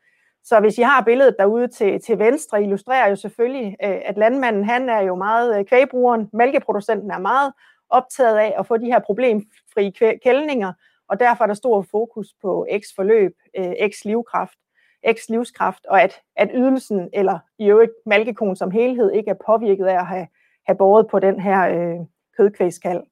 Så 0.45 0.61
hvis 0.61 0.79
I 0.79 0.83
har 0.83 1.03
billedet 1.03 1.37
derude 1.39 1.69
til, 1.69 2.01
til 2.01 2.19
venstre, 2.19 2.63
illustrerer 2.63 3.09
jo 3.09 3.17
selvfølgelig, 3.17 3.77
øh, 3.85 4.01
at 4.05 4.17
landmanden 4.17 4.65
han 4.65 4.89
er 4.89 5.01
jo 5.01 5.15
meget, 5.15 5.59
øh, 5.59 5.65
kvægbrugeren, 5.65 6.31
mælkeproducenten 6.33 7.11
er 7.11 7.19
meget 7.19 7.53
optaget 7.91 8.37
af 8.37 8.55
at 8.59 8.67
få 8.67 8.77
de 8.77 8.87
her 8.87 8.99
problemfri 8.99 9.91
kældninger, 10.25 10.73
og 11.09 11.21
derfor 11.21 11.45
er 11.45 11.47
der 11.47 11.55
stor 11.55 11.83
fokus 11.83 12.27
på 12.43 12.67
X-forløb, 12.79 13.33
øh, 13.59 13.73
X-livkraft, 13.89 14.59
X-livskraft, 15.07 15.87
og 15.89 16.03
at, 16.03 16.21
at 16.37 16.51
ydelsen, 16.55 17.11
eller 17.13 17.39
i 17.59 17.67
øvrigt 17.67 17.93
malkekonen 18.07 18.57
som 18.57 18.71
helhed, 18.71 19.13
ikke 19.13 19.31
er 19.31 19.45
påvirket 19.47 19.87
af 19.87 19.99
at 19.99 20.07
have, 20.07 20.27
have 20.67 20.77
båret 20.77 21.07
på 21.07 21.19
den 21.19 21.41
her 21.41 21.69
øh, 21.69 21.97
kødkvægskald. 22.37 23.03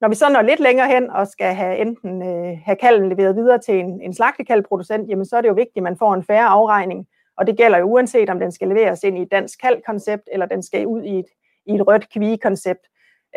Når 0.00 0.08
vi 0.08 0.14
så 0.14 0.32
når 0.32 0.42
lidt 0.42 0.60
længere 0.60 0.88
hen 0.88 1.10
og 1.10 1.26
skal 1.26 1.54
have 1.54 1.78
enten 1.78 2.22
øh, 2.22 2.58
have 2.64 2.76
kalven 2.76 3.08
leveret 3.08 3.36
videre 3.36 3.58
til 3.58 3.74
en, 3.74 4.00
en 4.02 4.14
slagtekalvproducent, 4.14 5.08
jamen 5.08 5.24
så 5.24 5.36
er 5.36 5.40
det 5.40 5.48
jo 5.48 5.54
vigtigt, 5.54 5.76
at 5.76 5.82
man 5.82 5.96
får 5.96 6.14
en 6.14 6.24
færre 6.24 6.46
afregning. 6.46 7.06
Og 7.36 7.46
det 7.46 7.56
gælder 7.56 7.78
jo 7.78 7.84
uanset, 7.84 8.30
om 8.30 8.40
den 8.40 8.52
skal 8.52 8.68
leveres 8.68 9.02
ind 9.02 9.18
i 9.18 9.22
et 9.22 9.30
dansk 9.30 9.60
kaldkoncept, 9.60 10.28
eller 10.32 10.46
den 10.46 10.62
skal 10.62 10.86
ud 10.86 11.02
i 11.02 11.18
et, 11.18 11.26
i 11.66 11.74
et 11.74 11.86
rødt 11.86 12.12
kvigekoncept. 12.12 12.86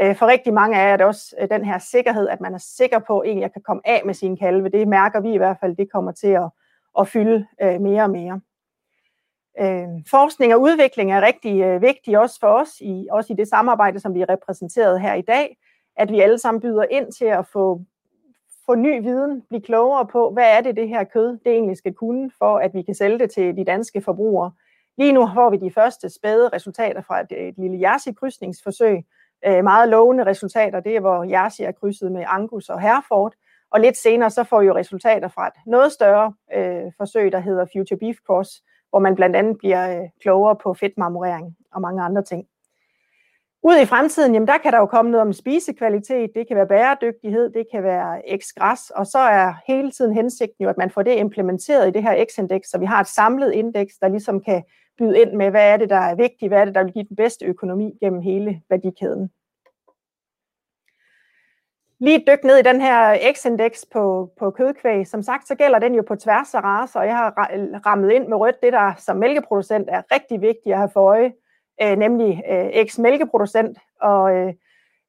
Øh, 0.02 0.16
for 0.16 0.28
rigtig 0.28 0.54
mange 0.54 0.78
af 0.78 0.86
jer 0.86 0.94
er 0.94 0.98
det 0.98 1.06
også 1.06 1.36
øh, 1.40 1.50
den 1.50 1.66
her 1.66 1.78
sikkerhed, 1.78 2.28
at 2.30 2.42
man 2.42 2.54
er 2.54 2.64
sikker 2.78 3.00
på, 3.00 3.20
at 3.20 3.40
jeg 3.40 3.54
kan 3.54 3.62
komme 3.62 3.82
af 3.86 4.02
med 4.06 4.14
sine 4.14 4.38
kalve. 4.38 4.70
Det 4.70 4.88
mærker 4.88 5.20
vi 5.20 5.34
i 5.34 5.38
hvert 5.38 5.58
fald, 5.60 5.76
det 5.76 5.92
kommer 5.92 6.12
til 6.12 6.28
at, 6.28 6.50
at 7.00 7.08
fylde 7.08 7.48
øh, 7.62 7.82
mere 7.82 8.04
og 8.04 8.10
mere. 8.10 8.42
Øh, 9.60 9.88
forskning 10.10 10.54
og 10.54 10.62
udvikling 10.62 11.12
er 11.12 11.22
rigtig 11.22 11.62
øh, 11.62 11.82
vigtig 11.82 12.20
også 12.20 12.40
for 12.40 12.48
os, 12.48 12.82
i, 12.82 13.08
også 13.12 13.34
i 13.34 13.36
det 13.36 13.48
samarbejde, 13.48 14.00
som 14.00 14.14
vi 14.14 14.22
er 14.22 14.30
repræsenteret 14.30 15.02
her 15.02 15.14
i 15.14 15.22
dag 15.22 15.58
at 15.96 16.12
vi 16.12 16.20
alle 16.20 16.38
sammen 16.38 16.62
byder 16.62 16.84
ind 16.84 17.12
til 17.12 17.26
at 17.26 17.48
få, 17.48 17.82
få 18.66 18.76
ny 18.76 19.02
viden, 19.02 19.42
blive 19.42 19.62
klogere 19.62 20.06
på, 20.06 20.30
hvad 20.30 20.58
er 20.58 20.62
det, 20.62 20.76
det 20.76 20.90
her 20.90 21.04
kød, 21.04 21.28
det 21.28 21.52
egentlig 21.52 21.78
skal 21.78 21.94
kunne, 21.94 22.32
for 22.38 22.58
at 22.58 22.74
vi 22.74 22.82
kan 22.82 22.96
sælge 22.96 23.20
det 23.20 23.32
til 23.32 23.58
de 23.58 23.66
danske 23.66 24.02
forbrugere. 24.02 24.52
Lige 24.98 25.12
nu 25.12 25.30
får 25.36 25.50
vi 25.50 25.58
de 25.58 25.72
første 25.72 26.10
spæde 26.10 26.50
resultater 26.50 27.02
fra 27.02 27.22
et, 27.22 27.48
et 27.48 27.58
lille 27.58 27.90
Jersey-krydsningsforsøg. 27.90 29.06
Øh, 29.46 29.64
meget 29.64 29.90
lovende 29.90 30.26
resultater, 30.26 30.80
det 30.80 30.96
er, 30.96 31.00
hvor 31.00 31.24
Jersey 31.24 31.64
er 31.64 31.72
krydset 31.72 32.12
med 32.12 32.24
Angus 32.28 32.70
og 32.70 32.82
Hereford. 32.82 33.34
Og 33.74 33.80
lidt 33.80 33.98
senere 33.98 34.30
så 34.30 34.44
får 34.44 34.60
vi 34.60 34.66
jo 34.66 34.76
resultater 34.76 35.28
fra 35.28 35.48
et 35.48 35.54
noget 35.66 35.92
større 35.92 36.34
øh, 36.54 36.92
forsøg, 36.98 37.32
der 37.32 37.40
hedder 37.40 37.66
Future 37.74 38.00
Beef 38.00 38.18
Cross, 38.28 38.64
hvor 38.90 39.00
man 39.00 39.16
blandt 39.16 39.36
andet 39.36 39.58
bliver 39.58 40.02
øh, 40.02 40.10
klogere 40.22 40.56
på 40.56 40.74
fedtmarmorering 40.74 41.58
og 41.74 41.82
mange 41.82 42.04
andre 42.04 42.24
ting. 42.24 42.46
Ud 43.64 43.78
i 43.82 43.86
fremtiden, 43.86 44.34
jamen 44.34 44.48
der 44.48 44.58
kan 44.58 44.74
der 44.74 44.80
jo 44.80 44.86
komme 44.86 45.12
noget 45.12 45.28
om 45.28 45.34
spisekvalitet, 45.34 46.30
det 46.36 46.48
kan 46.48 46.58
være 46.58 46.68
bæredygtighed, 46.68 47.50
det 47.50 47.66
kan 47.72 47.84
være 47.84 48.22
x-græs, 48.38 48.90
og 48.90 49.08
så 49.08 49.20
er 49.20 49.54
hele 49.68 49.92
tiden 49.92 50.14
hensigten 50.14 50.64
jo, 50.64 50.70
at 50.70 50.78
man 50.78 50.92
får 50.92 51.02
det 51.04 51.18
implementeret 51.18 51.88
i 51.88 51.92
det 51.92 52.04
her 52.04 52.26
x-indeks, 52.26 52.70
så 52.70 52.78
vi 52.78 52.86
har 52.86 53.02
et 53.02 53.08
samlet 53.08 53.52
indeks, 53.52 53.94
der 54.02 54.08
ligesom 54.08 54.42
kan 54.42 54.64
byde 54.98 55.22
ind 55.22 55.34
med, 55.34 55.50
hvad 55.50 55.74
er 55.74 55.78
det, 55.78 55.90
der 55.90 55.96
er 55.96 56.16
vigtigt, 56.16 56.50
hvad 56.50 56.62
er 56.62 56.66
det, 56.66 56.76
der 56.76 56.84
vil 56.84 56.94
give 56.94 57.06
den 57.10 57.16
bedste 57.16 57.46
økonomi 57.46 57.98
gennem 58.02 58.22
hele 58.22 58.62
værdikæden. 58.70 59.30
Lige 62.04 62.24
dyk 62.28 62.44
ned 62.44 62.58
i 62.58 62.62
den 62.62 62.82
her 62.82 63.18
x-indeks 63.34 63.86
på, 63.94 64.32
på 64.40 64.52
kødkvæg. 64.52 65.08
Som 65.08 65.24
sagt, 65.24 65.48
så 65.48 65.56
gælder 65.56 65.80
den 65.80 65.96
jo 65.96 66.04
på 66.08 66.16
tværs 66.16 66.54
af 66.54 66.64
raser, 66.64 67.00
og 67.00 67.06
jeg 67.06 67.18
har 67.18 67.34
rammet 67.86 68.12
ind 68.12 68.28
med 68.28 68.38
rødt 68.38 68.64
det, 68.64 68.74
der 68.74 68.94
som 68.98 69.18
mælkeproducent 69.18 69.90
er 69.90 70.02
rigtig 70.12 70.42
vigtigt 70.42 70.74
at 70.74 70.78
have 70.78 70.90
for 70.94 71.02
øje 71.02 71.34
øh, 71.82 71.98
nemlig 71.98 72.44
øh, 72.50 72.86
X-mælkeproducent, 72.86 73.78
og 74.02 74.36
øh, 74.36 74.54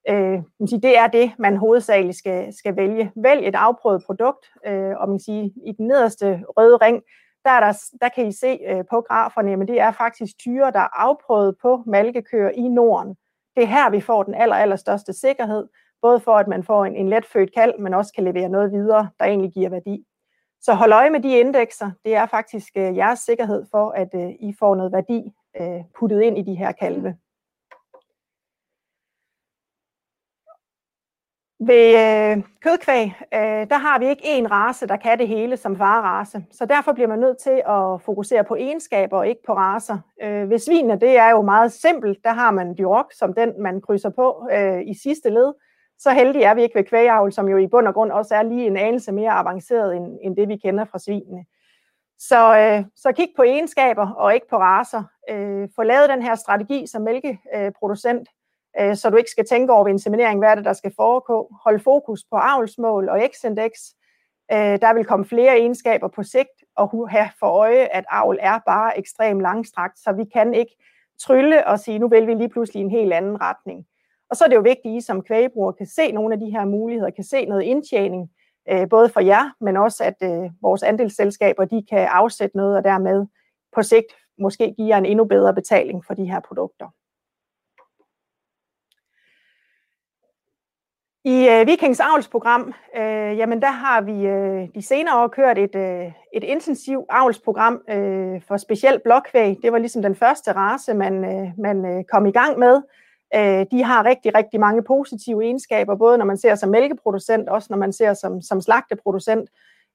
øh, 0.09 0.39
det 0.59 0.97
er 0.97 1.07
det, 1.07 1.31
man 1.39 1.57
hovedsageligt 1.57 2.17
skal, 2.17 2.53
skal 2.53 2.75
vælge. 2.75 3.11
Vælg 3.15 3.47
et 3.47 3.55
afprøvet 3.55 4.03
produkt, 4.05 4.45
øh, 4.65 4.93
og 4.97 5.09
man 5.09 5.19
siger, 5.19 5.49
i 5.65 5.71
den 5.77 5.87
nederste 5.87 6.43
røde 6.57 6.77
ring, 6.77 7.03
der, 7.45 7.51
er 7.51 7.59
der, 7.59 7.73
der 8.01 8.09
kan 8.09 8.27
I 8.27 8.31
se 8.31 8.59
øh, 8.67 8.83
på 8.89 9.01
graferne, 9.01 9.57
men 9.57 9.67
det 9.67 9.79
er 9.79 9.91
faktisk 9.91 10.37
tyre, 10.39 10.71
der 10.71 10.79
er 10.79 11.01
afprøvet 11.01 11.55
på 11.61 11.83
malkekøer 11.85 12.49
i 12.49 12.67
Norden. 12.67 13.15
Det 13.55 13.63
er 13.63 13.67
her, 13.67 13.89
vi 13.89 14.01
får 14.01 14.23
den 14.23 14.33
aller, 14.33 14.55
aller 14.55 14.75
største 14.75 15.13
sikkerhed, 15.13 15.67
både 16.01 16.19
for, 16.19 16.35
at 16.35 16.47
man 16.47 16.63
får 16.63 16.85
en, 16.85 16.95
en 16.95 17.09
letfødt 17.09 17.53
kald, 17.53 17.79
men 17.79 17.93
også 17.93 18.13
kan 18.13 18.23
levere 18.23 18.49
noget 18.49 18.71
videre, 18.71 19.09
der 19.19 19.25
egentlig 19.25 19.51
giver 19.51 19.69
værdi. 19.69 20.05
Så 20.61 20.73
hold 20.73 20.93
øje 20.93 21.09
med 21.09 21.19
de 21.19 21.39
indekser. 21.39 21.91
Det 22.05 22.15
er 22.15 22.25
faktisk 22.25 22.77
øh, 22.77 22.97
jeres 22.97 23.19
sikkerhed 23.19 23.65
for, 23.71 23.89
at 23.89 24.09
øh, 24.15 24.29
I 24.39 24.55
får 24.59 24.75
noget 24.75 24.91
værdi 24.91 25.31
øh, 25.61 25.81
puttet 25.99 26.21
ind 26.21 26.37
i 26.37 26.41
de 26.41 26.55
her 26.55 26.71
kalve. 26.71 27.15
Ved 31.59 31.87
øh, 32.03 32.43
kødkvæg, 32.61 33.05
øh, 33.33 33.69
der 33.69 33.77
har 33.77 33.99
vi 33.99 34.07
ikke 34.07 34.23
én 34.23 34.47
race, 34.51 34.87
der 34.87 34.97
kan 34.97 35.19
det 35.19 35.27
hele 35.27 35.57
som 35.57 35.77
farerace. 35.77 36.45
Så 36.51 36.65
derfor 36.65 36.93
bliver 36.93 37.07
man 37.07 37.19
nødt 37.19 37.37
til 37.37 37.61
at 37.67 38.01
fokusere 38.01 38.43
på 38.43 38.55
egenskaber 38.55 39.17
og 39.17 39.27
ikke 39.27 39.41
på 39.47 39.53
racer. 39.53 39.97
Øh, 40.21 40.49
ved 40.49 40.59
svinene, 40.59 40.99
det 40.99 41.17
er 41.17 41.29
jo 41.29 41.41
meget 41.41 41.71
simpelt. 41.71 42.23
Der 42.23 42.33
har 42.33 42.51
man 42.51 42.75
Duroc 42.75 43.05
som 43.17 43.33
den, 43.33 43.61
man 43.61 43.81
krydser 43.81 44.09
på 44.09 44.47
øh, 44.51 44.81
i 44.87 44.93
sidste 45.03 45.29
led. 45.29 45.53
Så 45.99 46.11
heldige 46.11 46.45
er 46.45 46.53
vi 46.53 46.61
ikke 46.61 46.75
ved 46.75 46.83
kvægavl, 46.83 47.33
som 47.33 47.49
jo 47.49 47.57
i 47.57 47.67
bund 47.67 47.87
og 47.87 47.93
grund 47.93 48.11
også 48.11 48.35
er 48.35 48.43
lige 48.43 48.67
en 48.67 48.77
anelse 48.77 49.11
mere 49.11 49.31
avanceret 49.31 49.95
end, 49.95 50.19
end 50.21 50.35
det, 50.35 50.47
vi 50.47 50.57
kender 50.57 50.85
fra 50.85 50.99
svinene. 50.99 51.45
Så, 52.19 52.57
øh, 52.57 52.85
så 52.95 53.11
kig 53.11 53.29
på 53.35 53.43
egenskaber 53.43 54.09
og 54.11 54.33
ikke 54.33 54.47
på 54.47 54.57
raser. 54.57 55.03
Øh, 55.29 55.69
få 55.75 55.83
lavet 55.83 56.09
den 56.09 56.21
her 56.21 56.35
strategi 56.35 56.87
som 56.87 57.01
mælkeproducent, 57.01 58.29
øh, 58.79 58.95
så 58.95 59.09
du 59.09 59.17
ikke 59.17 59.31
skal 59.31 59.45
tænke 59.45 59.73
over 59.73 59.83
ved 59.83 59.91
inseminering, 59.91 60.39
hvad 60.39 60.49
er 60.49 60.55
det, 60.55 60.65
der 60.65 60.73
skal 60.73 60.93
foregå. 60.95 61.55
Hold 61.63 61.79
fokus 61.79 62.23
på 62.31 62.37
avlsmål 62.37 63.09
og 63.09 63.19
x-indeks. 63.19 63.95
Øh, 64.51 64.57
der 64.57 64.93
vil 64.93 65.05
komme 65.05 65.25
flere 65.25 65.59
egenskaber 65.59 66.07
på 66.07 66.23
sigt, 66.23 66.63
og 66.75 67.09
have 67.09 67.29
for 67.39 67.47
øje, 67.47 67.87
at 67.91 68.05
avl 68.09 68.37
er 68.41 68.59
bare 68.65 68.99
ekstremt 68.99 69.41
langstrakt, 69.41 69.99
så 69.99 70.11
vi 70.11 70.23
kan 70.33 70.53
ikke 70.53 70.75
trylle 71.19 71.67
og 71.67 71.79
sige, 71.79 71.99
nu 71.99 72.07
vil 72.07 72.27
vi 72.27 72.33
lige 72.33 72.49
pludselig 72.49 72.81
en 72.81 72.91
helt 72.91 73.13
anden 73.13 73.41
retning. 73.41 73.85
Og 74.29 74.35
så 74.35 74.43
er 74.43 74.47
det 74.47 74.55
jo 74.55 74.61
vigtigt, 74.61 74.91
at 74.93 74.97
I 74.97 75.01
som 75.01 75.21
kvægebruger 75.21 75.71
kan 75.71 75.85
se 75.85 76.11
nogle 76.11 76.33
af 76.33 76.39
de 76.39 76.51
her 76.51 76.65
muligheder, 76.65 77.09
kan 77.09 77.23
se 77.23 77.45
noget 77.45 77.61
indtjening, 77.63 78.31
øh, 78.71 78.89
både 78.89 79.09
for 79.09 79.19
jer, 79.19 79.55
men 79.61 79.77
også 79.77 80.03
at 80.03 80.15
øh, 80.23 80.51
vores 80.61 80.83
andelsselskaber, 80.83 81.65
de 81.65 81.85
kan 81.89 82.07
afsætte 82.11 82.57
noget, 82.57 82.77
og 82.77 82.83
dermed 82.83 83.25
på 83.75 83.81
sigt 83.81 84.15
måske 84.39 84.73
give 84.77 84.87
jer 84.87 84.97
en 84.97 85.05
endnu 85.05 85.25
bedre 85.25 85.53
betaling 85.53 86.05
for 86.05 86.13
de 86.13 86.25
her 86.25 86.39
produkter. 86.39 86.85
I 91.27 91.49
øh, 91.49 91.67
Vikings 91.67 91.99
avlsprogram, 91.99 92.73
øh, 92.95 93.37
jamen 93.37 93.61
der 93.61 93.71
har 93.71 94.01
vi 94.01 94.25
øh, 94.25 94.67
de 94.75 94.81
senere 94.81 95.23
år 95.23 95.27
kørt 95.27 95.57
et, 95.57 95.75
øh, 95.75 96.11
et 96.33 96.43
intensivt 96.43 97.05
avlsprogram 97.09 97.81
øh, 97.89 98.41
for 98.47 98.57
specielt 98.57 99.03
blokkvæg. 99.03 99.57
Det 99.63 99.71
var 99.71 99.77
ligesom 99.77 100.01
den 100.01 100.15
første 100.15 100.51
race, 100.51 100.93
man, 100.93 101.13
øh, 101.25 101.47
man 101.57 101.85
øh, 101.85 102.03
kom 102.03 102.25
i 102.25 102.31
gang 102.31 102.59
med. 102.59 102.81
Øh, 103.35 103.65
de 103.71 103.83
har 103.83 104.05
rigtig, 104.05 104.35
rigtig 104.35 104.59
mange 104.59 104.83
positive 104.83 105.43
egenskaber, 105.43 105.95
både 105.95 106.17
når 106.17 106.25
man 106.25 106.37
ser 106.37 106.55
som 106.55 106.69
mælkeproducent, 106.69 107.49
også 107.49 107.67
når 107.69 107.77
man 107.77 107.93
ser 107.93 108.13
som, 108.13 108.41
som 108.41 108.61
slagteproducent. 108.61 109.49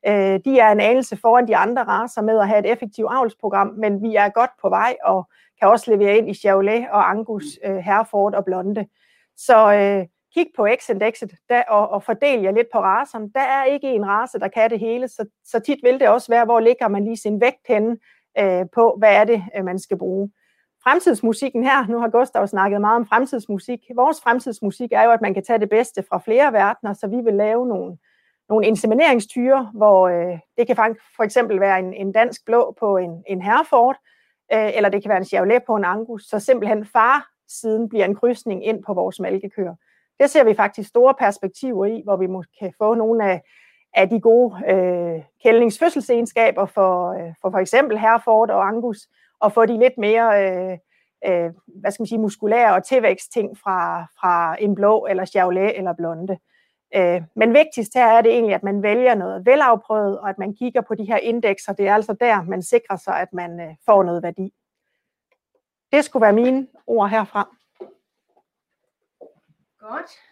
Øh, 0.06 0.40
de 0.44 0.58
er 0.58 0.72
en 0.72 0.80
anelse 0.80 1.16
foran 1.16 1.48
de 1.48 1.56
andre 1.56 1.82
raser 1.82 2.22
med 2.22 2.38
at 2.38 2.48
have 2.48 2.58
et 2.58 2.72
effektivt 2.72 3.08
avlsprogram, 3.10 3.74
men 3.76 4.02
vi 4.02 4.16
er 4.16 4.28
godt 4.28 4.50
på 4.62 4.68
vej 4.68 4.96
og 5.04 5.28
kan 5.60 5.68
også 5.68 5.90
levere 5.90 6.16
ind 6.16 6.30
i 6.30 6.34
Chevrolet 6.34 6.86
og 6.90 7.10
Angus, 7.10 7.44
øh, 7.64 7.76
Hereford 7.76 8.34
og 8.34 8.44
Blonde. 8.44 8.86
Så 9.36 9.72
øh, 9.72 10.06
kig 10.34 10.46
på 10.56 10.68
X-indekset 10.76 11.30
og, 11.68 11.88
og 11.88 12.02
fordel 12.02 12.42
jer 12.42 12.50
lidt 12.50 12.68
på 12.72 12.78
raserne. 12.78 13.30
Der 13.34 13.40
er 13.40 13.64
ikke 13.64 13.88
en 13.88 14.06
race, 14.06 14.38
der 14.38 14.48
kan 14.48 14.70
det 14.70 14.78
hele, 14.78 15.08
så, 15.08 15.26
så 15.44 15.60
tit 15.60 15.78
vil 15.82 16.00
det 16.00 16.08
også 16.08 16.32
være, 16.32 16.44
hvor 16.44 16.60
ligger 16.60 16.88
man 16.88 17.04
lige 17.04 17.16
sin 17.16 17.40
vægt 17.40 17.66
henne 17.68 17.96
øh, 18.38 18.64
på, 18.74 18.94
hvad 18.98 19.14
er 19.14 19.24
det, 19.24 19.44
øh, 19.56 19.64
man 19.64 19.78
skal 19.78 19.98
bruge. 19.98 20.30
Fremtidsmusikken 20.82 21.64
her, 21.64 21.86
nu 21.86 21.98
har 21.98 22.08
Gustav 22.08 22.46
snakket 22.46 22.80
meget 22.80 22.96
om 22.96 23.06
fremtidsmusik. 23.06 23.80
Vores 23.94 24.20
fremtidsmusik 24.20 24.92
er 24.92 25.02
jo, 25.02 25.10
at 25.10 25.20
man 25.20 25.34
kan 25.34 25.44
tage 25.44 25.58
det 25.58 25.70
bedste 25.70 26.04
fra 26.08 26.18
flere 26.18 26.52
verdener, 26.52 26.92
så 26.92 27.06
vi 27.06 27.16
vil 27.16 27.34
lave 27.34 27.68
nogle, 27.68 27.96
nogle 28.48 28.66
insemineringstyre, 28.66 29.70
hvor 29.74 30.08
øh, 30.08 30.38
det 30.58 30.66
kan 30.66 30.76
for 31.16 31.22
eksempel 31.22 31.60
være 31.60 31.78
en, 31.78 31.94
en 31.94 32.12
dansk 32.12 32.44
blå 32.46 32.76
på 32.80 32.96
en, 32.96 33.24
en 33.26 33.42
Hereford, 33.42 33.96
øh, 34.52 34.76
eller 34.76 34.88
det 34.88 35.02
kan 35.02 35.08
være 35.08 35.18
en 35.18 35.24
Chevrolet 35.24 35.62
på 35.66 35.76
en 35.76 35.84
Angus, 35.84 36.22
så 36.22 36.38
simpelthen 36.38 36.86
far 36.86 37.30
siden 37.48 37.88
bliver 37.88 38.04
en 38.04 38.14
krydsning 38.14 38.66
ind 38.66 38.84
på 38.84 38.94
vores 38.94 39.20
malkekøer. 39.20 39.74
Det 40.20 40.30
ser 40.30 40.44
vi 40.44 40.54
faktisk 40.54 40.88
store 40.88 41.14
perspektiver 41.14 41.86
i, 41.86 42.02
hvor 42.04 42.16
vi 42.16 42.26
kan 42.60 42.72
få 42.78 42.94
nogle 42.94 43.30
af, 43.30 43.42
af 43.94 44.08
de 44.08 44.20
gode 44.20 44.70
øh, 44.70 45.22
kældningsfødselsegenskaber 45.42 46.66
for, 46.66 47.12
øh, 47.12 47.34
for 47.42 47.50
for 47.50 47.58
eksempel 47.58 47.98
Hereford 47.98 48.50
og 48.50 48.66
Angus, 48.66 48.98
og 49.40 49.52
få 49.52 49.66
de 49.66 49.78
lidt 49.78 49.98
mere 49.98 50.44
øh, 50.44 50.78
øh, 51.26 51.50
hvad 51.66 51.90
skal 51.90 52.02
man 52.02 52.06
sige, 52.06 52.18
muskulære 52.18 52.74
og 52.74 52.84
tilvækstting 52.84 53.58
fra, 53.58 54.02
fra 54.20 54.56
en 54.60 54.74
blå 54.74 55.06
eller 55.06 55.24
Chevrolet 55.24 55.78
eller 55.78 55.92
blonde. 55.92 56.38
Øh, 56.94 57.22
men 57.36 57.54
vigtigst 57.54 57.94
her 57.94 58.06
er 58.06 58.20
det 58.20 58.32
egentlig, 58.32 58.54
at 58.54 58.62
man 58.62 58.82
vælger 58.82 59.14
noget 59.14 59.46
velafprøvet, 59.46 60.20
og 60.20 60.28
at 60.28 60.38
man 60.38 60.54
kigger 60.54 60.80
på 60.80 60.94
de 60.94 61.04
her 61.04 61.16
indekser. 61.16 61.72
Det 61.72 61.88
er 61.88 61.94
altså 61.94 62.16
der, 62.20 62.42
man 62.42 62.62
sikrer 62.62 62.96
sig, 62.96 63.20
at 63.20 63.32
man 63.32 63.60
øh, 63.60 63.74
får 63.86 64.02
noget 64.02 64.22
værdi. 64.22 64.54
Det 65.92 66.04
skulle 66.04 66.22
være 66.22 66.32
mine 66.32 66.66
ord 66.86 67.08
herfra. 67.08 67.56
Godt. 69.78 70.29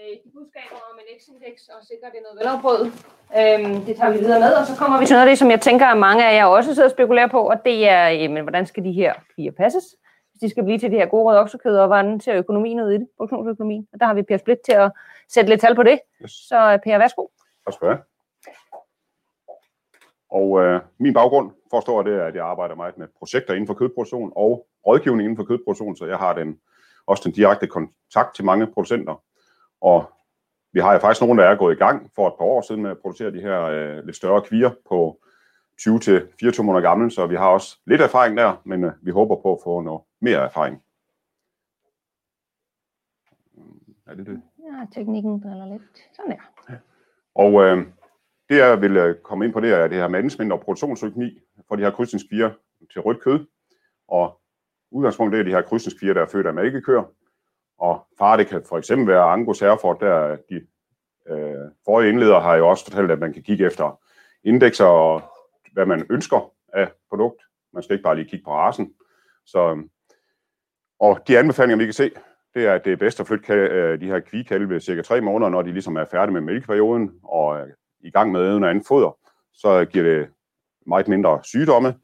De 0.00 0.30
budskaber 0.34 0.80
om 0.90 0.98
en 1.02 1.06
X-indeks 1.18 1.68
og 1.68 1.78
sikkert 1.90 2.12
det 2.12 2.18
er 2.18 2.26
noget 2.28 2.38
velafprøvet. 2.40 2.86
Øhm, 3.38 3.84
det 3.86 3.96
tager 3.96 4.12
vi 4.12 4.18
videre 4.18 4.40
med, 4.40 4.52
og 4.60 4.66
så 4.66 4.74
kommer 4.80 4.98
vi 4.98 5.06
til 5.06 5.14
noget 5.14 5.26
af 5.26 5.30
det, 5.30 5.38
som 5.38 5.50
jeg 5.50 5.60
tænker, 5.60 5.86
at 5.86 5.98
mange 5.98 6.22
af 6.28 6.34
jer 6.36 6.44
også 6.44 6.74
sidder 6.74 6.88
og 6.88 6.96
spekulerer 6.96 7.30
på, 7.36 7.40
og 7.52 7.56
det 7.64 7.88
er, 7.88 8.08
jamen, 8.08 8.42
hvordan 8.42 8.66
skal 8.66 8.84
de 8.84 8.92
her 8.92 9.14
fire 9.36 9.52
passes? 9.52 9.84
Hvis 10.30 10.40
de 10.40 10.48
skal 10.50 10.64
blive 10.64 10.78
til 10.78 10.90
det 10.90 10.98
her 10.98 11.06
gode 11.06 11.24
røde 11.24 11.40
oksekød, 11.40 11.76
og 11.76 11.86
hvordan 11.86 12.20
ser 12.20 12.34
økonomien 12.34 12.80
ud 12.80 12.90
i 12.90 12.98
det, 12.98 13.08
produktionsøkonomien? 13.16 13.88
Og 13.92 14.00
der 14.00 14.06
har 14.06 14.14
vi 14.14 14.22
Per 14.22 14.36
Split 14.36 14.58
til 14.64 14.72
at 14.72 14.92
sætte 15.28 15.50
lidt 15.50 15.60
tal 15.60 15.74
på 15.74 15.82
det. 15.82 16.00
Yes. 16.22 16.30
Så 16.30 16.78
Per, 16.84 16.98
værsgo. 16.98 17.26
Tak 17.64 17.74
skal 17.74 17.88
du 17.88 17.92
have. 17.92 18.02
Og 20.30 20.60
øh, 20.60 20.80
min 20.98 21.14
baggrund 21.14 21.50
forstår 21.70 22.02
det, 22.02 22.20
at 22.20 22.34
jeg 22.34 22.44
arbejder 22.44 22.74
meget 22.74 22.98
med 22.98 23.08
projekter 23.18 23.54
inden 23.54 23.66
for 23.66 23.74
kødproduktion 23.74 24.32
og 24.36 24.66
rådgivning 24.86 25.24
inden 25.24 25.36
for 25.36 25.44
kødproduktion, 25.44 25.96
så 25.96 26.06
jeg 26.06 26.18
har 26.18 26.34
den, 26.34 26.60
også 27.06 27.22
den 27.24 27.32
direkte 27.32 27.66
kontakt 27.66 28.34
til 28.34 28.44
mange 28.44 28.66
producenter. 28.66 29.22
Og 29.80 30.12
vi 30.72 30.80
har 30.80 30.92
jo 30.92 30.98
faktisk 30.98 31.20
nogen, 31.20 31.38
der 31.38 31.44
er 31.44 31.56
gået 31.56 31.74
i 31.74 31.78
gang 31.78 32.10
for 32.14 32.28
et 32.28 32.34
par 32.38 32.44
år 32.44 32.60
siden 32.60 32.82
med 32.82 32.90
at 32.90 32.98
producere 32.98 33.32
de 33.32 33.40
her 33.40 33.62
øh, 33.62 34.04
lidt 34.04 34.16
større 34.16 34.42
kvier 34.42 34.70
på 34.88 35.20
20-24 35.80 36.62
måneder 36.62 36.80
gamle, 36.80 37.10
så 37.10 37.26
vi 37.26 37.36
har 37.36 37.48
også 37.48 37.78
lidt 37.86 38.00
erfaring 38.00 38.36
der, 38.36 38.62
men 38.64 38.84
øh, 38.84 38.92
vi 39.02 39.10
håber 39.10 39.36
på 39.36 39.52
at 39.52 39.60
få 39.64 39.80
noget 39.80 40.02
mere 40.20 40.38
erfaring. 40.38 40.82
Er 44.06 44.14
det 44.14 44.26
det? 44.26 44.42
Ja, 44.58 44.86
teknikken 44.94 45.40
driller 45.42 45.66
lidt. 45.66 45.82
Sådan 46.12 46.30
der. 46.30 46.74
Og 47.34 47.62
øh, 47.62 47.86
det 48.48 48.56
jeg 48.56 48.80
vil 48.80 48.96
øh, 48.96 49.14
komme 49.22 49.44
ind 49.44 49.52
på, 49.52 49.60
det 49.60 49.72
er 49.72 49.88
det 49.88 49.98
her 49.98 50.08
management 50.08 50.52
og 50.52 50.60
produktionsøkonomi 50.60 51.40
for 51.68 51.76
de 51.76 51.82
her 51.82 51.90
krydsningskvier 51.90 52.50
til 52.92 53.00
rødt 53.00 53.20
kød. 53.20 53.46
Og 54.08 54.40
udgangspunktet 54.90 55.40
er 55.40 55.44
de 55.44 55.50
her 55.50 55.62
krydsningskvier, 55.62 56.14
der 56.14 56.22
er 56.22 56.26
født 56.26 56.46
af 56.46 56.54
mælkekøer. 56.54 57.04
Og 57.80 58.06
far, 58.18 58.36
det 58.36 58.46
kan 58.46 58.62
for 58.68 58.78
eksempel 58.78 59.06
være 59.08 59.22
Angus 59.22 59.60
Herford, 59.60 60.00
der 60.00 60.36
de 60.50 60.66
øh, 61.28 61.70
forrige 61.84 62.08
indledere 62.08 62.40
har 62.40 62.56
jo 62.56 62.68
også 62.68 62.84
fortalt, 62.84 63.10
at 63.10 63.18
man 63.18 63.32
kan 63.32 63.42
kigge 63.42 63.66
efter 63.66 64.00
indekser 64.44 64.84
og 64.84 65.22
hvad 65.72 65.86
man 65.86 66.06
ønsker 66.10 66.52
af 66.72 66.92
produkt. 67.08 67.42
Man 67.72 67.82
skal 67.82 67.94
ikke 67.94 68.02
bare 68.02 68.16
lige 68.16 68.28
kigge 68.28 68.44
på 68.44 68.52
rasen. 68.52 68.94
Så, 69.46 69.82
og 71.00 71.20
de 71.28 71.38
anbefalinger, 71.38 71.76
vi 71.76 71.84
kan 71.84 71.92
se, 71.92 72.10
det 72.54 72.66
er, 72.66 72.74
at 72.74 72.84
det 72.84 72.92
er 72.92 72.96
bedst 72.96 73.20
at 73.20 73.26
flytte 73.26 73.52
øh, 73.52 74.00
de 74.00 74.06
her 74.06 74.20
kvikalve 74.20 74.80
cirka 74.80 75.02
tre 75.02 75.20
måneder, 75.20 75.50
når 75.50 75.62
de 75.62 75.72
ligesom 75.72 75.96
er 75.96 76.04
færdige 76.04 76.32
med 76.32 76.40
mælkeperioden 76.40 77.10
og 77.24 77.56
er 77.56 77.66
i 78.00 78.10
gang 78.10 78.32
med 78.32 78.58
noget 78.58 78.70
andet 78.70 78.86
foder. 78.88 79.18
Så 79.52 79.84
giver 79.84 80.04
det 80.04 80.28
meget 80.86 81.08
mindre 81.08 81.40
sygdomme. 81.42 81.94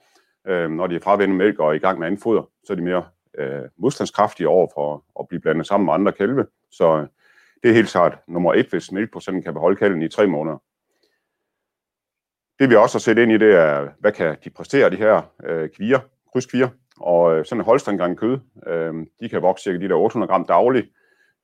Øh, 0.46 0.70
når 0.70 0.86
de 0.86 0.94
er 0.94 1.00
fravendt 1.00 1.34
mælk 1.34 1.58
og 1.58 1.68
er 1.68 1.72
i 1.72 1.78
gang 1.78 1.98
med 1.98 2.06
andet 2.06 2.22
foder, 2.22 2.50
så 2.64 2.72
er 2.72 2.74
de 2.74 2.82
mere 2.82 3.04
øh, 3.38 3.62
modstandskraftige 3.76 4.48
over 4.48 4.68
for 4.74 5.04
at 5.20 5.28
blive 5.28 5.40
blandet 5.40 5.66
sammen 5.66 5.84
med 5.84 5.94
andre 5.94 6.12
kalve. 6.12 6.46
Så 6.70 6.98
øh, 6.98 7.06
det 7.62 7.70
er 7.70 7.74
helt 7.74 7.90
klart 7.90 8.18
nummer 8.28 8.54
et, 8.54 8.66
hvis 8.70 8.92
mælkprocenten 8.92 9.42
kan 9.42 9.54
beholde 9.54 9.76
kalven 9.76 10.02
i 10.02 10.08
tre 10.08 10.26
måneder. 10.26 10.58
Det 12.58 12.70
vi 12.70 12.74
også 12.74 12.94
har 12.94 13.00
set 13.00 13.18
ind 13.18 13.32
i, 13.32 13.38
det 13.38 13.54
er, 13.54 13.88
hvad 13.98 14.12
kan 14.12 14.36
de 14.44 14.50
præstere, 14.50 14.90
de 14.90 14.96
her 14.96 15.22
øh, 15.44 15.68
kvier, 15.68 16.00
krydskvier. 16.32 16.68
Og 17.00 17.36
øh, 17.36 17.44
sådan 17.44 17.60
en 17.60 17.64
holsteingang 17.64 18.18
kød, 18.18 18.38
øh, 18.66 18.94
de 19.20 19.28
kan 19.28 19.42
vokse 19.42 19.64
cirka 19.64 19.78
de 19.78 19.88
der 19.88 19.94
800 19.94 20.30
gram 20.30 20.44
dagligt. 20.44 20.86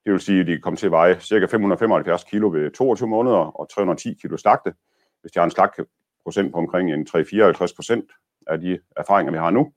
Det 0.05 0.13
vil 0.13 0.21
sige, 0.21 0.41
at 0.41 0.47
de 0.47 0.53
kan 0.53 0.61
komme 0.61 0.77
til 0.77 0.87
at 0.87 0.93
veje 0.93 1.21
cirka 1.21 1.47
575 1.47 2.25
kilo 2.25 2.51
ved 2.53 2.71
22 2.71 3.09
måneder 3.09 3.37
og 3.37 3.69
310 3.69 4.15
kilo 4.23 4.37
slagte. 4.37 4.75
Hvis 5.21 5.33
de 5.33 5.39
har 5.39 5.45
en 5.45 5.51
slagteprocent 5.51 6.53
på 6.53 6.59
omkring 6.59 6.93
en 6.93 7.07
3-54 7.11 7.75
procent 7.77 8.11
af 8.47 8.61
de 8.61 8.79
erfaringer, 8.97 9.33
vi 9.33 9.39
har 9.39 9.51
nu. 9.51 9.73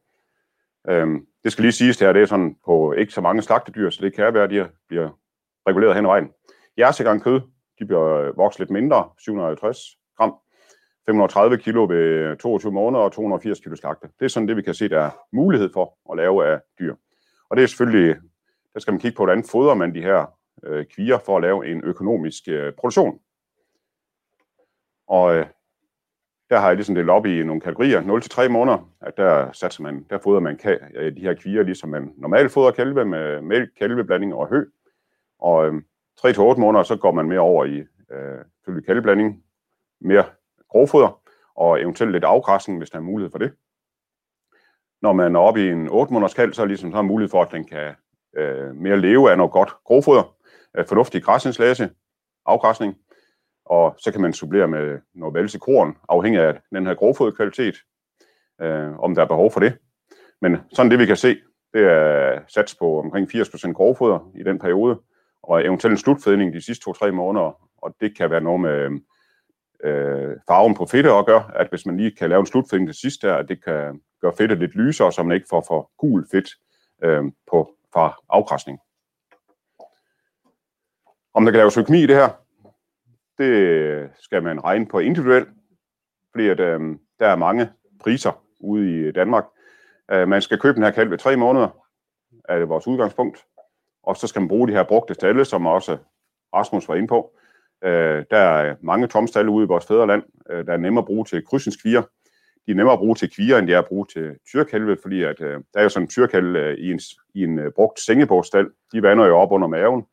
Øhm, 0.90 1.26
det 1.44 1.52
skal 1.52 1.62
lige 1.62 1.72
siges 1.72 2.00
her, 2.00 2.14
det 2.14 2.22
er 2.22 2.26
sådan 2.26 2.56
på 2.66 2.94
ikke 2.94 3.14
så 3.14 3.22
mange 3.22 3.42
slagtedyr, 3.42 3.90
så 3.90 4.02
det 4.02 4.16
kan 4.16 4.34
være, 4.34 4.44
at 4.44 4.50
de 4.50 4.70
bliver 4.88 5.10
reguleret 5.68 5.96
hen 5.96 6.06
ad 6.06 6.10
vejen. 6.10 6.30
Jersegang 6.78 7.22
kød, 7.24 7.42
de 7.80 7.86
bliver 7.86 8.06
øh, 8.06 8.38
vokset 8.38 8.60
lidt 8.60 8.70
mindre, 8.70 9.10
750 9.18 9.78
gram, 10.18 10.36
530 11.06 11.58
kilo 11.58 11.86
ved 11.90 12.38
22 12.38 12.72
måneder 12.72 13.04
og 13.04 13.12
280 13.12 13.60
kilo 13.60 13.76
slagte. 13.76 14.08
Det 14.20 14.26
er 14.26 14.30
sådan 14.30 14.48
det, 14.48 14.58
vi 14.58 14.62
kan 14.62 14.74
se, 14.74 14.90
der 14.90 15.00
er 15.00 15.12
mulighed 15.34 15.70
for 15.74 16.12
at 16.12 16.18
lave 16.18 16.46
af 16.46 16.60
dyr. 16.80 16.96
Og 17.50 17.58
det 17.58 17.64
er 17.64 17.68
selvfølgelig, 17.68 18.16
der 18.74 18.80
skal 18.80 18.92
man 18.92 19.00
kigge 19.00 19.16
på, 19.16 19.26
hvordan 19.26 19.44
fodrer 19.44 19.76
man 19.76 19.96
de 19.96 20.02
her 20.02 20.26
øh, 20.64 20.86
kvier 20.86 21.18
for 21.18 21.38
at 21.38 21.42
lave 21.42 21.68
en 21.72 21.84
økonomisk 21.84 22.44
øh, 22.48 22.74
produktion. 22.74 23.20
Og 25.08 25.36
øh, 25.36 25.46
der 26.56 26.62
har 26.62 26.68
jeg 26.68 26.76
ligesom 26.76 26.96
delt 26.96 27.10
op 27.10 27.26
i 27.26 27.44
nogle 27.44 27.62
kategorier, 27.62 28.02
0-3 28.46 28.48
måneder, 28.48 28.90
at 29.02 29.18
der 29.18 29.52
satser 29.52 29.84
man, 29.84 30.06
der 30.10 30.18
fodrer 30.18 30.40
man 30.40 30.58
de 31.16 31.22
her 31.22 31.34
kvier, 31.34 31.64
ligesom 31.64 31.90
man 31.90 32.14
normalt 32.18 32.52
fodrer 32.52 32.72
kalve 32.72 33.06
med 33.06 33.42
mælk, 33.42 33.70
kalveblanding 33.78 34.34
og 34.34 34.48
hø. 34.48 34.66
Og 35.40 35.68
øh, 35.68 35.74
3-8 36.20 36.60
måneder, 36.60 36.84
så 36.84 36.96
går 36.96 37.12
man 37.12 37.28
mere 37.28 37.40
over 37.40 37.66
i 37.66 37.84
øh, 38.12 38.84
kalveblanding, 38.86 39.44
mere 40.02 40.24
grovfoder, 40.70 41.22
og 41.56 41.82
eventuelt 41.82 42.12
lidt 42.12 42.24
afgræsning, 42.24 42.78
hvis 42.80 42.90
der 42.90 42.98
er 42.98 43.02
mulighed 43.02 43.32
for 43.32 43.40
det. 43.40 43.52
Når 45.02 45.14
man 45.14 45.36
er 45.36 45.40
oppe 45.40 45.66
i 45.66 45.70
en 45.70 45.90
8 45.90 46.14
måneders 46.14 46.34
kalv, 46.34 46.54
så 46.54 46.62
er 46.62 46.66
ligesom 46.66 46.92
så 46.92 46.98
er 46.98 47.02
mulighed 47.02 47.30
for, 47.30 47.42
at 47.42 47.52
den 47.52 47.64
kan 47.64 47.94
øh, 48.38 48.76
mere 48.76 48.98
leve 48.98 49.32
af 49.32 49.38
noget 49.38 49.52
godt 49.52 49.74
grovfoder, 49.86 50.36
øh, 50.78 50.86
fornuftig 50.88 51.24
græsningslæse, 51.24 51.90
afgræsning, 52.46 52.98
og 53.66 53.96
så 53.98 54.12
kan 54.12 54.22
man 54.22 54.34
supplere 54.34 54.68
med 54.68 55.00
noget 55.14 55.34
valse 55.34 55.60
korn, 55.60 55.98
afhængig 56.10 56.42
af 56.42 56.60
den 56.74 56.86
her 56.86 56.94
grovfodkvalitet, 56.94 57.76
øh, 58.62 59.00
om 59.00 59.16
der 59.16 59.22
er 59.22 59.28
behov 59.28 59.52
for 59.52 59.60
det. 59.60 59.78
Men 60.42 60.58
sådan 60.74 60.92
det 60.92 61.00
vi 61.00 61.06
kan 61.06 61.18
se, 61.18 61.38
det 61.74 61.84
er 61.84 62.40
sats 62.48 62.76
på 62.76 63.00
omkring 63.00 63.28
80% 63.36 63.74
grovfoder 63.74 64.32
i 64.36 64.44
den 64.44 64.60
periode, 64.60 65.00
og 65.44 65.66
eventuelt 65.66 65.92
en 65.92 65.98
slutfedning 65.98 66.54
de 66.54 66.62
sidste 66.62 66.90
2-3 66.90 67.12
måneder, 67.12 67.70
og 67.78 67.96
det 68.02 68.18
kan 68.18 68.32
være 68.32 68.42
noget 68.42 68.62
med 68.62 69.00
øh, 69.84 70.38
farven 70.48 70.76
på 70.76 70.86
fedtet 70.86 71.12
og 71.12 71.26
gør, 71.26 71.40
at 71.40 71.70
hvis 71.70 71.86
man 71.86 71.98
lige 71.98 72.16
kan 72.16 72.30
lave 72.30 72.40
en 72.40 72.46
slutfedning 72.46 72.90
til 72.90 73.00
sidst 73.00 73.22
der, 73.22 73.36
at 73.36 73.50
det 73.50 73.64
kan 73.64 74.02
gøre 74.22 74.34
fedtet 74.38 74.60
lidt 74.60 74.76
lysere, 74.76 75.12
så 75.12 75.24
man 75.24 75.36
ikke 75.36 75.48
får 75.50 75.64
for 75.68 75.92
gul 75.98 76.28
fedt 76.32 76.50
øh, 77.04 77.24
på, 77.52 77.76
fra 77.94 78.16
afkræsning. 78.30 78.80
Om 81.34 81.46
der 81.46 81.52
kan 81.52 81.58
laves 81.58 81.78
økonomi 81.78 82.04
i 82.04 82.08
det 82.08 82.16
her, 82.16 82.30
det 83.38 84.10
skal 84.20 84.44
man 84.44 84.64
regne 84.64 84.86
på 84.86 85.00
individuelt, 85.00 85.50
fordi 86.32 86.48
at, 86.48 86.60
øh, 86.60 86.80
der 87.20 87.28
er 87.28 87.36
mange 87.36 87.70
priser 88.00 88.44
ude 88.60 89.08
i 89.08 89.12
Danmark. 89.12 89.46
Øh, 90.12 90.28
man 90.28 90.42
skal 90.42 90.60
købe 90.60 90.76
den 90.76 90.84
her 90.84 90.92
kalv 90.92 91.12
ved 91.12 91.18
tre 91.18 91.38
måneder, 91.38 91.70
er 92.50 92.60
det 92.60 92.70
vores 92.70 92.88
udgangspunkt, 92.88 93.46
og 94.04 94.18
så 94.18 94.28
skal 94.28 94.42
man 94.42 94.50
bruge 94.50 94.68
de 94.68 94.74
her 94.74 94.84
brugte 94.84 95.14
stalle, 95.14 95.46
som 95.46 95.66
også 95.66 95.98
Rasmus 96.54 96.88
var 96.88 96.96
inde 96.96 97.08
på. 97.08 97.38
Øh, 97.84 98.26
der 98.32 98.38
er 98.38 98.76
mange 98.82 99.08
tomstalle 99.08 99.52
ude 99.52 99.64
i 99.64 99.68
vores 99.68 99.86
fædreland, 99.86 100.24
øh, 100.50 100.66
der 100.66 100.74
er 100.74 100.78
nemmere 100.78 101.02
at 101.02 101.06
bruge 101.06 101.26
til 101.26 101.46
krydsningskvier. 101.46 102.02
De 102.66 102.72
er 102.72 102.76
nemmere 102.76 102.94
at 102.94 103.00
bruge 103.00 103.16
til 103.16 103.36
kvier, 103.36 103.58
end 103.58 103.68
de 103.68 103.74
er 103.74 103.80
at 103.80 103.88
bruge 103.88 104.06
til 104.06 104.36
tyrkalve, 104.48 104.98
fordi 105.02 105.24
at, 105.24 105.42
øh, 105.42 105.54
der 105.74 105.80
er 105.80 105.84
jo 105.84 105.90
sådan 105.90 106.04
en 106.04 106.10
tyrkalve 106.10 106.60
øh, 106.60 106.78
i 106.78 106.92
en, 106.92 107.00
i 107.34 107.44
en 107.44 107.60
øh, 107.60 107.72
brugt 107.72 108.00
sengebåsstald. 108.00 108.72
De 108.94 109.02
vander 109.02 109.26
jo 109.26 109.38
op 109.38 109.52
under 109.52 109.68
maven, 109.68 110.06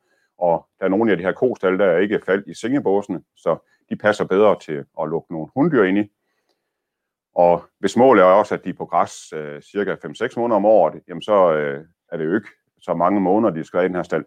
og 0.42 0.66
der 0.78 0.84
er 0.84 0.88
nogle 0.88 1.10
af 1.10 1.18
de 1.18 1.24
her 1.24 1.32
kostal, 1.32 1.78
der 1.78 1.86
er 1.86 1.98
ikke 1.98 2.20
faldt 2.26 2.46
i 2.46 2.54
sengebåsene, 2.54 3.22
så 3.36 3.56
de 3.90 3.96
passer 3.96 4.24
bedre 4.24 4.58
til 4.60 4.84
at 5.00 5.08
lukke 5.08 5.32
nogle 5.32 5.48
hunddyr 5.54 5.82
ind 5.82 5.98
i. 5.98 6.12
Og 7.34 7.64
hvis 7.78 7.96
målet 7.96 8.22
er 8.22 8.26
også, 8.26 8.54
at 8.54 8.64
de 8.64 8.70
er 8.70 8.74
på 8.74 8.86
græs 8.86 9.32
øh, 9.32 9.62
cirka 9.62 9.94
5-6 9.94 10.32
måneder 10.36 10.56
om 10.56 10.64
året, 10.64 11.02
jamen 11.08 11.22
så 11.22 11.52
øh, 11.52 11.84
er 12.12 12.16
det 12.16 12.24
jo 12.24 12.34
ikke 12.34 12.48
så 12.80 12.94
mange 12.94 13.20
måneder, 13.20 13.52
de 13.52 13.64
skal 13.64 13.78
være 13.78 13.84
i 13.84 13.88
den 13.88 13.96
her 13.96 14.02
stald. 14.02 14.24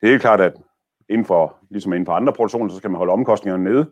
Det 0.00 0.06
er 0.06 0.10
helt 0.10 0.22
klart, 0.22 0.40
at 0.40 0.54
inden 1.08 1.26
for, 1.26 1.56
ligesom 1.70 1.92
inden 1.92 2.06
for 2.06 2.12
andre 2.12 2.32
produktioner, 2.32 2.70
så 2.70 2.76
skal 2.76 2.90
man 2.90 2.98
holde 2.98 3.12
omkostningerne 3.12 3.64
nede. 3.64 3.90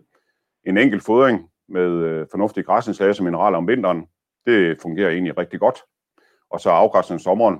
En 0.64 0.78
enkelt 0.78 1.04
fodring 1.04 1.50
med 1.68 1.90
øh, 1.90 2.26
fornuftige 2.30 2.64
græsindslag 2.64 3.14
og 3.18 3.24
mineraler 3.24 3.58
om 3.58 3.68
vinteren, 3.68 4.06
det 4.46 4.82
fungerer 4.82 5.10
egentlig 5.10 5.38
rigtig 5.38 5.60
godt. 5.60 5.82
Og 6.50 6.60
så 6.60 6.70
afgræsning 6.70 7.16
om 7.16 7.18
sommeren. 7.18 7.58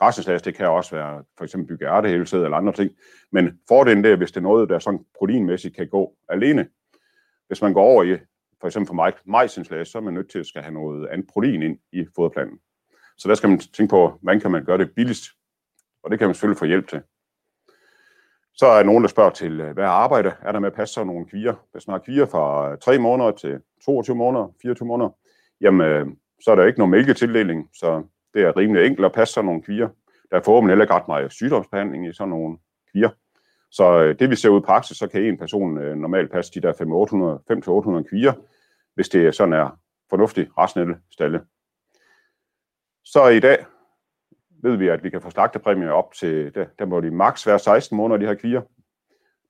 Græsningslager, 0.00 0.38
det 0.38 0.54
kan 0.54 0.68
også 0.68 0.96
være 0.96 1.24
for 1.36 1.44
eksempel 1.44 1.68
bygge 1.68 1.86
ærtehælsæd 1.86 2.44
eller 2.44 2.56
andre 2.56 2.72
ting. 2.72 2.90
Men 3.32 3.60
fordelen 3.68 4.04
det 4.04 4.12
er, 4.12 4.16
hvis 4.16 4.32
det 4.32 4.36
er 4.36 4.42
noget, 4.42 4.68
der 4.68 4.78
sådan 4.78 5.04
proteinmæssigt 5.18 5.76
kan 5.76 5.88
gå 5.88 6.14
alene. 6.28 6.68
Hvis 7.46 7.62
man 7.62 7.74
går 7.74 7.82
over 7.82 8.02
i 8.02 8.18
for 8.60 8.66
eksempel 8.66 8.86
for 8.86 8.94
mig, 8.94 9.12
majsindslag, 9.24 9.86
så 9.86 9.98
er 9.98 10.02
man 10.02 10.14
nødt 10.14 10.30
til 10.30 10.38
at 10.38 10.46
skal 10.46 10.62
have 10.62 10.74
noget 10.74 11.08
andet 11.08 11.26
protein 11.32 11.62
ind 11.62 11.78
i 11.92 12.06
foderplanen. 12.16 12.58
Så 13.18 13.28
der 13.28 13.34
skal 13.34 13.48
man 13.48 13.58
tænke 13.58 13.90
på, 13.90 14.18
hvordan 14.22 14.40
kan 14.40 14.50
man 14.50 14.64
gøre 14.64 14.78
det 14.78 14.94
billigst? 14.96 15.24
Og 16.02 16.10
det 16.10 16.18
kan 16.18 16.28
man 16.28 16.34
selvfølgelig 16.34 16.58
få 16.58 16.64
hjælp 16.64 16.88
til. 16.88 17.02
Så 18.54 18.66
er 18.66 18.82
nogen, 18.82 19.02
der 19.02 19.08
spørger 19.08 19.30
til, 19.30 19.60
øh, 19.60 19.74
hvad 19.74 19.84
arbejde? 19.84 20.32
Er 20.42 20.52
der 20.52 20.58
med 20.58 20.68
at 20.68 20.74
passe 20.74 20.94
sådan 20.94 21.06
nogle 21.06 21.26
kvier? 21.26 21.54
Hvis 21.72 21.86
man 21.86 21.94
har 21.94 21.98
kvier 21.98 22.26
fra 22.26 22.76
3 22.76 22.98
måneder 22.98 23.30
til 23.30 23.60
22 23.84 24.16
måneder, 24.16 24.54
24 24.62 24.86
måneder, 24.86 25.10
jamen, 25.60 25.86
øh, 25.86 26.06
så 26.40 26.50
er 26.50 26.54
der 26.54 26.64
ikke 26.64 26.78
nogen 26.78 26.90
mælketildeling, 26.90 27.68
så 27.74 28.02
det 28.34 28.42
er 28.42 28.56
rimelig 28.56 28.86
enkelt 28.86 29.06
at 29.06 29.12
passe 29.12 29.34
sådan 29.34 29.46
nogle 29.46 29.62
kvier. 29.62 29.88
Der 30.30 30.36
er 30.36 30.42
forhåbentlig 30.42 30.72
heller 30.72 30.84
ikke 30.84 30.94
ret 30.94 31.08
meget 31.08 31.32
sygdomsbehandling 31.32 32.06
i 32.06 32.12
sådan 32.12 32.30
nogle 32.30 32.58
kvier. 32.92 33.10
Så 33.70 34.00
øh, 34.00 34.18
det 34.18 34.30
vi 34.30 34.36
ser 34.36 34.48
ud 34.48 34.60
i 34.60 34.64
praksis, 34.64 34.96
så 34.96 35.08
kan 35.08 35.22
en 35.22 35.38
person 35.38 35.78
øh, 35.78 35.96
normalt 35.96 36.32
passe 36.32 36.52
de 36.54 36.60
der 36.60 36.72
5-800 38.02 38.08
kvier, 38.08 38.32
hvis 38.94 39.08
det 39.08 39.34
sådan 39.34 39.52
er 39.52 39.78
fornuftigt 40.10 40.50
rationelle 40.58 40.96
stalle. 41.10 41.40
Så 43.04 43.28
i 43.28 43.40
dag 43.40 43.64
ved 44.62 44.76
vi, 44.76 44.88
at 44.88 45.04
vi 45.04 45.10
kan 45.10 45.22
få 45.22 45.30
slagtepræmier 45.30 45.90
op 45.90 46.14
til, 46.14 46.54
der, 46.54 46.66
der 46.78 46.84
må 46.84 47.00
de 47.00 47.10
maks 47.10 47.46
være 47.46 47.58
16 47.58 47.96
måneder, 47.96 48.18
de 48.18 48.26
her 48.26 48.34
kvier. 48.34 48.62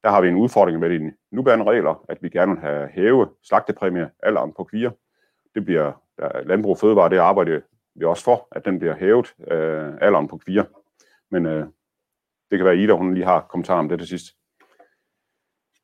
Der 0.04 0.10
har 0.10 0.20
vi 0.20 0.28
en 0.28 0.36
udfordring 0.36 0.78
med 0.78 0.90
de 0.90 1.12
nuværende 1.30 1.64
regler, 1.64 2.04
at 2.08 2.22
vi 2.22 2.28
gerne 2.28 2.52
vil 2.52 2.60
have 2.60 2.88
hæve 2.88 3.28
slagtepræmie 3.42 4.10
alderen 4.22 4.52
på 4.56 4.64
kvier. 4.64 4.90
Det 5.54 5.64
bliver 5.64 5.92
der, 6.18 6.42
Landbrug 6.42 6.70
og 6.70 6.78
Fødevare, 6.78 7.10
det 7.10 7.18
arbejder 7.18 7.60
vi 7.95 8.05
også 8.05 8.24
for, 8.24 8.49
at 8.53 8.64
den 8.64 8.78
bliver 8.78 8.97
hævet 8.97 9.34
øh, 9.51 9.95
alderen 10.01 10.28
på 10.28 10.36
kvier. 10.36 10.64
Men 11.30 11.47
øh, 11.47 11.66
det 12.51 12.59
kan 12.59 12.64
være 12.64 12.76
Ida, 12.76 12.93
hun 12.93 13.14
lige 13.14 13.26
har 13.26 13.47
kommentar 13.51 13.78
om 13.78 13.88
det 13.88 13.99
til 13.99 14.09
sidst. 14.09 14.26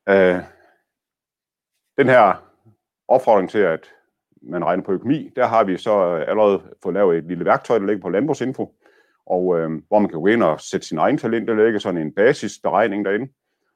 Øh, 0.09 0.41
den 1.97 2.07
her 2.07 2.51
opfordring 3.07 3.49
til, 3.49 3.59
at 3.59 3.93
man 4.41 4.65
regner 4.65 4.83
på 4.83 4.91
økonomi, 4.91 5.31
der 5.35 5.45
har 5.45 5.63
vi 5.63 5.77
så 5.77 6.15
øh, 6.15 6.29
allerede 6.29 6.61
fået 6.83 6.93
lavet 6.93 7.17
et 7.17 7.23
lille 7.23 7.45
værktøj, 7.45 7.79
der 7.79 7.85
ligger 7.85 8.01
på 8.01 8.09
Landbrugsinfo, 8.09 8.75
og 9.25 9.59
øh, 9.59 9.69
hvor 9.87 9.99
man 9.99 10.09
kan 10.09 10.19
gå 10.19 10.27
ind 10.27 10.43
og 10.43 10.61
sætte 10.61 10.87
sin 10.87 10.97
egen 10.97 11.17
tal 11.17 11.33
ind. 11.33 11.47
Der 11.47 11.63
ligger 11.65 11.79
sådan 11.79 12.01
en 12.01 12.13
basisberegning 12.13 13.05
derinde. 13.05 13.31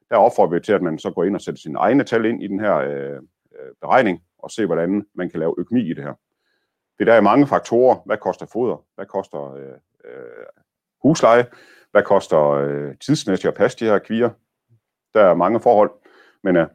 Der 0.09 0.17
opfordrer 0.17 0.53
vi 0.53 0.59
til, 0.59 0.73
at 0.73 0.81
man 0.81 0.99
så 0.99 1.11
går 1.11 1.23
ind 1.23 1.35
og 1.35 1.41
sætter 1.41 1.59
sine 1.59 1.79
egne 1.79 2.03
tal 2.03 2.25
ind 2.25 2.43
i 2.43 2.47
den 2.47 2.59
her 2.59 2.75
øh, 2.75 3.15
øh 3.59 3.71
beregning, 3.81 4.23
og 4.37 4.51
se, 4.51 4.65
hvordan 4.65 5.05
man 5.15 5.29
kan 5.29 5.39
lave 5.39 5.55
økonomi 5.57 5.89
i 5.89 5.93
det 5.93 6.03
her. 6.03 6.13
Det 6.99 7.07
der 7.07 7.13
er 7.13 7.21
mange 7.21 7.47
faktorer. 7.47 7.95
Hvad 8.05 8.17
koster 8.17 8.45
foder? 8.45 8.85
Hvad 8.95 9.05
koster 9.05 9.53
øh, 9.53 9.77
øh, 10.05 10.45
husleje? 11.01 11.45
Hvad 11.91 12.03
koster 12.03 12.49
øh, 12.49 12.97
tidsmæssigt 12.97 13.47
at 13.47 13.57
passe 13.57 13.79
de 13.79 13.85
her 13.85 13.99
kvier? 13.99 14.29
Der 15.13 15.21
er 15.21 15.33
mange 15.33 15.59
forhold, 15.59 15.91
men 16.43 16.55
øh, 16.55 16.67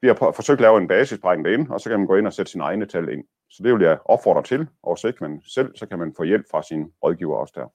vi 0.00 0.08
har 0.08 0.14
forsøgt 0.14 0.58
at 0.58 0.62
lave 0.62 0.78
en 0.78 0.88
basisberegning 0.88 1.44
derinde, 1.44 1.74
og 1.74 1.80
så 1.80 1.90
kan 1.90 1.98
man 1.98 2.06
gå 2.06 2.16
ind 2.16 2.26
og 2.26 2.32
sætte 2.32 2.52
sine 2.52 2.64
egne 2.64 2.86
tal 2.86 3.08
ind. 3.08 3.24
Så 3.50 3.62
det 3.62 3.74
vil 3.74 3.82
jeg 3.82 3.98
opfordre 4.04 4.42
til, 4.42 4.68
og 4.82 4.98
så 4.98 5.08
ikke 5.08 5.24
man 5.24 5.42
selv, 5.44 5.76
så 5.76 5.86
kan 5.86 5.98
man 5.98 6.14
få 6.16 6.22
hjælp 6.22 6.46
fra 6.50 6.62
sin 6.62 6.92
rådgiver 7.02 7.36
også 7.36 7.52
der. 7.56 7.72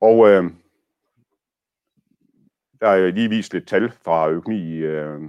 Og 0.00 0.28
øh, 0.28 0.44
der 2.80 2.88
er 2.88 3.10
lige 3.10 3.28
vist 3.28 3.52
lidt 3.52 3.68
tal 3.68 3.90
fra 3.90 4.28
økonomi, 4.28 4.76
øh, 4.76 5.20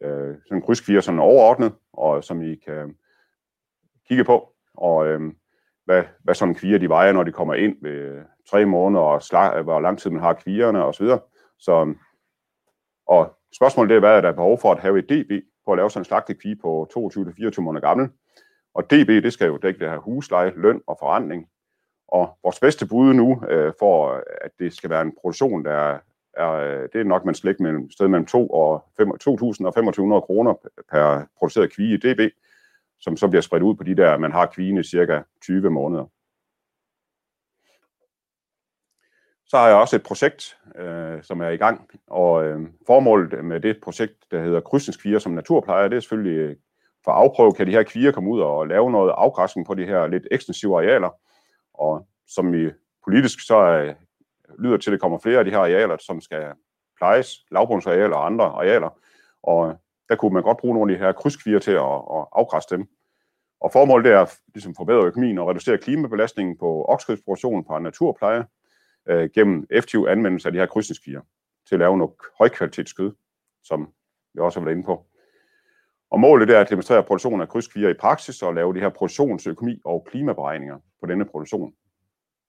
øh, 0.00 0.36
sådan 0.46 0.62
krydskvier 0.62 1.00
sådan 1.00 1.20
overordnet, 1.20 1.72
og 1.92 2.24
som 2.24 2.42
I 2.42 2.54
kan 2.54 2.96
kigge 4.08 4.24
på, 4.24 4.52
og 4.74 5.06
øh, 5.06 5.20
hvad, 5.84 6.02
hvad 6.24 6.34
sådan 6.34 6.54
kvier 6.54 6.78
de 6.78 6.88
vejer, 6.88 7.12
når 7.12 7.22
de 7.22 7.32
kommer 7.32 7.54
ind 7.54 7.76
ved 7.82 8.22
tre 8.50 8.66
måneder, 8.66 9.02
og 9.02 9.22
slag, 9.22 9.62
hvor 9.62 9.80
lang 9.80 9.98
tid 9.98 10.10
man 10.10 10.22
har 10.22 10.32
kvierne 10.32 10.84
osv. 10.84 11.06
Så, 11.06 11.18
så 11.58 11.94
og 13.06 13.36
spørgsmålet 13.56 13.96
er, 13.96 14.00
hvad 14.00 14.16
er 14.16 14.20
der 14.20 14.32
behov 14.32 14.58
for 14.58 14.72
at 14.72 14.80
have 14.80 14.98
et 14.98 15.08
DB 15.08 15.32
på 15.64 15.72
at 15.72 15.76
lave 15.76 15.90
sådan 15.90 16.00
en 16.00 16.04
slagtekvige 16.04 16.56
på 16.56 16.88
22-24 16.98 17.60
måneder 17.60 17.86
gammel. 17.86 18.08
Og 18.74 18.84
DB, 18.84 19.08
det 19.08 19.32
skal 19.32 19.46
jo 19.46 19.56
dække 19.56 19.80
det 19.80 19.90
her 19.90 19.98
husleje, 19.98 20.52
løn 20.56 20.80
og 20.86 20.96
forandring. 21.00 21.48
Og 22.08 22.38
vores 22.42 22.60
bedste 22.60 22.86
bud 22.86 23.14
nu 23.14 23.42
øh, 23.48 23.72
for, 23.78 24.22
at 24.40 24.50
det 24.58 24.72
skal 24.72 24.90
være 24.90 25.02
en 25.02 25.14
produktion, 25.20 25.64
der 25.64 25.72
er, 25.72 25.98
er 26.36 26.52
øh, 26.52 26.88
det 26.92 27.00
er 27.00 27.04
nok, 27.04 27.24
man 27.24 27.34
skal 27.34 27.56
mellem, 27.58 27.90
sted 27.90 28.08
mellem 28.08 28.26
2 28.26 28.50
og 28.50 28.84
2.000 29.00 29.06
og 29.66 29.78
2.500 29.78 30.20
kroner 30.20 30.54
per 30.90 31.26
produceret 31.38 31.72
kvige 31.72 31.94
i 31.94 31.96
DB, 31.96 32.20
som 33.00 33.16
så 33.16 33.28
bliver 33.28 33.42
spredt 33.42 33.62
ud 33.62 33.74
på 33.74 33.84
de 33.84 33.96
der, 33.96 34.18
man 34.18 34.32
har 34.32 34.46
kvine 34.46 34.84
cirka 34.84 35.20
20 35.42 35.70
måneder. 35.70 36.04
Så 39.48 39.56
har 39.56 39.68
jeg 39.68 39.76
også 39.76 39.96
et 39.96 40.02
projekt, 40.02 40.58
øh, 40.76 41.22
som 41.22 41.40
er 41.40 41.48
i 41.48 41.56
gang, 41.56 41.90
og 42.06 42.44
øh, 42.44 42.60
formålet 42.86 43.44
med 43.44 43.60
det 43.60 43.80
projekt, 43.82 44.14
der 44.30 44.42
hedder 44.42 44.60
krydsningskvier 44.60 45.18
som 45.18 45.32
naturplejer, 45.32 45.88
det 45.88 45.96
er 45.96 46.00
selvfølgelig 46.00 46.38
øh, 46.38 46.56
for 47.04 47.12
at 47.12 47.18
afprøve, 47.18 47.52
kan 47.52 47.66
de 47.66 47.72
her 47.72 47.82
kvier 47.82 48.12
komme 48.12 48.30
ud 48.30 48.40
og 48.40 48.66
lave 48.66 48.90
noget 48.90 49.14
afgræsning 49.16 49.66
på 49.66 49.74
de 49.74 49.86
her 49.86 50.06
lidt 50.06 50.26
ekstensive 50.30 50.76
arealer, 50.76 51.10
og 51.74 52.06
som 52.28 52.54
i 52.54 52.70
politisk 53.04 53.46
så 53.46 53.58
øh, 53.58 53.94
lyder 54.58 54.76
til, 54.76 54.90
at 54.90 54.92
det 54.92 55.00
kommer 55.00 55.18
flere 55.18 55.38
af 55.38 55.44
de 55.44 55.50
her 55.50 55.58
arealer, 55.58 55.96
som 56.00 56.20
skal 56.20 56.52
plejes, 56.96 57.28
lavbundsarealer 57.50 58.16
og 58.16 58.26
andre 58.26 58.44
arealer, 58.44 58.98
og 59.42 59.80
der 60.08 60.16
kunne 60.16 60.34
man 60.34 60.42
godt 60.42 60.58
bruge 60.58 60.74
nogle 60.74 60.92
af 60.92 60.98
de 60.98 61.04
her 61.04 61.12
krydskvier 61.12 61.58
til 61.58 61.70
at, 61.70 61.94
at 62.16 62.26
afgræsse 62.32 62.76
dem. 62.76 62.88
Og 63.60 63.72
formålet 63.72 64.12
er 64.12 64.20
at 64.20 64.38
ligesom 64.54 64.74
forbedre 64.74 65.06
økonomien 65.06 65.38
og 65.38 65.48
reducere 65.48 65.78
klimabelastningen 65.78 66.58
på 66.58 66.84
oksekødsproduktionen 66.88 67.64
på 67.64 67.78
naturpleje, 67.78 68.44
øh, 69.08 69.30
gennem 69.34 69.66
effektiv 69.70 70.06
anvendelse 70.08 70.48
af 70.48 70.52
de 70.52 70.58
her 70.58 70.66
krydsningskvier 70.66 71.20
til 71.68 71.74
at 71.74 71.78
lave 71.78 71.98
noget 71.98 72.12
højkvalitetskød, 72.38 73.12
som 73.64 73.92
vi 74.34 74.40
også 74.40 74.60
har 74.60 74.64
været 74.64 74.76
inde 74.76 74.86
på. 74.86 75.06
Og 76.10 76.20
målet 76.20 76.50
er 76.50 76.60
at 76.60 76.70
demonstrere 76.70 77.02
produktionen 77.02 77.40
af 77.40 77.48
krydskvier 77.48 77.88
i 77.88 77.94
praksis 77.94 78.42
og 78.42 78.54
lave 78.54 78.74
de 78.74 78.80
her 78.80 78.88
produktionsøkonomi 78.88 79.80
og 79.84 80.06
klimaberegninger 80.10 80.78
på 81.00 81.06
denne 81.06 81.24
produktion. 81.24 81.74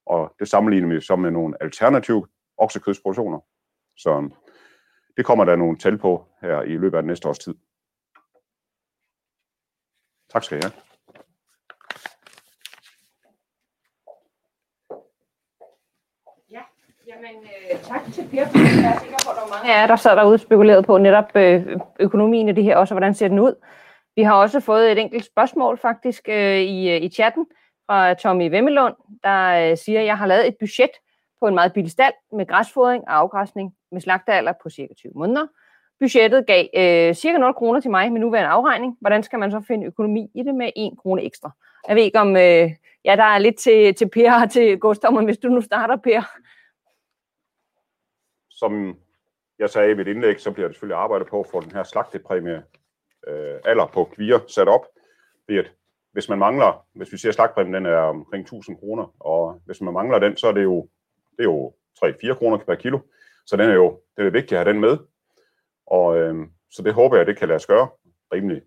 Og 0.05 0.35
det 0.39 0.47
sammenligner 0.47 0.95
vi 0.95 1.01
så 1.01 1.15
med 1.15 1.31
nogle 1.31 1.63
alternative 1.63 2.27
oksekødsproduktioner. 2.57 3.39
som 3.97 4.33
det 5.17 5.25
kommer 5.25 5.45
der 5.45 5.55
nogle 5.55 5.77
tal 5.77 5.97
på 5.97 6.25
her 6.41 6.61
i 6.61 6.77
løbet 6.77 6.97
af 6.97 7.03
den 7.03 7.07
næste 7.07 7.29
års 7.29 7.39
tid. 7.39 7.55
Tak 10.29 10.43
skal 10.43 10.57
I 10.57 10.61
have. 10.61 10.87
Jamen, 17.07 17.43
øh, 17.43 17.79
tak 17.79 18.01
til 18.13 18.27
Per. 18.31 18.37
Jeg 18.37 18.93
er 18.95 18.99
sikker 18.99 19.17
på, 19.25 19.29
at 19.31 19.35
der 19.35 19.43
er 19.45 19.49
mange 19.49 19.73
af 19.73 19.81
jer, 19.81 19.87
der 19.87 19.95
sad 19.95 20.15
derude 20.15 20.33
og 20.33 20.39
spekulerede 20.39 20.83
på 20.83 20.97
netop 20.97 21.35
øh, 21.35 21.77
økonomien 21.99 22.49
i 22.49 22.51
det 22.51 22.63
her 22.63 22.77
også, 22.77 22.93
og 22.93 22.95
hvordan 22.95 23.13
ser 23.13 23.27
den 23.27 23.39
ud. 23.39 23.53
Vi 24.15 24.23
har 24.23 24.33
også 24.33 24.59
fået 24.59 24.91
et 24.91 24.97
enkelt 24.97 25.25
spørgsmål 25.25 25.77
faktisk 25.77 26.29
øh, 26.29 26.59
i, 26.59 26.89
øh, 26.89 27.01
i 27.01 27.09
chatten 27.09 27.45
fra 27.85 28.13
Tommy 28.13 28.49
Vemmelund, 28.49 28.95
der 29.23 29.71
øh, 29.71 29.77
siger, 29.77 29.99
at 29.99 30.05
jeg 30.05 30.17
har 30.17 30.25
lavet 30.25 30.47
et 30.47 30.55
budget 30.59 30.91
på 31.41 31.47
en 31.47 31.55
meget 31.55 31.73
billig 31.73 31.91
stald 31.91 32.13
med 32.31 32.45
græsfodring 32.47 33.03
og 33.07 33.15
afgræsning 33.15 33.75
med 33.91 34.01
slagtealder 34.01 34.53
på 34.63 34.69
cirka 34.69 34.93
20 34.93 35.11
måneder. 35.15 35.47
Budgettet 35.99 36.47
gav 36.47 36.67
øh, 36.75 37.15
cirka 37.15 37.37
0 37.37 37.53
kroner 37.53 37.79
til 37.79 37.91
mig 37.91 38.11
med 38.11 38.21
nuværende 38.21 38.49
afregning. 38.49 38.97
Hvordan 39.01 39.23
skal 39.23 39.39
man 39.39 39.51
så 39.51 39.61
finde 39.67 39.87
økonomi 39.87 40.31
i 40.35 40.43
det 40.43 40.55
med 40.55 40.71
1 40.75 40.93
krone 41.01 41.23
ekstra? 41.23 41.51
Jeg 41.87 41.95
ved 41.95 42.03
ikke 42.03 42.19
om, 42.19 42.35
øh, 42.35 42.71
ja, 43.05 43.15
der 43.15 43.23
er 43.23 43.37
lidt 43.37 43.57
til, 43.57 43.95
til 43.95 44.09
Per 44.09 44.41
og 44.43 44.51
til 44.51 44.79
Gustav, 44.79 45.11
men 45.11 45.25
hvis 45.25 45.37
du 45.37 45.47
nu 45.47 45.61
starter, 45.61 45.95
Per, 45.95 46.21
som 48.49 48.97
jeg 49.59 49.69
sagde 49.69 49.91
i 49.91 49.95
mit 49.95 50.07
indlæg, 50.07 50.41
så 50.41 50.51
bliver 50.51 50.67
det 50.67 50.75
selvfølgelig 50.75 50.97
arbejdet 50.97 51.27
på 51.27 51.39
at 51.39 51.47
få 51.51 51.61
den 51.61 51.71
her 51.71 51.83
slagtepræmie 51.83 52.63
øh, 53.27 53.55
alder 53.65 53.85
på 53.85 54.03
kvier 54.03 54.39
sat 54.47 54.67
op. 54.67 54.85
Det 55.47 55.59
at 55.59 55.71
hvis 56.11 56.29
man 56.29 56.39
mangler, 56.39 56.85
hvis 56.93 57.11
vi 57.11 57.17
ser 57.17 57.31
slagtepræmien, 57.31 57.73
den 57.73 57.85
er 57.85 57.97
omkring 57.97 58.41
1000 58.41 58.77
kroner, 58.77 59.15
og 59.19 59.61
hvis 59.65 59.81
man 59.81 59.93
mangler 59.93 60.19
den, 60.19 60.37
så 60.37 60.47
er 60.47 60.51
det 60.51 60.63
jo, 60.63 60.87
det 61.37 61.43
er 61.43 61.43
jo 61.43 61.73
3-4 62.05 62.33
kroner 62.33 62.57
per 62.57 62.75
kilo. 62.75 62.99
Så 63.45 63.57
den 63.57 63.69
er 63.69 63.73
jo, 63.73 63.99
det 64.17 64.25
er 64.25 64.29
vigtigt 64.29 64.51
at 64.51 64.57
have 64.57 64.73
den 64.73 64.81
med. 64.81 64.97
Og 65.87 66.17
øh, 66.17 66.35
så 66.71 66.83
det 66.83 66.93
håber 66.93 67.17
jeg, 67.17 67.27
det 67.27 67.37
kan 67.37 67.47
lade 67.47 67.55
os 67.55 67.65
gøre 67.65 67.89
rimelig 68.33 68.61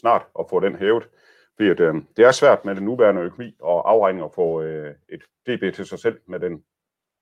snart 0.00 0.26
at 0.38 0.46
få 0.50 0.60
den 0.60 0.76
hævet. 0.76 1.08
Fordi 1.56 1.70
at, 1.70 1.80
øh, 1.80 1.94
det 2.16 2.24
er 2.24 2.32
svært 2.32 2.64
med 2.64 2.74
den 2.74 2.84
nuværende 2.84 3.22
økonomi 3.22 3.56
og 3.60 3.90
afregning 3.90 4.24
at 4.24 4.34
få 4.34 4.62
øh, 4.62 4.94
et 5.08 5.22
DB 5.46 5.74
til 5.74 5.86
sig 5.86 5.98
selv 5.98 6.20
med 6.26 6.40
den, 6.40 6.64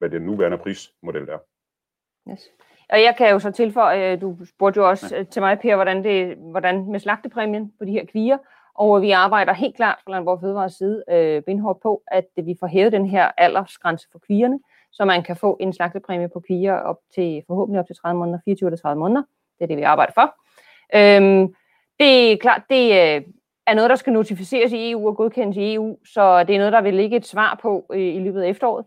med 0.00 0.10
den 0.10 0.22
nuværende 0.22 0.58
prismodel 0.58 1.26
der. 1.26 1.38
Yes. 2.30 2.40
Og 2.90 3.02
jeg 3.02 3.14
kan 3.18 3.30
jo 3.30 3.38
så 3.38 3.50
tilføje, 3.50 4.16
du 4.16 4.36
spurgte 4.44 4.80
jo 4.80 4.88
også 4.88 5.16
ja. 5.16 5.22
til 5.22 5.42
mig, 5.42 5.58
Per, 5.58 5.74
hvordan, 5.74 6.04
det, 6.04 6.36
hvordan 6.36 6.90
med 6.90 7.00
slagtepræmien 7.00 7.72
på 7.78 7.84
de 7.84 7.92
her 7.92 8.06
kvier, 8.06 8.38
og 8.78 9.02
vi 9.02 9.10
arbejder 9.10 9.52
helt 9.52 9.76
klart 9.76 9.98
fra 10.04 10.12
Landbrug 10.12 10.40
Fødevares 10.40 10.72
side 10.72 11.04
øh, 11.10 11.42
benhårdt 11.42 11.80
på, 11.82 12.02
at 12.06 12.28
vi 12.36 12.56
får 12.60 12.66
hævet 12.66 12.92
den 12.92 13.06
her 13.06 13.30
aldersgrænse 13.38 14.08
for 14.12 14.18
kvierne, 14.18 14.60
så 14.92 15.04
man 15.04 15.22
kan 15.22 15.36
få 15.36 15.56
en 15.60 15.72
slagtepræmie 15.72 16.28
på 16.28 16.40
kvier 16.40 16.74
op 16.74 16.96
til 17.14 17.42
forhåbentlig 17.46 17.80
op 17.80 17.86
til 17.86 17.96
30 17.96 18.18
måneder, 18.18 18.38
24 18.44 18.66
eller 18.66 18.78
30 18.78 19.00
måneder. 19.00 19.22
Det 19.58 19.64
er 19.64 19.66
det, 19.66 19.76
vi 19.76 19.82
arbejder 19.82 20.12
for. 20.12 20.34
Øhm, 20.94 21.54
det 22.00 22.32
er 22.32 22.36
klart, 22.36 22.62
det 22.70 22.84
øh, 22.90 23.22
er 23.66 23.74
noget, 23.74 23.90
der 23.90 23.96
skal 23.96 24.12
notificeres 24.12 24.72
i 24.72 24.90
EU 24.90 25.08
og 25.08 25.16
godkendes 25.16 25.56
i 25.56 25.74
EU, 25.74 25.98
så 26.04 26.44
det 26.44 26.54
er 26.54 26.58
noget, 26.58 26.72
der 26.72 26.80
vil 26.80 26.94
ligge 26.94 27.16
et 27.16 27.26
svar 27.26 27.58
på 27.62 27.86
øh, 27.92 28.14
i 28.14 28.18
løbet 28.18 28.42
af 28.42 28.48
efteråret, 28.48 28.84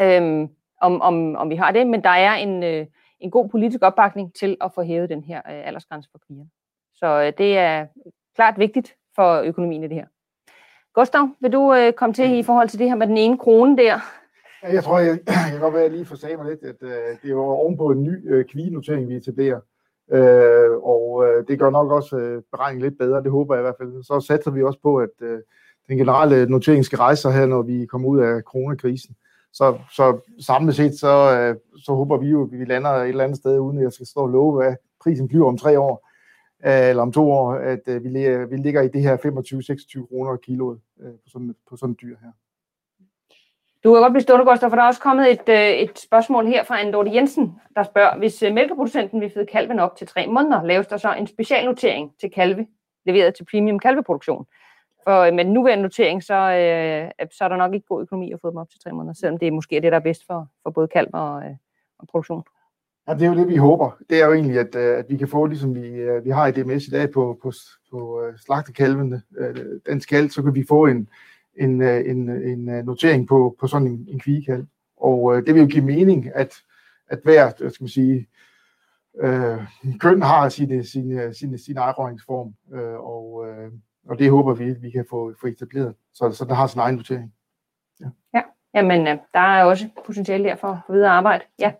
øhm, 0.00 0.48
om, 0.80 1.02
om, 1.02 1.36
om 1.36 1.50
vi 1.50 1.56
har 1.56 1.72
det. 1.72 1.86
Men 1.86 2.02
der 2.02 2.10
er 2.10 2.34
en, 2.34 2.62
øh, 2.62 2.86
en 3.20 3.30
god 3.30 3.48
politisk 3.48 3.82
opbakning 3.82 4.34
til 4.34 4.56
at 4.60 4.72
få 4.74 4.82
hævet 4.82 5.08
den 5.08 5.24
her 5.24 5.38
øh, 5.38 5.66
aldersgrænse 5.66 6.08
for 6.12 6.20
kvierne. 6.26 6.50
Så 6.94 7.06
øh, 7.06 7.32
det 7.38 7.58
er 7.58 7.86
klart 8.36 8.58
vigtigt 8.58 8.94
for 9.16 9.40
økonomien 9.40 9.84
i 9.84 9.88
det 9.88 9.96
her. 9.96 10.06
Gustav, 10.94 11.28
vil 11.40 11.52
du 11.52 11.74
øh, 11.74 11.92
komme 11.92 12.14
til 12.14 12.38
i 12.38 12.42
forhold 12.42 12.68
til 12.68 12.78
det 12.78 12.88
her 12.88 12.96
med 12.96 13.06
den 13.06 13.16
ene 13.16 13.38
krone 13.38 13.76
der? 13.76 13.98
Ja, 14.62 14.72
jeg 14.72 14.84
tror, 14.84 14.98
jeg, 14.98 15.18
jeg 15.44 15.50
kan 15.50 15.60
godt 15.60 15.74
være, 15.74 15.82
at 15.82 15.90
jeg 15.90 15.96
lige 15.96 16.06
får 16.06 16.16
sagt 16.16 16.38
mig 16.38 16.46
lidt, 16.46 16.62
at 16.62 16.76
øh, 16.82 16.90
det 17.22 17.24
er 17.24 17.28
jo 17.28 17.44
ovenpå 17.44 17.90
en 17.90 18.02
ny 18.02 18.34
øh, 18.34 18.44
kvinotering, 18.44 19.08
vi 19.08 19.16
etablerer. 19.16 19.60
Øh, 20.12 20.70
og 20.82 21.24
øh, 21.26 21.48
det 21.48 21.58
gør 21.58 21.70
nok 21.70 21.90
også 21.90 22.16
øh, 22.16 22.42
beregningen 22.52 22.82
lidt 22.82 22.98
bedre, 22.98 23.22
det 23.22 23.30
håber 23.30 23.54
jeg 23.54 23.60
i 23.60 23.66
hvert 23.66 23.80
fald. 23.80 24.02
Så 24.02 24.20
satser 24.20 24.50
vi 24.50 24.62
også 24.62 24.78
på, 24.82 24.96
at 24.96 25.14
øh, 25.20 25.38
den 25.88 25.98
generelle 25.98 26.46
notering 26.46 26.84
skal 26.84 26.98
rejse 26.98 27.22
sig 27.22 27.32
her, 27.32 27.46
når 27.46 27.62
vi 27.62 27.86
kommer 27.86 28.08
ud 28.08 28.20
af 28.20 28.42
coronakrisen. 28.42 29.16
Så, 29.52 29.78
så 29.92 30.20
samlet 30.40 30.76
set, 30.76 30.98
så, 30.98 31.38
øh, 31.38 31.56
så 31.84 31.92
håber 31.92 32.16
vi 32.16 32.26
jo, 32.26 32.42
at 32.44 32.58
vi 32.58 32.64
lander 32.64 32.90
et 32.90 33.08
eller 33.08 33.24
andet 33.24 33.38
sted, 33.38 33.58
uden 33.58 33.78
at 33.78 33.84
jeg 33.84 33.92
skal 33.92 34.06
stå 34.06 34.20
og 34.20 34.28
love, 34.28 34.56
hvad 34.56 34.74
prisen 35.02 35.28
bliver 35.28 35.46
om 35.48 35.58
tre 35.58 35.80
år, 35.80 36.08
Øh, 36.66 36.88
eller 36.88 37.02
om 37.02 37.12
to 37.12 37.32
år, 37.32 37.52
at 37.52 37.88
øh, 37.88 38.04
vi, 38.04 38.26
øh, 38.26 38.50
vi 38.50 38.56
ligger 38.56 38.82
i 38.82 38.88
det 38.88 39.02
her 39.02 39.16
25-26 39.16 40.06
kroner 40.06 40.36
kiloet 40.36 40.80
på, 41.00 41.28
sådan, 41.28 41.54
på 41.68 41.76
sådan 41.76 41.92
et 41.92 42.00
dyr 42.00 42.16
her. 42.22 42.30
Du 43.84 43.92
kan 43.92 44.02
godt 44.02 44.12
blive 44.12 44.22
stående, 44.22 44.44
Gustav, 44.44 44.70
for 44.70 44.76
der 44.76 44.82
er 44.82 44.86
også 44.86 45.00
kommet 45.00 45.30
et, 45.30 45.48
et 45.82 45.98
spørgsmål 45.98 46.46
her 46.46 46.64
fra 46.64 46.80
Anne 46.80 47.14
Jensen, 47.14 47.60
der 47.76 47.82
spørger, 47.82 48.18
hvis 48.18 48.42
mælkeproducenten 48.52 49.20
vil 49.20 49.30
føde 49.30 49.46
kalven 49.46 49.78
op 49.78 49.96
til 49.96 50.06
tre 50.06 50.26
måneder, 50.26 50.62
laves 50.62 50.86
der 50.86 50.96
så 50.96 51.14
en 51.14 51.26
specialnotering 51.26 52.14
til 52.20 52.30
kalve, 52.30 52.66
leveret 53.06 53.34
til 53.34 53.46
premium 53.50 53.78
kalveproduktion? 53.78 54.46
For 55.04 55.30
med 55.30 55.44
den 55.44 55.52
nuværende 55.52 55.82
notering, 55.82 56.22
så, 56.22 56.34
øh, 56.34 57.28
så 57.32 57.44
er 57.44 57.48
der 57.48 57.56
nok 57.56 57.74
ikke 57.74 57.86
god 57.86 58.02
økonomi 58.02 58.32
at 58.32 58.40
få 58.40 58.50
dem 58.50 58.56
op 58.56 58.70
til 58.70 58.80
tre 58.80 58.92
måneder, 58.92 59.14
selvom 59.14 59.38
det 59.38 59.52
måske 59.52 59.76
er 59.76 59.80
det, 59.80 59.92
der 59.92 59.98
er 59.98 60.02
bedst 60.02 60.26
for, 60.26 60.48
for 60.62 60.70
både 60.70 60.88
kalv 60.88 61.08
og, 61.12 61.44
øh, 61.44 61.56
og 61.98 62.08
produktion. 62.08 62.42
Ja, 63.08 63.14
det 63.14 63.22
er 63.22 63.26
jo 63.26 63.36
det, 63.36 63.48
vi 63.48 63.56
håber. 63.56 63.90
Det 64.10 64.22
er 64.22 64.26
jo 64.26 64.32
egentlig, 64.32 64.58
at, 64.58 64.74
øh, 64.74 64.98
at 64.98 65.04
vi 65.08 65.16
kan 65.16 65.28
få, 65.28 65.46
ligesom 65.46 65.74
vi, 65.74 65.88
øh, 65.88 66.24
vi 66.24 66.30
har 66.30 66.46
i 66.46 66.52
DMS 66.52 66.86
i 66.86 66.90
dag 66.90 67.10
på, 67.10 67.38
på, 67.42 67.52
på 67.90 68.22
øh, 68.22 68.38
slagtekalvene, 68.38 69.22
den 69.86 70.00
skal, 70.00 70.30
så 70.30 70.42
kan 70.42 70.54
vi 70.54 70.64
få 70.68 70.86
en, 70.86 71.08
en, 71.56 71.82
en, 71.82 72.28
en 72.28 72.84
notering 72.84 73.28
på, 73.28 73.56
på 73.60 73.66
sådan 73.66 73.86
en, 73.86 74.08
en 74.08 74.20
kvigekalv. 74.20 74.66
Og 74.96 75.36
øh, 75.36 75.46
det 75.46 75.54
vil 75.54 75.60
jo 75.60 75.68
give 75.68 75.84
mening, 75.84 76.30
at, 76.34 76.54
at 77.08 77.18
hver 77.24 77.50
skal 77.50 77.82
man 77.82 77.88
sige, 77.88 78.28
øh, 79.20 79.58
køn 80.00 80.22
har 80.22 80.48
sin, 80.48 80.84
sin, 80.84 81.34
sin, 81.34 81.58
sin 81.58 81.78
afrøringsform, 81.78 82.54
øh, 82.72 82.94
og, 82.94 83.46
øh, 83.48 83.72
og 84.08 84.18
det 84.18 84.30
håber 84.30 84.54
vi, 84.54 84.70
at 84.70 84.82
vi 84.82 84.90
kan 84.90 85.06
få, 85.10 85.34
få 85.40 85.46
etableret, 85.46 85.94
så, 86.12 86.30
så 86.30 86.44
der 86.44 86.54
har 86.54 86.66
sin 86.66 86.80
egen 86.80 86.96
notering. 86.96 87.32
Ja, 88.00 88.06
ja. 88.34 88.42
jamen 88.74 89.06
øh, 89.06 89.18
der 89.34 89.40
er 89.40 89.64
også 89.64 89.88
potentiale 90.06 90.44
der 90.44 90.56
for 90.56 90.84
videre 90.88 91.10
arbejde. 91.10 91.44
Ja. 91.58 91.72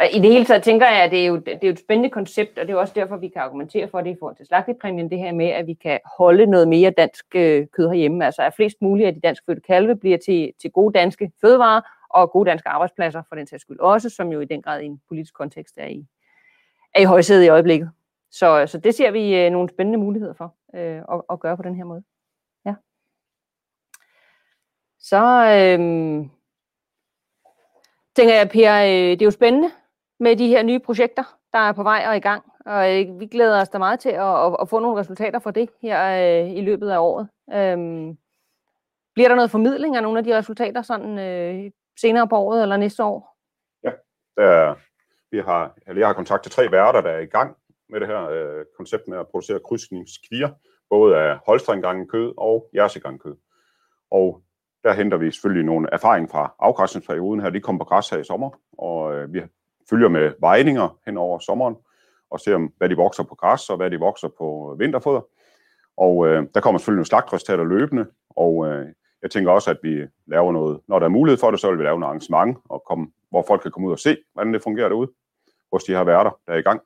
Og 0.00 0.06
i 0.12 0.18
det 0.18 0.32
hele 0.32 0.44
taget 0.44 0.62
tænker 0.62 0.86
jeg, 0.86 1.02
at 1.02 1.10
det 1.10 1.22
er, 1.22 1.26
jo, 1.26 1.36
det 1.36 1.52
er 1.52 1.58
jo 1.62 1.70
et 1.72 1.78
spændende 1.78 2.10
koncept, 2.10 2.58
og 2.58 2.66
det 2.66 2.72
er 2.72 2.76
også 2.76 2.92
derfor, 2.96 3.16
vi 3.16 3.28
kan 3.28 3.42
argumentere 3.42 3.88
for 3.88 4.00
det 4.00 4.10
i 4.10 4.16
forhold 4.18 4.36
til 4.36 4.46
slagtepræmien, 4.46 5.10
det 5.10 5.18
her 5.18 5.32
med, 5.32 5.46
at 5.46 5.66
vi 5.66 5.74
kan 5.74 6.00
holde 6.18 6.46
noget 6.46 6.68
mere 6.68 6.90
dansk 6.90 7.26
øh, 7.34 7.66
kød 7.72 7.88
herhjemme. 7.88 8.24
Altså 8.24 8.42
at 8.42 8.54
flest 8.54 8.76
muligt 8.80 9.06
af 9.06 9.14
de 9.14 9.20
dansk 9.20 9.42
fødte 9.46 9.60
kalve 9.60 9.96
bliver 9.96 10.18
til, 10.18 10.52
til 10.60 10.70
gode 10.70 10.98
danske 10.98 11.32
fødevarer 11.40 11.80
og 12.10 12.30
gode 12.30 12.50
danske 12.50 12.68
arbejdspladser 12.68 13.22
for 13.28 13.34
den 13.34 13.46
sags 13.46 13.62
skyld 13.62 13.78
også, 13.78 14.10
som 14.10 14.32
jo 14.32 14.40
i 14.40 14.44
den 14.44 14.62
grad 14.62 14.80
i 14.80 14.86
en 14.86 15.00
politisk 15.08 15.34
kontekst 15.34 15.78
er 15.78 15.86
i, 15.86 16.06
er 16.94 17.00
i 17.00 17.04
højsædet 17.04 17.44
i 17.44 17.48
øjeblikket. 17.48 17.90
Så, 18.30 18.66
så 18.66 18.78
det 18.78 18.94
ser 18.94 19.10
vi 19.10 19.36
øh, 19.36 19.50
nogle 19.50 19.68
spændende 19.68 19.98
muligheder 19.98 20.34
for 20.34 20.54
øh, 20.74 21.02
at, 21.12 21.22
at 21.30 21.40
gøre 21.40 21.56
på 21.56 21.62
den 21.62 21.76
her 21.76 21.84
måde. 21.84 22.02
Ja. 22.66 22.74
Så 24.98 25.22
øh, 25.26 25.78
tænker 28.16 28.34
jeg, 28.34 28.48
Per, 28.48 28.74
øh, 28.82 29.10
det 29.10 29.22
er 29.22 29.26
jo 29.26 29.30
spændende, 29.30 29.70
med 30.20 30.36
de 30.36 30.48
her 30.48 30.62
nye 30.62 30.78
projekter, 30.78 31.38
der 31.52 31.58
er 31.58 31.72
på 31.72 31.82
vej 31.82 32.04
og 32.08 32.16
i 32.16 32.20
gang. 32.20 32.44
Og 32.66 33.00
øh, 33.00 33.20
vi 33.20 33.26
glæder 33.26 33.60
os 33.60 33.68
da 33.68 33.78
meget 33.78 34.00
til 34.00 34.08
at, 34.08 34.46
at, 34.46 34.56
at 34.60 34.68
få 34.68 34.78
nogle 34.78 35.00
resultater 35.00 35.38
for 35.38 35.50
det 35.50 35.68
her 35.82 35.98
øh, 36.44 36.50
i 36.50 36.60
løbet 36.60 36.90
af 36.90 36.98
året. 36.98 37.28
Øhm, 37.52 38.16
bliver 39.14 39.28
der 39.28 39.34
noget 39.34 39.50
formidling 39.50 39.96
af 39.96 40.02
nogle 40.02 40.18
af 40.18 40.24
de 40.24 40.38
resultater 40.38 40.82
sådan 40.82 41.18
øh, 41.18 41.70
senere 42.00 42.28
på 42.28 42.36
året 42.36 42.62
eller 42.62 42.76
næste 42.76 43.04
år? 43.04 43.36
Ja, 43.84 43.90
der, 44.36 44.74
vi 45.30 45.38
har, 45.38 45.74
eller 45.86 46.00
jeg 46.00 46.08
har 46.08 46.14
kontakt 46.14 46.42
til 46.42 46.52
tre 46.52 46.70
værter, 46.70 47.00
der 47.00 47.10
er 47.10 47.20
i 47.20 47.26
gang 47.26 47.56
med 47.88 48.00
det 48.00 48.08
her 48.08 48.28
øh, 48.28 48.64
koncept 48.76 49.08
med 49.08 49.18
at 49.18 49.28
producere 49.28 49.60
krydsningskvier, 49.64 50.50
både 50.90 51.16
af 51.16 51.38
holstringgangen 51.46 52.08
kød 52.08 52.34
og 52.36 52.70
jersegangen 52.74 53.18
kød. 53.18 53.36
Og 54.10 54.42
der 54.84 54.92
henter 54.92 55.16
vi 55.16 55.30
selvfølgelig 55.30 55.64
nogle 55.64 55.88
erfaring 55.92 56.30
fra 56.30 56.54
afgræsningsperioden 56.58 57.40
her. 57.40 57.50
De 57.50 57.60
kom 57.60 57.78
på 57.78 57.84
græs 57.84 58.10
her 58.10 58.18
i 58.18 58.24
sommer, 58.24 58.50
og 58.78 59.14
øh, 59.14 59.34
vi 59.34 59.42
følger 59.90 60.08
med 60.08 60.32
vejninger 60.40 60.98
hen 61.06 61.16
over 61.16 61.38
sommeren, 61.38 61.76
og 62.30 62.40
ser, 62.40 62.68
hvad 62.78 62.88
de 62.88 62.96
vokser 62.96 63.22
på 63.22 63.34
græs, 63.34 63.70
og 63.70 63.76
hvad 63.76 63.90
de 63.90 63.98
vokser 63.98 64.28
på 64.38 64.72
øh, 64.72 64.80
vinterfoder. 64.80 65.20
Og 65.96 66.26
øh, 66.26 66.46
der 66.54 66.60
kommer 66.60 66.78
selvfølgelig 66.78 66.98
nogle 66.98 67.06
slagtresultater 67.06 67.64
løbende, 67.64 68.06
og 68.30 68.66
øh, 68.66 68.86
jeg 69.22 69.30
tænker 69.30 69.50
også, 69.50 69.70
at 69.70 69.78
vi 69.82 70.06
laver 70.26 70.52
noget, 70.52 70.80
når 70.88 70.98
der 70.98 71.06
er 71.06 71.10
mulighed 71.10 71.38
for 71.38 71.50
det, 71.50 71.60
så 71.60 71.70
vil 71.70 71.78
vi 71.78 71.84
lave 71.84 71.96
en 71.96 72.02
arrangement, 72.02 72.58
og 72.64 72.82
komme, 72.86 73.12
hvor 73.30 73.44
folk 73.46 73.62
kan 73.62 73.70
komme 73.70 73.88
ud 73.88 73.92
og 73.92 73.98
se, 73.98 74.16
hvordan 74.32 74.54
det 74.54 74.62
fungerer 74.62 74.88
derude, 74.88 75.10
hos 75.72 75.84
de 75.84 75.92
her 75.92 76.04
værter, 76.04 76.30
der 76.46 76.52
er 76.52 76.58
i 76.58 76.62
gang. 76.62 76.80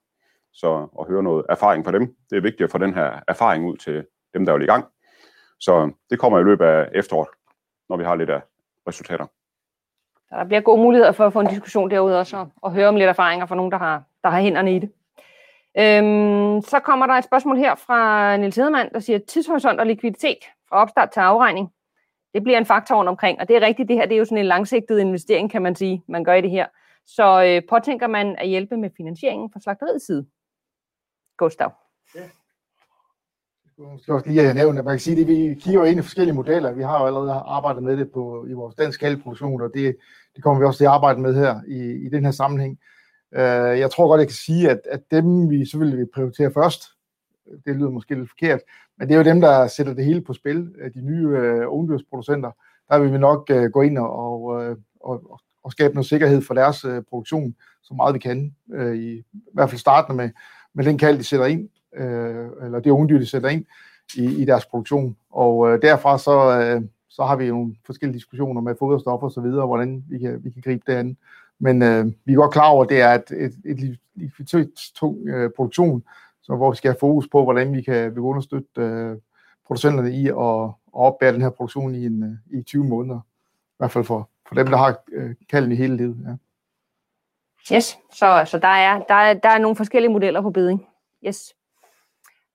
Så 0.53 0.89
og 0.93 1.07
høre 1.07 1.23
noget 1.23 1.47
erfaring 1.49 1.85
fra 1.85 1.93
dem. 1.93 2.17
Det 2.31 2.37
er 2.37 2.41
vigtigt 2.41 2.63
at 2.63 2.71
få 2.71 2.79
den 2.79 2.95
her 2.95 3.21
erfaring 3.29 3.67
ud 3.67 3.77
til 3.77 4.07
dem, 4.35 4.47
der 4.47 4.53
er 4.53 4.59
i 4.59 4.67
gang. 4.67 4.85
Så 5.61 5.93
det 6.11 6.19
kommer 6.19 6.39
i 6.39 6.43
løbet 6.43 6.65
af 6.65 6.89
efteråret, 6.95 7.29
når 7.89 7.97
vi 7.97 8.05
har 8.05 8.15
lidt 8.15 8.31
af 8.31 8.41
resultater. 8.89 9.27
Så 10.31 10.37
der 10.37 10.45
bliver 10.45 10.61
gode 10.61 10.83
muligheder 10.83 11.13
for 11.13 11.27
at 11.27 11.33
få 11.33 11.41
en 11.41 11.47
diskussion 11.47 11.91
derude 11.91 12.19
også, 12.19 12.37
og, 12.37 12.49
og 12.57 12.73
høre 12.73 12.89
om 12.89 12.97
lidt 12.97 13.09
erfaringer 13.09 13.47
fra 13.47 13.55
nogen, 13.55 13.73
der 13.73 13.79
har, 13.79 14.03
der 14.23 14.31
har 14.31 14.41
hænderne 14.41 14.77
i 14.77 14.79
det. 14.79 14.93
Øhm, 15.79 16.63
så 16.63 16.81
kommer 16.85 17.07
der 17.07 17.15
et 17.15 17.25
spørgsmål 17.25 17.57
her 17.57 17.75
fra 17.75 18.37
Nils 18.37 18.57
Hedemann, 18.57 18.91
der 18.93 19.01
siger, 19.01 19.19
tidshorisont 19.19 19.81
og 19.81 19.87
likviditet 19.87 20.39
fra 20.69 20.77
opstart 20.77 21.11
til 21.11 21.21
afregning. 21.21 21.73
Det 22.35 22.43
bliver 22.43 22.59
en 22.59 22.67
faktor 22.67 22.97
rundt 22.97 23.09
omkring, 23.09 23.41
og 23.41 23.49
det 23.49 23.57
er 23.57 23.61
rigtigt, 23.61 23.89
det 23.89 23.97
her 23.97 24.07
det 24.07 24.15
er 24.15 24.19
jo 24.19 24.25
sådan 24.25 24.39
en 24.39 24.47
langsigtet 24.47 24.99
investering, 24.99 25.51
kan 25.51 25.63
man 25.63 25.75
sige, 25.75 26.03
man 26.09 26.25
gør 26.25 26.35
i 26.35 26.41
det 26.41 26.51
her. 26.51 26.67
Så 27.07 27.45
øh, 27.45 27.63
påtænker 27.69 28.07
man 28.07 28.37
at 28.39 28.49
hjælpe 28.49 28.77
med 28.77 28.91
finansieringen 28.97 29.51
fra 29.53 29.61
slagteriets 29.61 30.07
side? 30.07 30.27
Gustav. 31.37 31.73
Ja. 32.15 32.21
Skal 34.03 34.15
også 34.15 34.29
lige 34.29 34.55
nævne, 34.55 34.79
at 34.79 34.85
man 34.85 34.93
kan 34.93 35.01
sige, 35.01 35.21
at 35.21 35.29
vi 35.29 35.55
kigger 35.61 35.85
ind 35.85 35.99
i 35.99 36.03
forskellige 36.03 36.35
modeller. 36.35 36.73
Vi 36.73 36.83
har 36.83 37.01
jo 37.01 37.07
allerede 37.07 37.33
arbejdet 37.33 37.83
med 37.83 37.97
det 37.97 38.11
på, 38.13 38.47
i 38.49 38.53
vores 38.53 38.75
dansk 38.75 39.01
kalkproduktion, 39.01 39.63
og 39.63 39.71
det, 39.75 39.97
det 40.37 40.43
kommer 40.43 40.61
vi 40.61 40.67
også 40.67 40.79
til 40.79 40.85
at 40.85 40.91
arbejde 40.91 41.21
med 41.21 41.35
her 41.35 41.61
i, 41.69 42.07
i 42.07 42.09
den 42.09 42.25
her 42.25 42.33
sammenhæng. 42.33 42.79
Uh, 43.33 43.79
jeg 43.79 43.91
tror 43.91 44.09
godt, 44.09 44.19
jeg 44.19 44.29
kan 44.29 44.35
sige, 44.35 44.71
at, 44.71 44.81
at 44.91 45.01
dem 45.11 45.51
vi 45.51 45.65
selvfølgelig 45.65 45.99
vil 45.99 46.09
prioritere 46.15 46.51
først, 46.53 46.83
det 47.67 47.77
lyder 47.77 47.91
måske 47.91 48.15
lidt 48.15 48.29
forkert, 48.29 48.61
men 48.99 49.09
det 49.09 49.15
er 49.15 49.19
jo 49.19 49.25
dem, 49.25 49.41
der 49.41 49.67
sætter 49.67 49.95
det 49.95 50.05
hele 50.05 50.21
på 50.21 50.33
spil, 50.33 50.75
øh, 50.81 50.95
de 50.95 51.01
nye 51.01 51.29
øh, 51.29 51.69
uh, 51.69 51.79
ungdyrsproducenter. 51.79 52.51
Der 52.91 52.99
vil 52.99 53.13
vi 53.13 53.19
nok 53.19 53.51
uh, 53.55 53.65
gå 53.65 53.83
ind 53.83 53.99
og, 53.99 54.45
og, 54.45 54.77
og, 55.01 55.41
og 55.65 55.73
skabe 55.73 55.95
noget 55.95 56.07
sikkerhed 56.07 56.43
for 56.43 56.55
deres 56.55 56.85
uh, 56.85 56.99
produktion, 57.11 57.55
så 57.83 57.95
meget 57.95 58.15
vi 58.15 58.19
kan. 58.19 58.55
Uh, 58.67 58.95
i, 58.95 59.13
I 59.19 59.53
hvert 59.55 59.71
fald 59.71 59.79
startende 59.79 60.17
med, 60.17 60.31
med 60.75 60.85
den 60.85 60.99
kald, 60.99 61.19
de 61.19 61.25
sætter 61.25 61.47
ind, 61.47 61.69
øh, 61.97 62.49
eller 62.63 62.81
det 62.81 62.91
ungdyr, 62.91 63.19
de 63.19 63.27
sætter 63.27 63.49
ind 63.49 63.65
i, 64.17 64.43
i 64.43 64.45
deres 64.45 64.67
produktion. 64.67 65.17
Og 65.31 65.73
øh, 65.73 65.83
derfra 65.83 66.19
så, 66.19 66.61
øh, 66.61 66.83
så 67.09 67.23
har 67.25 67.37
vi 67.37 67.49
nogle 67.49 67.77
forskellige 67.87 68.17
diskussioner 68.17 68.61
med 68.61 68.75
foderstoffer 68.79 69.27
og 69.27 69.33
så 69.33 69.41
videre, 69.41 69.67
hvordan 69.67 70.05
vi 70.09 70.19
kan, 70.19 70.45
vi 70.45 70.51
kan 70.51 70.63
gribe 70.63 70.83
det 70.87 70.93
an. 70.93 71.17
Men 71.59 71.83
øh, 71.83 72.07
vi 72.25 72.33
er 72.33 72.37
godt 72.37 72.53
klar 72.53 72.69
over, 72.69 72.85
at 72.85 72.91
det 72.91 73.01
er 73.01 73.15
et, 73.15 73.31
et, 73.31 73.55
et 73.65 73.99
likviditetstung 74.15 75.29
øh, 75.29 75.51
produktion, 75.57 76.03
så 76.43 76.57
hvor 76.57 76.71
vi 76.71 76.77
skal 76.77 76.91
have 76.91 77.01
fokus 77.01 77.29
på, 77.33 77.45
hvordan 77.45 77.73
vi 77.73 77.83
kan, 77.83 78.11
vi 78.11 78.15
kan 78.15 78.23
understøtte 78.23 78.69
øh, 78.77 79.17
producenterne 79.67 80.13
i 80.13 80.29
at, 80.29 80.35
at 80.35 80.73
opbære 80.93 81.33
den 81.33 81.41
her 81.41 81.51
produktion 81.51 81.95
i, 81.95 82.07
en, 82.07 82.23
øh, 82.23 82.59
i 82.61 82.63
20 82.63 82.85
måneder. 82.85 83.19
I 83.19 83.77
hvert 83.79 83.91
fald 83.91 84.05
for, 84.05 84.29
for 84.49 84.55
dem, 84.55 84.67
der 84.67 84.77
har 84.77 84.97
øh, 85.13 85.35
kalden 85.49 85.73
i 85.73 85.75
hele 85.75 85.97
livet. 85.97 86.17
Ja. 86.27 86.37
Yes, 87.77 87.99
så, 88.13 88.43
så 88.47 88.59
der, 88.59 88.69
er, 88.69 89.03
der, 89.09 89.15
er, 89.15 89.35
der 89.35 89.49
er 89.49 89.59
nogle 89.59 89.77
forskellige 89.77 90.13
modeller 90.13 90.41
på 90.41 90.51
beding. 90.51 90.87
Yes 91.27 91.55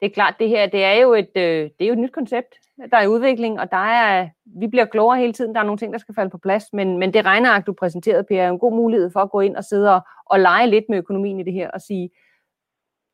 det 0.02 0.06
er 0.06 0.14
klart, 0.14 0.36
det 0.40 0.50
her 0.50 0.66
det 0.66 0.84
er 0.84 0.94
jo 0.94 1.14
et, 1.14 1.32
øh, 1.36 1.70
det 1.80 1.82
er 1.82 1.88
jo 1.88 1.94
et 1.94 2.00
nyt 2.00 2.12
koncept, 2.12 2.56
der 2.92 2.98
er 2.98 3.08
udvikling, 3.08 3.60
og 3.60 3.72
der 3.72 3.78
er, 3.78 4.30
vi 4.46 4.68
bliver 4.68 4.86
klogere 4.86 5.20
hele 5.20 5.34
tiden. 5.34 5.56
Der 5.56 5.62
er 5.62 5.66
nogle 5.66 5.78
ting, 5.78 5.94
der 5.94 6.00
skal 6.00 6.16
falde 6.16 6.30
på 6.30 6.38
plads, 6.38 6.64
men, 6.74 6.98
men 6.98 7.14
det 7.14 7.26
regneark, 7.26 7.68
du 7.68 7.74
præsenterede, 7.74 8.24
Per, 8.24 8.42
er 8.42 8.50
en 8.50 8.60
god 8.60 8.74
mulighed 8.74 9.12
for 9.12 9.20
at 9.20 9.32
gå 9.32 9.40
ind 9.40 9.56
og 9.56 9.64
sidde 9.64 9.96
og, 9.96 10.02
og 10.26 10.40
lege 10.40 10.70
lidt 10.70 10.86
med 10.90 10.98
økonomien 10.98 11.40
i 11.40 11.44
det 11.44 11.54
her, 11.54 11.72
og 11.72 11.82
sige, 11.82 12.10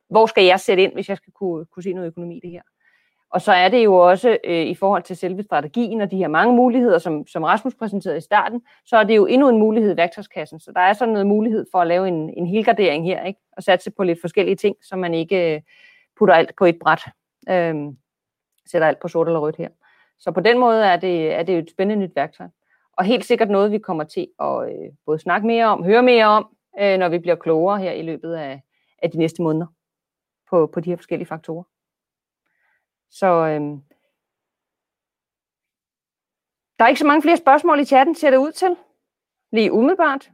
hvor 0.10 0.26
skal 0.26 0.44
jeg 0.44 0.60
sætte 0.60 0.84
ind, 0.84 0.94
hvis 0.94 1.10
jeg 1.10 1.18
skal 1.18 1.34
kunne, 1.34 1.66
kunne 1.66 1.84
se 1.84 1.94
noget 1.94 2.08
økonomi 2.08 2.38
i 2.38 2.40
det 2.40 2.52
her? 2.52 2.62
Og 3.30 3.42
så 3.42 3.52
er 3.52 3.70
det 3.70 3.84
jo 3.84 3.96
også 3.96 4.38
øh, 4.44 4.66
i 4.66 4.76
forhold 4.76 5.04
til 5.04 5.16
selve 5.16 5.44
strategien 5.44 6.02
og 6.02 6.12
de 6.12 6.18
her 6.18 6.28
mange 6.28 6.56
muligheder, 6.56 6.98
som, 6.98 7.28
som 7.28 7.44
Rasmus 7.44 7.76
præsenterede 7.76 8.18
i 8.18 8.22
starten, 8.22 8.62
så 8.86 8.98
er 8.98 9.04
det 9.04 9.16
jo 9.16 9.26
endnu 9.26 9.50
en 9.50 9.60
mulighed 9.60 9.94
i 9.94 9.98
værktøjskassen. 9.98 10.60
Så 10.60 10.72
der 10.72 10.80
er 10.80 10.94
sådan 10.94 11.12
noget 11.12 11.28
mulighed 11.28 11.66
for 11.72 11.80
at 11.80 11.88
lave 11.88 12.08
en, 12.08 12.30
en 12.38 12.48
helgardering 12.48 13.06
her, 13.06 13.24
ikke? 13.24 13.40
og 13.58 13.64
satse 13.64 13.92
på 13.92 14.04
lidt 14.04 14.22
forskellige 14.22 14.56
ting, 14.56 14.76
som 14.82 15.00
man 15.00 15.14
ikke 15.14 15.56
øh, 15.56 15.62
putter 16.22 16.36
alt 16.36 16.56
på 16.58 16.66
et 16.66 16.80
bræt, 16.80 17.02
øh, 17.50 17.76
sætter 18.66 18.88
alt 18.88 19.00
på 19.00 19.08
sort 19.08 19.28
eller 19.28 19.40
rødt 19.40 19.56
her. 19.56 19.70
Så 20.20 20.32
på 20.32 20.40
den 20.40 20.60
måde 20.60 20.86
er 20.86 20.98
det, 20.98 21.34
er 21.34 21.44
det 21.44 21.58
et 21.58 21.72
spændende 21.72 22.06
nyt 22.06 22.16
værktøj. 22.16 22.48
Og 22.98 23.06
helt 23.06 23.26
sikkert 23.26 23.50
noget, 23.50 23.72
vi 23.72 23.80
kommer 23.80 24.04
til 24.04 24.28
at 24.40 24.70
øh, 24.70 24.90
både 25.06 25.20
snakke 25.20 25.48
mere 25.48 25.66
om, 25.66 25.84
høre 25.84 26.04
mere 26.04 26.26
om, 26.26 26.58
øh, 26.80 26.98
når 26.98 27.10
vi 27.10 27.20
bliver 27.20 27.36
klogere 27.36 27.80
her 27.80 27.92
i 27.92 28.02
løbet 28.02 28.34
af, 28.34 28.62
af 29.04 29.12
de 29.12 29.18
næste 29.18 29.42
måneder 29.42 29.68
på, 30.50 30.68
på 30.74 30.80
de 30.80 30.90
her 30.90 30.98
forskellige 30.98 31.28
faktorer. 31.28 31.64
Så 33.10 33.28
øh, 33.28 33.62
der 36.80 36.86
er 36.86 36.88
ikke 36.88 37.00
så 37.00 37.08
mange 37.08 37.22
flere 37.22 37.38
spørgsmål 37.38 37.80
i 37.80 37.86
chatten, 37.86 38.16
ser 38.16 38.30
det 38.30 38.38
ud 38.38 38.52
til. 38.52 38.76
Lige 39.52 39.72
umiddelbart. 39.72 40.32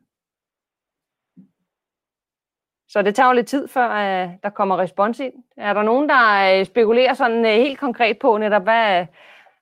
Så 2.90 3.02
det 3.02 3.16
tager 3.16 3.28
jo 3.28 3.34
lidt 3.34 3.48
tid, 3.48 3.68
før 3.68 3.90
øh, 3.90 4.30
der 4.44 4.50
kommer 4.50 4.78
respons 4.78 5.20
ind. 5.20 5.34
Er 5.58 5.74
der 5.74 5.84
nogen, 5.84 6.10
der 6.10 6.60
øh, 6.60 6.66
spekulerer 6.66 7.14
sådan 7.14 7.46
øh, 7.46 7.52
helt 7.52 7.80
konkret 7.80 8.20
på 8.20 8.38
netop, 8.38 8.64
hvad, 8.64 9.06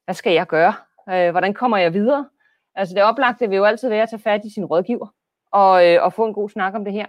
hvad 0.06 0.16
skal 0.16 0.34
jeg 0.34 0.48
gøre? 0.48 0.74
Øh, 1.10 1.32
hvordan 1.32 1.54
kommer 1.54 1.78
jeg 1.78 1.94
videre? 1.94 2.30
Altså 2.76 2.96
det 2.96 3.04
oplagte 3.04 3.50
vil 3.50 3.56
jo 3.56 3.64
altid 3.64 3.90
være 3.90 4.04
at 4.04 4.10
tage 4.10 4.22
fat 4.22 4.46
i 4.46 4.54
sin 4.54 4.66
rådgiver 4.66 5.08
og, 5.52 5.88
øh, 5.88 6.04
og 6.04 6.14
få 6.14 6.26
en 6.26 6.34
god 6.34 6.50
snak 6.50 6.74
om 6.74 6.86
det 6.86 6.94
her. 6.94 7.06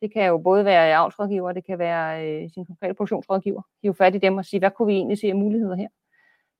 Det 0.00 0.12
kan 0.12 0.26
jo 0.26 0.38
både 0.38 0.64
være 0.64 0.94
avlsrådgiver, 0.94 1.52
det 1.52 1.66
kan 1.66 1.78
være 1.78 2.26
øh, 2.26 2.50
sin 2.54 2.66
konkrete 2.66 2.94
produktionsrådgiver. 2.94 3.62
Hive 3.82 3.94
fat 3.94 4.14
i 4.14 4.18
dem 4.18 4.36
og 4.36 4.44
sige, 4.44 4.60
hvad 4.60 4.70
kunne 4.70 4.86
vi 4.86 4.94
egentlig 4.94 5.18
se 5.18 5.26
af 5.26 5.36
muligheder 5.36 5.76
her? 5.76 5.88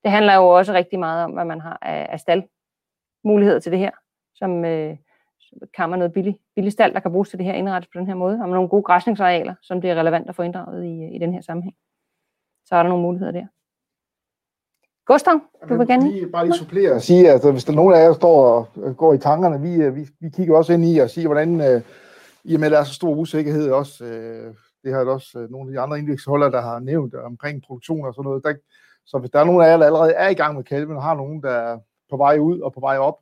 Det 0.03 0.11
handler 0.11 0.35
jo 0.35 0.47
også 0.47 0.73
rigtig 0.73 0.99
meget 0.99 1.23
om, 1.23 1.31
hvad 1.31 1.45
man 1.45 1.61
har 1.61 1.77
af, 1.81 2.07
af 2.09 2.19
stald 2.19 2.43
muligheder 3.23 3.59
til 3.59 3.71
det 3.71 3.79
her, 3.79 3.91
som 4.35 4.65
øh, 4.65 4.97
kan 5.77 5.89
man 5.89 5.99
noget 5.99 6.13
billig, 6.13 6.39
billig 6.55 6.71
stald, 6.71 6.93
der 6.93 6.99
kan 6.99 7.11
bruges 7.11 7.29
til 7.29 7.39
det 7.39 7.45
her 7.45 7.53
indrettes 7.53 7.89
på 7.93 7.99
den 7.99 8.07
her 8.07 8.15
måde, 8.15 8.33
og 8.41 8.47
med 8.49 8.55
nogle 8.55 8.69
gode 8.69 8.83
græsningsarealer, 8.83 9.55
som 9.61 9.81
det 9.81 9.89
er 9.89 9.95
relevant 9.95 10.29
at 10.29 10.35
få 10.35 10.41
inddraget 10.41 10.85
i, 10.85 11.15
i 11.15 11.19
den 11.19 11.33
her 11.33 11.41
sammenhæng. 11.41 11.75
Så 12.65 12.75
er 12.75 12.83
der 12.83 12.89
nogle 12.89 13.03
muligheder 13.03 13.31
der. 13.31 13.45
Gustav, 15.05 15.39
du 15.69 15.77
vil 15.77 15.87
gerne 15.87 16.11
lige, 16.11 16.27
Bare 16.27 16.45
lige 16.45 16.57
supplere 16.57 16.91
og 16.91 17.01
sige, 17.01 17.27
at 17.27 17.33
altså, 17.33 17.51
hvis 17.51 17.63
der 17.63 17.71
er 17.71 17.75
nogen 17.75 17.93
af 17.93 17.99
jer, 17.99 18.07
der 18.07 18.13
står 18.13 18.69
og 18.75 18.97
går 18.97 19.13
i 19.13 19.17
tankerne, 19.17 19.61
vi, 19.61 19.75
øh, 19.75 19.95
vi, 19.95 20.07
vi 20.19 20.29
kigger 20.29 20.57
også 20.57 20.73
ind 20.73 20.85
i 20.85 20.97
og 20.97 21.09
siger, 21.09 21.27
hvordan 21.27 21.61
øh, 21.61 21.81
i 22.43 22.53
og 22.53 22.59
med, 22.59 22.67
at 22.67 22.71
der 22.71 22.79
er 22.79 22.83
så 22.83 22.93
stor 22.93 23.15
usikkerhed 23.15 23.71
også, 23.71 24.05
øh, 24.05 24.53
det 24.83 24.93
har 24.93 25.05
også 25.05 25.39
øh, 25.39 25.51
nogle 25.51 25.69
af 25.69 25.73
de 25.73 25.79
andre 25.79 25.99
indeksholdere, 25.99 26.51
der 26.51 26.61
har 26.61 26.79
nævnt 26.79 27.15
omkring 27.15 27.63
produktion 27.67 28.05
og 28.05 28.13
sådan 28.13 28.27
noget. 28.27 28.43
Der, 28.43 28.53
så 29.05 29.17
hvis 29.17 29.31
der 29.31 29.39
er 29.39 29.43
nogen 29.43 29.61
af 29.61 29.67
jer, 29.67 29.77
der 29.77 29.85
allerede 29.85 30.13
er 30.13 30.29
i 30.29 30.33
gang 30.33 30.55
med 30.55 30.63
kalven, 30.63 30.95
og 30.95 31.03
har 31.03 31.15
nogen, 31.15 31.43
der 31.43 31.49
er 31.51 31.79
på 32.09 32.17
vej 32.17 32.37
ud 32.37 32.59
og 32.59 32.73
på 32.73 32.79
vej 32.79 32.97
op, 32.97 33.17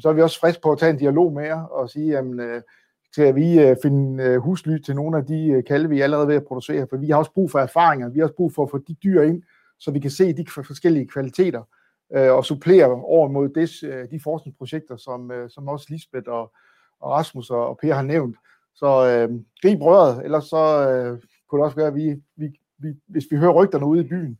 så 0.00 0.08
er 0.08 0.12
vi 0.12 0.22
også 0.22 0.40
friske 0.40 0.62
på 0.62 0.72
at 0.72 0.78
tage 0.78 0.90
en 0.90 0.98
dialog 0.98 1.32
med 1.32 1.44
jer 1.44 1.62
og 1.62 1.90
sige, 1.90 2.10
jamen, 2.10 2.40
øh, 2.40 2.62
skal 3.12 3.34
vi 3.34 3.60
øh, 3.60 3.76
finde 3.82 4.24
øh, 4.24 4.36
husly 4.36 4.78
til 4.78 4.94
nogle 4.94 5.18
af 5.18 5.26
de 5.26 5.48
øh, 5.48 5.64
kalve, 5.64 5.88
vi 5.88 6.00
er 6.00 6.04
allerede 6.04 6.28
ved 6.28 6.34
at 6.34 6.44
producere, 6.44 6.86
for 6.90 6.96
vi 6.96 7.10
har 7.10 7.16
også 7.16 7.32
brug 7.32 7.50
for 7.50 7.58
erfaringer, 7.58 8.08
vi 8.08 8.18
har 8.18 8.24
også 8.24 8.36
brug 8.36 8.52
for 8.52 8.62
at 8.62 8.70
få 8.70 8.78
de 8.78 8.94
dyr 8.94 9.22
ind, 9.22 9.42
så 9.78 9.90
vi 9.90 9.98
kan 9.98 10.10
se 10.10 10.32
de 10.32 10.44
forskellige 10.48 11.08
kvaliteter, 11.08 11.62
øh, 12.14 12.32
og 12.32 12.44
supplere 12.44 12.90
over 12.90 13.28
mod 13.28 13.48
des, 13.48 13.82
øh, 13.82 14.10
de 14.10 14.20
forskningsprojekter, 14.20 14.96
som, 14.96 15.30
øh, 15.30 15.50
som 15.50 15.68
også 15.68 15.86
Lisbeth 15.88 16.28
og, 16.28 16.52
og 17.00 17.10
Rasmus 17.10 17.50
og, 17.50 17.68
og 17.68 17.78
Per 17.82 17.94
har 17.94 18.02
nævnt. 18.02 18.36
Så 18.74 18.86
øh, 18.86 19.40
grib 19.62 19.82
røret, 19.82 20.24
ellers 20.24 20.44
så 20.44 20.90
øh, 20.90 21.18
kunne 21.48 21.58
det 21.58 21.64
også 21.64 21.76
være, 21.76 21.86
at 21.86 21.94
vi, 21.94 22.22
vi, 22.36 22.60
vi, 22.78 22.88
hvis 23.06 23.24
vi 23.30 23.36
hører 23.36 23.52
rygterne 23.52 23.86
ude 23.86 24.00
i 24.00 24.08
byen, 24.08 24.38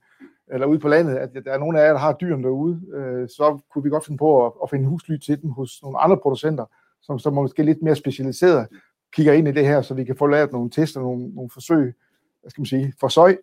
eller 0.53 0.67
ude 0.67 0.79
på 0.79 0.89
landet, 0.89 1.17
at 1.17 1.31
der 1.45 1.53
er 1.53 1.59
nogle 1.59 1.81
af 1.81 1.87
jer, 1.87 1.93
der 1.93 1.99
har 1.99 2.13
dyrene 2.13 2.43
derude, 2.43 2.83
øh, 2.95 3.29
så 3.29 3.59
kunne 3.71 3.85
vi 3.85 3.91
godt 3.91 4.05
finde 4.05 4.19
på 4.19 4.47
at, 4.47 4.53
at 4.63 4.71
finde 4.71 4.89
husly 4.89 5.17
til 5.17 5.43
dem 5.43 5.51
hos 5.51 5.83
nogle 5.83 5.99
andre 5.99 6.17
producenter, 6.17 6.65
som, 7.03 7.19
som 7.19 7.37
er 7.37 7.43
måske 7.43 7.63
lidt 7.63 7.83
mere 7.83 7.97
specialiseret, 7.97 8.69
kigger 9.13 9.33
ind 9.33 9.49
i 9.49 9.53
det 9.53 9.67
her, 9.67 9.83
så 9.83 9.95
vi 9.95 10.05
kan 10.05 10.17
få 10.17 10.27
lavet 10.27 10.53
nogle 10.53 10.71
tester, 10.71 11.01
nogle, 11.01 11.35
nogle 11.35 11.51
forsøg, 11.51 11.95
hvad 12.41 12.51
skal 12.51 12.61
man 12.61 12.67
sige, 12.67 12.93
forsøg 13.01 13.39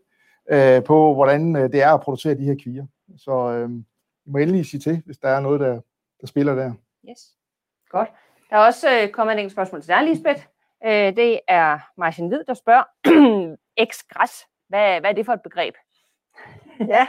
øh, 0.51 0.83
på, 0.83 1.13
hvordan 1.13 1.55
øh, 1.55 1.71
det 1.71 1.81
er 1.83 1.93
at 1.93 2.01
producere 2.01 2.33
de 2.33 2.43
her 2.43 2.55
kvier. 2.63 2.85
Så 3.17 3.31
øh, 3.31 3.69
I 4.25 4.29
må 4.29 4.37
endelig 4.37 4.65
sige 4.65 4.81
til, 4.81 5.01
hvis 5.05 5.17
der 5.17 5.29
er 5.29 5.39
noget, 5.39 5.59
der, 5.59 5.81
der 6.21 6.27
spiller 6.27 6.55
der. 6.55 6.73
Yes, 7.09 7.19
godt. 7.89 8.09
Der 8.49 8.55
er 8.55 8.65
også 8.65 8.87
øh, 9.01 9.09
kommet 9.09 9.33
en 9.33 9.39
enkelt 9.39 9.51
spørgsmål 9.51 9.81
til 9.81 9.87
dig, 9.87 10.03
Lisbeth. 10.03 10.41
Øh, 10.85 11.15
det 11.15 11.39
er 11.47 11.79
Martin 11.97 12.27
Hvid, 12.27 12.43
der 12.47 12.53
spørger, 12.53 12.83
X-græs, 13.89 14.47
hvad, 14.69 14.99
hvad 14.99 15.09
er 15.09 15.13
det 15.13 15.25
for 15.25 15.33
et 15.33 15.41
begreb? 15.41 15.75
ja, 16.95 17.07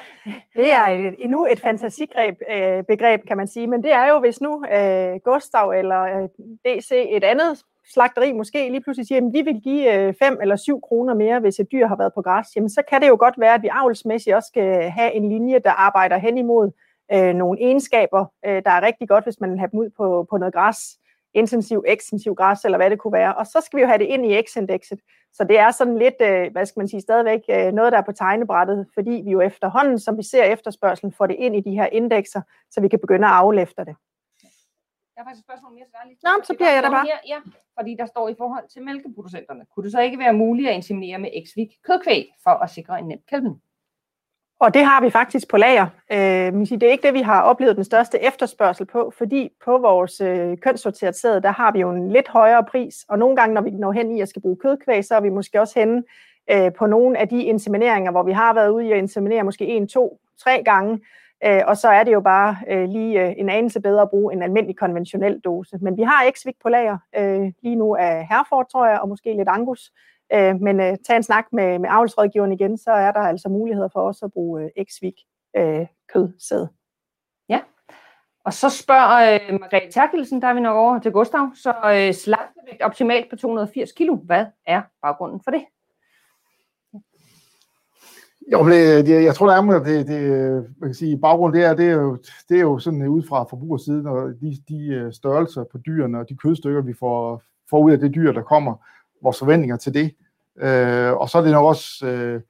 det 0.57 0.73
er 0.73 0.87
et, 0.87 1.15
endnu 1.19 1.47
et 1.51 1.61
fantasigreb, 1.61 2.37
øh, 2.51 2.85
begreb, 2.85 3.21
kan 3.29 3.37
man 3.37 3.47
sige. 3.47 3.67
Men 3.67 3.83
det 3.83 3.93
er 3.93 4.09
jo, 4.09 4.21
hvis 4.21 4.41
nu 4.41 4.65
øh, 4.73 5.21
Gustav 5.25 5.71
eller 5.71 6.03
øh, 6.03 6.29
DC, 6.65 6.91
et 7.11 7.25
andet 7.25 7.59
slagteri 7.93 8.33
måske 8.33 8.69
lige 8.71 8.81
pludselig 8.81 9.07
siger, 9.07 9.21
at 9.27 9.33
vi 9.33 9.43
vil 9.43 9.61
give 9.61 10.15
5 10.23 10.33
øh, 10.33 10.39
eller 10.43 10.57
7 10.57 10.81
kroner 10.81 11.15
mere, 11.15 11.41
hvis 11.41 11.59
et 11.61 11.73
dyr 11.73 11.87
har 11.87 11.97
været 11.97 12.15
på 12.15 12.23
græs, 12.23 12.47
jamen 12.57 12.71
så 12.71 12.83
kan 12.91 13.01
det 13.01 13.09
jo 13.09 13.17
godt 13.19 13.35
være, 13.39 13.55
at 13.55 13.63
vi 13.63 13.69
avlsmæssigt 13.73 14.37
også 14.37 14.47
skal 14.47 14.91
have 14.91 15.13
en 15.13 15.29
linje, 15.29 15.59
der 15.59 15.71
arbejder 15.71 16.19
hen 16.19 16.39
imod 16.39 16.71
øh, 17.13 17.35
nogle 17.35 17.61
egenskaber, 17.61 18.25
øh, 18.47 18.63
der 18.65 18.71
er 18.71 18.83
rigtig 18.83 19.09
godt, 19.09 19.25
hvis 19.25 19.41
man 19.41 19.51
vil 19.51 19.59
have 19.59 19.71
dem 19.73 19.81
ud 19.81 19.91
på, 19.97 20.27
på 20.31 20.37
noget 20.37 20.55
græs 20.55 20.79
intensiv, 21.35 21.85
ekstensiv 21.87 22.35
græs, 22.35 22.65
eller 22.65 22.79
hvad 22.79 22.91
det 22.91 22.99
kunne 22.99 23.13
være. 23.13 23.35
Og 23.35 23.47
så 23.47 23.61
skal 23.65 23.77
vi 23.77 23.83
jo 23.83 23.89
have 23.89 23.99
det 23.99 24.05
ind 24.05 24.27
i 24.27 24.43
X-indekset. 24.43 25.01
Så 25.33 25.45
det 25.45 25.59
er 25.59 25.71
sådan 25.71 25.99
lidt, 25.99 26.15
øh, 26.21 26.53
hvad 26.53 26.67
skal 26.67 26.81
man 26.81 26.89
sige, 26.89 27.01
stadigvæk 27.01 27.41
øh, 27.51 27.73
noget, 27.73 27.93
der 27.93 27.99
er 27.99 28.03
på 28.03 28.13
tegnebrættet, 28.13 28.87
fordi 28.95 29.23
vi 29.25 29.31
jo 29.31 29.41
efterhånden, 29.41 29.99
som 29.99 30.19
vi 30.19 30.23
ser 30.23 30.45
efterspørgselen, 30.45 31.13
får 31.13 31.27
det 31.27 31.37
ind 31.39 31.57
i 31.57 31.61
de 31.61 31.71
her 31.71 31.87
indekser, 31.87 32.43
så 32.71 32.81
vi 32.81 32.89
kan 32.89 32.99
begynde 32.99 33.27
at 33.27 33.33
afle 33.33 33.63
efter 33.63 33.85
det. 33.85 33.97
Jeg 35.17 35.25
har 35.25 35.25
faktisk 35.25 35.43
et 35.43 35.47
spørgsmål 35.49 35.73
mere 35.73 35.85
til 35.85 35.93
dig. 35.93 36.17
Nå, 36.23 36.45
så 36.45 36.55
bliver 36.55 36.73
jeg 36.73 36.83
der 36.83 36.91
bare. 36.91 37.07
Her, 37.07 37.19
ja, 37.27 37.39
fordi 37.79 37.97
der 37.99 38.07
står 38.07 38.29
i 38.29 38.35
forhold 38.39 38.69
til 38.69 38.83
mælkeproducenterne. 38.83 39.67
Kunne 39.75 39.85
det 39.85 39.93
så 39.93 40.01
ikke 40.01 40.19
være 40.19 40.33
muligt 40.33 40.69
at 40.69 40.75
inseminere 40.75 41.19
med 41.19 41.31
X-Vik 41.43 41.81
kødkvæg 41.87 42.25
for 42.45 42.51
at 42.51 42.71
sikre 42.71 42.99
en 42.99 43.09
nem 43.09 43.19
kælvning? 43.29 43.63
Og 44.63 44.75
det 44.75 44.85
har 44.85 45.01
vi 45.01 45.11
faktisk 45.11 45.49
på 45.51 45.57
lager. 45.57 45.87
Øh, 46.13 46.53
det 46.53 46.83
er 46.83 46.91
ikke 46.91 47.07
det, 47.07 47.15
vi 47.15 47.21
har 47.21 47.43
oplevet 47.43 47.77
den 47.77 47.85
største 47.85 48.23
efterspørgsel 48.23 48.87
på, 48.87 49.13
fordi 49.19 49.51
på 49.65 49.79
vores 49.79 50.21
øh, 50.21 50.57
kønssorteret 50.59 51.17
sæd, 51.17 51.41
der 51.41 51.51
har 51.51 51.73
vi 51.73 51.81
jo 51.81 51.91
en 51.91 52.13
lidt 52.13 52.29
højere 52.29 52.65
pris, 52.65 53.05
og 53.09 53.19
nogle 53.19 53.37
gange, 53.37 53.55
når 53.55 53.63
vi 53.63 53.71
når 53.71 53.93
hen 53.93 54.17
i 54.17 54.21
at 54.21 54.29
skal 54.29 54.43
bruge 54.43 54.57
kødkvæg, 54.57 55.05
så 55.05 55.15
er 55.15 55.21
vi 55.21 55.29
måske 55.29 55.61
også 55.61 55.79
henne 55.79 56.03
øh, 56.51 56.73
på 56.73 56.87
nogle 56.87 57.19
af 57.19 57.29
de 57.29 57.43
insemineringer, 57.43 58.11
hvor 58.11 58.23
vi 58.23 58.33
har 58.33 58.55
været 58.55 58.69
ude 58.69 58.87
i 58.87 58.93
at 58.93 58.99
inseminere 58.99 59.43
måske 59.43 59.67
en, 59.67 59.89
to, 59.89 60.21
tre 60.43 60.63
gange, 60.65 61.01
øh, 61.45 61.63
og 61.67 61.77
så 61.77 61.89
er 61.89 62.05
det 62.05 62.13
jo 62.13 62.21
bare 62.21 62.57
øh, 62.71 62.89
lige 62.89 63.27
øh, 63.27 63.35
en 63.37 63.49
anelse 63.49 63.81
bedre 63.81 64.03
at 64.03 64.11
bruge 64.11 64.33
en 64.33 64.43
almindelig 64.43 64.77
konventionel 64.77 65.41
dose. 65.41 65.79
Men 65.81 65.97
vi 65.97 66.03
har 66.03 66.31
x 66.31 66.45
på 66.63 66.69
lager 66.69 66.99
øh, 67.19 67.53
lige 67.63 67.77
nu 67.77 67.97
af 67.97 68.27
Herford, 68.31 68.71
tror 68.71 68.87
jeg, 68.87 69.01
og 69.01 69.09
måske 69.09 69.37
lidt 69.37 69.49
Angus, 69.49 69.93
Øh, 70.35 70.61
men 70.61 70.81
øh, 70.81 70.97
tag 71.07 71.17
en 71.17 71.23
snak 71.23 71.47
med, 71.53 71.79
med 71.79 71.89
avlsrådgiveren 71.93 72.53
igen, 72.53 72.79
så 72.79 72.91
er 72.91 73.13
der 73.13 73.21
altså 73.21 73.49
muligheder 73.49 73.89
for 73.93 74.09
os 74.09 74.23
at 74.23 74.33
bruge 74.33 74.63
øh, 74.63 74.85
X-Vik 74.85 75.49
øh, 75.57 75.87
kødsæd. 76.13 76.67
Ja, 77.49 77.61
og 78.45 78.53
så 78.53 78.71
spørger 78.71 79.35
øh, 79.35 79.61
Margrethe 79.61 79.91
Terkelsen, 79.91 80.43
der 80.43 80.49
er 80.49 80.55
vi 80.55 80.61
nok 80.61 80.77
over 80.77 80.99
til 80.99 81.13
Gustav, 81.13 81.51
så 81.55 81.75
øh, 81.85 82.15
slagtevægt 82.15 82.83
optimalt 82.83 83.31
på 83.31 83.37
280 83.37 83.93
kilo. 83.93 84.17
Hvad 84.17 84.47
er 84.67 84.83
baggrunden 85.03 85.41
for 85.45 85.51
det? 85.51 85.65
Jo, 88.53 88.69
det, 88.69 89.07
det, 89.07 89.25
jeg 89.25 89.35
tror 89.35 89.47
nærmere, 89.47 89.85
det, 89.85 90.07
det, 90.07 90.31
man 90.81 90.89
kan 90.89 90.95
sige, 90.95 91.19
baggrunden 91.19 91.61
det 91.61 91.67
er, 91.67 91.75
det 91.75 91.89
er 91.89 91.93
jo, 91.93 92.19
det 92.49 92.57
er 92.57 92.61
jo 92.61 92.79
sådan 92.79 93.09
ud 93.09 93.23
fra 93.29 93.45
forbrugersiden, 93.51 94.07
og 94.07 94.29
de, 94.41 94.57
de 94.69 94.87
øh, 94.87 95.13
størrelser 95.13 95.65
på 95.73 95.79
dyrene 95.79 96.19
og 96.19 96.29
de 96.29 96.37
kødstykker, 96.37 96.83
vi 96.83 96.95
får, 96.99 97.43
får 97.71 97.79
ud 97.79 97.93
af 97.93 97.99
det 97.99 98.15
dyr, 98.15 98.33
der 98.33 98.43
kommer, 98.43 98.77
vores 99.23 99.39
forventninger 99.39 99.77
til 99.77 99.95
det. 99.95 100.15
Øh, 100.59 101.13
og 101.13 101.29
så 101.29 101.39
er 101.39 101.43
det 101.43 101.53
nok 101.53 101.65
også 101.65 102.07
øh, 102.07 102.41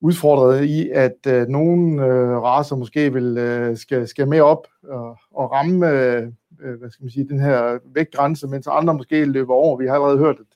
udfordret 0.00 0.64
i, 0.64 0.90
at 0.90 1.26
øh, 1.28 1.48
nogle 1.48 2.06
øh, 2.06 2.42
raser 2.42 2.76
måske 2.76 3.12
vil 3.12 3.38
øh, 3.38 3.76
skal, 3.76 4.08
skal 4.08 4.28
med 4.28 4.40
op 4.40 4.66
og, 4.88 5.18
og 5.34 5.52
ramme 5.52 5.88
øh, 5.88 6.28
øh, 6.60 6.78
hvad 6.78 6.90
skal 6.90 7.04
man 7.04 7.10
sige, 7.10 7.28
den 7.28 7.40
her 7.40 7.78
vægtgrænse, 7.94 8.46
mens 8.46 8.66
andre 8.66 8.94
måske 8.94 9.24
løber 9.24 9.54
over. 9.54 9.76
Vi 9.76 9.86
har 9.86 9.94
allerede 9.94 10.18
hørt, 10.18 10.36
at, 10.40 10.46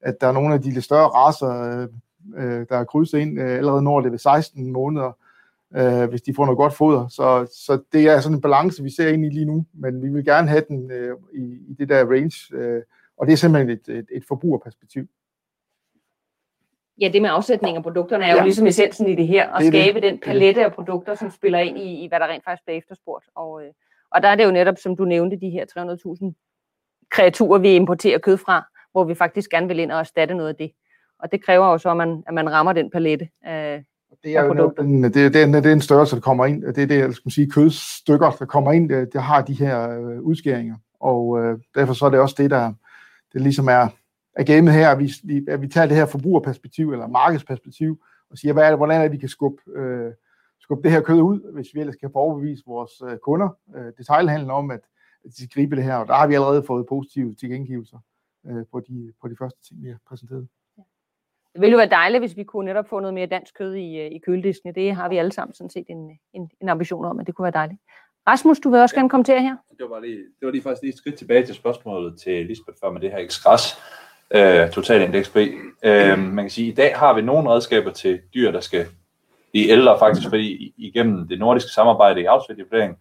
at 0.00 0.20
der 0.20 0.26
er 0.26 0.32
nogle 0.32 0.54
af 0.54 0.62
de 0.62 0.70
lidt 0.70 0.84
større 0.84 1.08
raser, 1.08 1.80
øh, 1.80 1.88
øh, 2.36 2.66
der 2.68 2.76
er 2.76 2.84
krydset 2.84 3.18
ind 3.18 3.40
øh, 3.40 3.50
allerede 3.50 3.82
når 3.82 4.00
det 4.00 4.12
ved 4.12 4.18
16 4.18 4.72
måneder, 4.72 5.12
øh, 5.76 6.08
hvis 6.08 6.22
de 6.22 6.34
får 6.34 6.44
noget 6.44 6.56
godt 6.56 6.74
foder. 6.74 7.08
Så, 7.08 7.46
så 7.66 7.82
det 7.92 8.08
er 8.08 8.20
sådan 8.20 8.36
en 8.36 8.40
balance, 8.40 8.82
vi 8.82 8.90
ser 8.90 9.08
ind 9.08 9.24
i 9.24 9.28
lige 9.28 9.44
nu, 9.44 9.66
men 9.74 10.02
vi 10.02 10.08
vil 10.08 10.24
gerne 10.24 10.48
have 10.48 10.64
den 10.68 10.90
øh, 10.90 11.16
i, 11.34 11.42
i 11.68 11.74
det 11.78 11.88
der 11.88 12.04
range, 12.04 12.56
øh, 12.56 12.82
og 13.20 13.26
det 13.26 13.32
er 13.32 13.36
simpelthen 13.36 13.70
et, 13.70 13.88
et, 13.98 14.06
et 14.12 14.24
forbrugerperspektiv. 14.28 15.06
Ja, 17.00 17.08
det 17.12 17.22
med 17.22 17.30
afsætning 17.32 17.76
af 17.76 17.82
produkterne 17.82 18.24
er 18.24 18.30
jo 18.32 18.36
Ja. 18.36 18.44
ligesom 18.44 18.66
essensen 18.66 19.08
i 19.08 19.14
det 19.14 19.26
her, 19.26 19.50
at 19.50 19.60
Det 19.60 19.66
er 19.66 19.70
det. 19.70 19.82
skabe 19.82 20.00
den 20.00 20.18
palette 20.18 20.64
af 20.64 20.72
produkter, 20.72 21.14
som 21.14 21.30
spiller 21.30 21.58
ind 21.58 21.78
i, 21.78 22.04
i 22.04 22.08
hvad 22.08 22.20
der 22.20 22.26
rent 22.26 22.44
faktisk 22.44 22.64
bliver 22.64 22.78
efterspurgt. 22.78 23.24
Og, 23.34 23.62
øh, 23.64 23.70
og 24.10 24.22
der 24.22 24.28
er 24.28 24.34
det 24.34 24.44
jo 24.44 24.50
netop, 24.50 24.74
som 24.78 24.96
du 24.96 25.04
nævnte, 25.04 25.36
de 25.40 25.50
her 25.50 25.64
300.000 25.66 26.34
kreaturer, 27.10 27.58
vi 27.58 27.74
importerer 27.74 28.18
kød 28.18 28.36
fra, 28.36 28.64
hvor 28.92 29.04
vi 29.04 29.14
faktisk 29.14 29.50
gerne 29.50 29.68
vil 29.68 29.78
ind 29.78 29.92
og 29.92 29.98
erstatte 29.98 30.34
noget 30.34 30.48
af 30.48 30.56
det. 30.56 30.70
Og 31.18 31.32
det 31.32 31.44
kræver 31.44 31.66
jo 31.66 31.78
så, 31.78 31.90
at 31.90 31.96
man, 31.96 32.22
at 32.26 32.34
man 32.34 32.52
rammer 32.52 32.72
den 32.72 32.90
palette. 32.90 33.28
Øh, 33.46 33.52
Det 33.52 33.82
er 34.36 34.42
af 34.42 34.48
jo 34.48 34.72
den, 34.78 35.02
det, 35.04 35.16
er 35.16 35.30
den, 35.30 35.54
det 35.54 35.66
er 35.66 35.72
en 35.72 35.80
størrelse, 35.80 36.16
der 36.16 36.22
kommer 36.22 36.46
ind. 36.46 36.62
Det 36.62 36.82
er 36.82 36.86
det, 36.86 36.98
jeg 36.98 37.12
skal 37.12 37.22
man 37.26 37.30
sige, 37.30 37.50
kødstykker, 37.50 38.30
der 38.30 38.44
kommer 38.46 38.72
ind, 38.72 38.88
det, 38.88 39.12
det 39.12 39.22
har 39.22 39.42
de 39.42 39.54
her 39.54 39.90
øh, 40.00 40.20
udskæringer. 40.22 40.76
Og 41.00 41.38
øh, 41.44 41.58
derfor 41.74 41.92
så 41.94 42.06
er 42.06 42.10
det 42.10 42.20
også 42.20 42.34
det, 42.38 42.50
der 42.50 42.72
det 43.32 43.40
ligesom 43.40 43.68
er, 43.68 43.88
er 44.34 44.44
gamet 44.44 44.72
her, 44.74 44.88
at 44.90 44.98
vi, 44.98 45.10
vi- 45.24 45.46
at 45.48 45.62
vi 45.62 45.68
tager 45.68 45.86
det 45.86 45.96
her 45.96 46.06
forbrugerperspektiv, 46.06 46.92
eller 46.92 47.06
markedsperspektiv, 47.06 48.02
og 48.30 48.38
siger, 48.38 48.52
hvad 48.52 48.64
er 48.64 48.68
det, 48.68 48.78
hvordan 48.78 48.98
er 48.98 49.02
det, 49.02 49.12
vi 49.12 49.16
kan 49.18 49.28
skubbe, 49.28 49.62
øh, 49.74 50.12
skubbe 50.60 50.82
det 50.82 50.90
her 50.92 51.00
kød 51.00 51.20
ud, 51.20 51.52
hvis 51.52 51.68
vi 51.74 51.80
ellers 51.80 51.96
kan 51.96 52.10
få 52.12 52.40
vores 52.66 53.02
øh, 53.08 53.18
kunder, 53.18 53.48
øh, 53.76 53.92
detailhandlen 53.98 54.50
om, 54.50 54.70
at, 54.70 54.80
at 55.24 55.30
de 55.30 55.34
skal 55.36 55.48
gribe 55.48 55.76
det 55.76 55.84
her. 55.84 55.96
Og 55.96 56.06
der 56.06 56.14
har 56.14 56.26
vi 56.26 56.34
allerede 56.34 56.62
fået 56.62 56.86
positive 56.86 57.34
tilkendegivelser 57.34 57.98
øh, 58.46 58.64
på, 58.72 58.80
de, 58.80 59.12
på 59.20 59.28
de 59.28 59.36
første 59.36 59.62
ting, 59.68 59.82
vi 59.82 59.88
har 59.88 59.98
præsenteret. 60.08 60.48
det 61.52 61.60
ville 61.60 61.72
jo 61.72 61.76
være 61.78 61.88
dejligt, 61.88 62.20
hvis 62.22 62.36
vi 62.36 62.44
kunne 62.44 62.64
netop 62.66 62.88
få 62.88 63.00
noget 63.00 63.14
mere 63.14 63.26
dansk 63.26 63.54
kød 63.58 63.74
i, 63.74 63.96
øh, 63.98 64.10
i 64.12 64.18
køledisken. 64.18 64.74
Det 64.74 64.94
har 64.94 65.08
vi 65.08 65.16
alle 65.16 65.32
sammen 65.32 65.54
sådan 65.54 65.70
set 65.70 65.84
en, 65.88 66.18
en, 66.32 66.50
en 66.60 66.68
ambition 66.68 67.04
om, 67.04 67.20
at 67.20 67.26
det 67.26 67.34
kunne 67.34 67.44
være 67.44 67.52
dejligt. 67.52 67.80
Rasmus, 68.30 68.58
du 68.58 68.70
vil 68.70 68.80
også 68.80 68.94
gerne 68.94 69.08
kommentere 69.08 69.42
her? 69.42 69.56
Det 69.70 69.80
var, 69.80 69.88
bare 69.88 70.02
lige, 70.02 70.18
det 70.18 70.46
var 70.46 70.50
lige 70.50 70.62
faktisk 70.62 70.82
lige 70.82 70.92
et 70.92 70.98
skridt 70.98 71.18
tilbage 71.18 71.46
til 71.46 71.54
spørgsmålet 71.54 72.20
til 72.20 72.46
Lisbeth 72.46 72.78
før 72.80 72.90
med 72.90 73.00
det 73.00 73.10
her 73.10 73.18
Express 73.18 73.78
øh, 74.30 74.70
totalindeks 74.70 75.28
B. 75.28 75.36
Øh, 75.84 76.18
man 76.18 76.44
kan 76.44 76.50
sige, 76.50 76.68
at 76.68 76.72
i 76.72 76.74
dag 76.74 76.98
har 76.98 77.14
vi 77.14 77.22
nogle 77.22 77.50
redskaber 77.50 77.90
til 77.90 78.20
dyr, 78.34 78.50
der 78.50 78.60
skal 78.60 78.86
blive 79.50 79.68
ældre 79.68 79.98
faktisk, 79.98 80.28
fordi 80.28 80.74
igennem 80.76 81.28
det 81.28 81.38
nordiske 81.38 81.70
samarbejde 81.70 82.20
i 82.20 82.24
afsværdievurdering, 82.24 82.98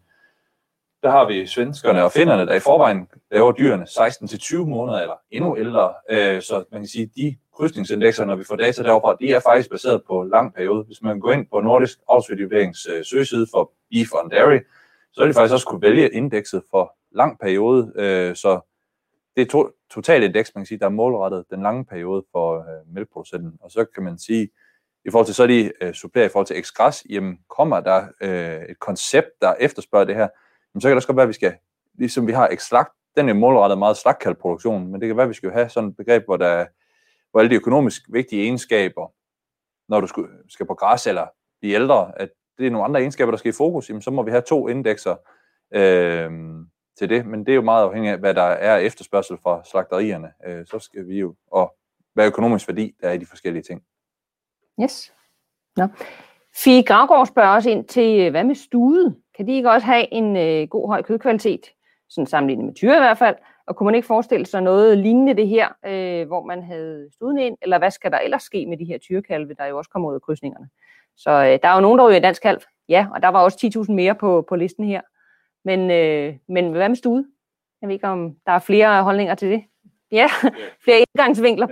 der 1.04 1.12
har 1.12 1.28
vi 1.28 1.46
svenskerne 1.46 2.04
og 2.04 2.12
finnerne, 2.12 2.46
der 2.46 2.54
i 2.54 2.60
forvejen 2.60 3.08
laver 3.32 3.52
dyrene 3.52 3.84
16-20 3.84 4.58
måneder 4.58 5.00
eller 5.00 5.16
endnu 5.32 5.58
ældre. 5.58 5.94
Øh, 6.10 6.42
så 6.42 6.64
man 6.72 6.82
kan 6.82 6.88
sige, 6.88 7.04
at 7.04 7.10
de 7.16 7.36
krydsningsindekser, 7.58 8.26
når 8.26 8.36
vi 8.36 8.44
får 8.44 8.56
data 8.56 8.84
deroppe, 8.84 9.26
de 9.26 9.34
er 9.34 9.40
faktisk 9.40 9.70
baseret 9.70 10.02
på 10.08 10.24
lang 10.24 10.54
periode. 10.54 10.84
Hvis 10.84 11.02
man 11.02 11.20
går 11.20 11.32
ind 11.32 11.46
på 11.52 11.60
Nordisk 11.60 12.00
Afsværdievurderings 12.10 12.88
øh, 12.92 13.06
søgeside 13.06 13.48
for 13.54 13.72
Beef 13.92 14.08
and 14.24 14.32
Dairy, 14.32 14.60
så 15.12 15.22
vil 15.22 15.30
de 15.30 15.34
faktisk 15.34 15.54
også 15.54 15.68
kunne 15.68 15.82
vælge 15.82 16.10
indekset 16.10 16.64
for 16.72 16.98
lang 17.12 17.40
periode. 17.40 17.94
Øh, 17.96 18.36
så 18.36 18.60
det 19.36 19.42
er 19.42 19.46
to, 19.46 19.70
totalindeks, 19.90 20.52
man 20.56 20.62
kan 20.62 20.66
sige, 20.66 20.80
der 20.80 20.86
er 20.86 20.90
målrettet 20.90 21.46
den 21.50 21.62
lange 21.62 21.86
periode 21.86 22.26
for 22.32 22.60
øh, 22.60 22.94
mælkeproducenten. 22.94 23.58
Og 23.62 23.72
så 23.72 23.86
kan 23.86 24.04
man 24.04 24.18
sige, 24.18 24.50
i 25.06 25.12
forhold 25.12 25.26
til 25.26 25.36
så 25.36 25.48
de 25.48 25.72
øh, 25.82 25.94
supplerer 25.94 26.26
i 26.26 26.30
forhold 26.30 26.48
til 26.48 26.58
eksgræs, 26.58 27.06
jamen 27.10 27.40
kommer 27.50 27.80
der 27.80 28.08
øh, 28.22 28.62
et 28.70 28.80
koncept, 28.80 29.30
der 29.42 29.54
efterspørger 29.60 30.06
det 30.06 30.16
her, 30.16 30.28
jamen, 30.74 30.82
så 30.82 30.88
kan 30.88 30.92
det 30.92 30.96
også 30.96 31.08
godt 31.08 31.16
være, 31.16 31.24
at 31.24 31.30
vi 31.30 31.34
skal, 31.34 31.54
ligesom 31.94 32.28
vi 32.28 32.32
har 32.32 32.48
ekslagt, 32.48 32.92
den 33.16 33.30
er 33.30 33.34
målrettet 33.34 33.78
meget 33.78 33.98
slagkaldproduktion, 33.98 34.88
men 34.88 35.02
det 35.02 35.08
kan 35.08 35.18
være, 35.18 35.24
at 35.24 35.30
vi 35.30 35.34
skal 35.34 35.52
have 35.52 35.70
sådan 35.70 35.90
et 35.90 35.98
begreb, 35.98 36.26
hvor, 36.26 36.38
der, 36.38 36.66
hvor 37.32 37.40
alle 37.40 37.50
de 37.50 37.56
økonomisk 37.56 38.02
vigtige 38.10 38.42
egenskaber, 38.42 39.14
når 39.90 40.02
du 40.02 40.08
skal, 40.08 40.24
skal 40.50 40.66
på 40.66 40.74
græs 40.74 41.08
eller 41.08 41.28
blive 41.60 41.76
ældre, 41.76 42.12
at 42.22 42.30
det 42.60 42.68
er 42.68 42.72
nogle 42.72 42.86
andre 42.86 43.00
egenskaber, 43.00 43.32
der 43.32 43.38
skal 43.38 43.50
i 43.50 43.58
fokus, 43.58 43.90
jamen, 43.90 44.02
så 44.02 44.12
må 44.12 44.24
vi 44.24 44.32
have 44.32 44.42
to 44.42 44.68
indekser 44.68 45.16
øh, 45.74 46.32
til 46.98 47.10
det, 47.10 47.26
men 47.26 47.40
det 47.40 47.52
er 47.52 47.56
jo 47.56 47.62
meget 47.62 47.84
afhængigt 47.84 48.14
af, 48.14 48.20
hvad 48.20 48.34
der 48.34 48.42
er 48.42 48.78
efterspørgsel 48.78 49.38
fra 49.44 49.62
slagterierne. 49.64 50.32
Øh, 50.46 50.66
så 50.66 50.80
skal 50.80 51.08
vi 51.08 51.20
jo, 51.20 51.36
og 51.52 51.76
hvad 52.14 52.28
økonomisk 52.28 52.68
værdi 52.68 52.96
der 53.02 53.10
er 53.10 53.14
i 53.14 53.18
de 53.18 53.26
forskellige 53.26 53.64
ting. 53.64 53.84
Yes. 54.82 55.14
Nå. 55.78 55.88
Fie 56.56 56.84
Gravgaard 56.84 57.28
spørger 57.28 57.50
også 57.50 57.70
ind 57.70 57.86
til, 57.86 58.20
øh, 58.20 58.32
hvad 58.32 58.44
med 58.44 58.56
stude? 58.56 59.16
Kan 59.38 59.48
de 59.48 59.56
ikke 59.56 59.72
også 59.72 59.86
have 59.86 60.14
en 60.14 60.38
øh, 60.38 60.68
god 60.68 60.88
høj 60.88 61.02
kødkvalitet? 61.02 61.66
Sådan 62.10 62.28
sammenlignet 62.28 62.66
med 62.66 62.74
tyre 62.74 62.96
i 62.96 63.00
hvert 63.00 63.18
fald. 63.18 63.36
Og 63.68 63.76
kunne 63.76 63.86
man 63.86 63.96
ikke 63.96 64.08
forestille 64.08 64.46
sig 64.46 64.62
noget 64.62 64.98
lignende 64.98 65.34
det 65.34 65.48
her, 65.48 65.68
øh, 65.86 66.28
hvor 66.28 66.44
man 66.44 66.64
havde 66.64 67.10
studen 67.14 67.38
ind? 67.38 67.58
Eller 67.62 67.78
hvad 67.78 67.92
skal 67.92 68.12
der 68.12 68.20
ellers 68.20 68.44
ske 68.44 68.66
med 68.66 68.78
de 68.78 68.86
her 68.86 68.98
tyrekalve, 68.98 69.54
der 69.54 69.66
jo 69.66 69.78
også 69.78 69.90
kommer 69.90 70.10
ud 70.10 70.16
af 70.16 70.22
krydsningerne? 70.22 70.70
Så 71.20 71.30
øh, 71.30 71.60
der 71.62 71.70
er 71.70 71.76
jo 71.76 71.82
nogen, 71.82 72.00
der 72.00 72.10
ryger 72.10 72.20
dansk 72.20 72.42
kalv. 72.42 72.62
Ja, 72.90 73.08
og 73.14 73.22
der 73.22 73.28
var 73.28 73.44
også 73.44 73.84
10.000 73.88 73.92
mere 73.92 74.16
på, 74.16 74.46
på 74.50 74.56
listen 74.56 74.86
her. 74.86 75.02
Men, 75.66 75.92
øh, 75.92 76.36
men 76.48 76.72
hvad 76.72 76.90
med 76.90 76.96
stude? 76.96 77.26
Jeg 77.82 77.88
ved 77.88 77.94
ikke, 77.94 78.08
om 78.08 78.36
der 78.46 78.52
er 78.52 78.60
flere 78.60 79.04
holdninger 79.04 79.36
til 79.36 79.52
det. 79.52 79.64
Ja, 80.12 80.28
flere 80.84 81.00
indgangsvinkler. 81.00 81.68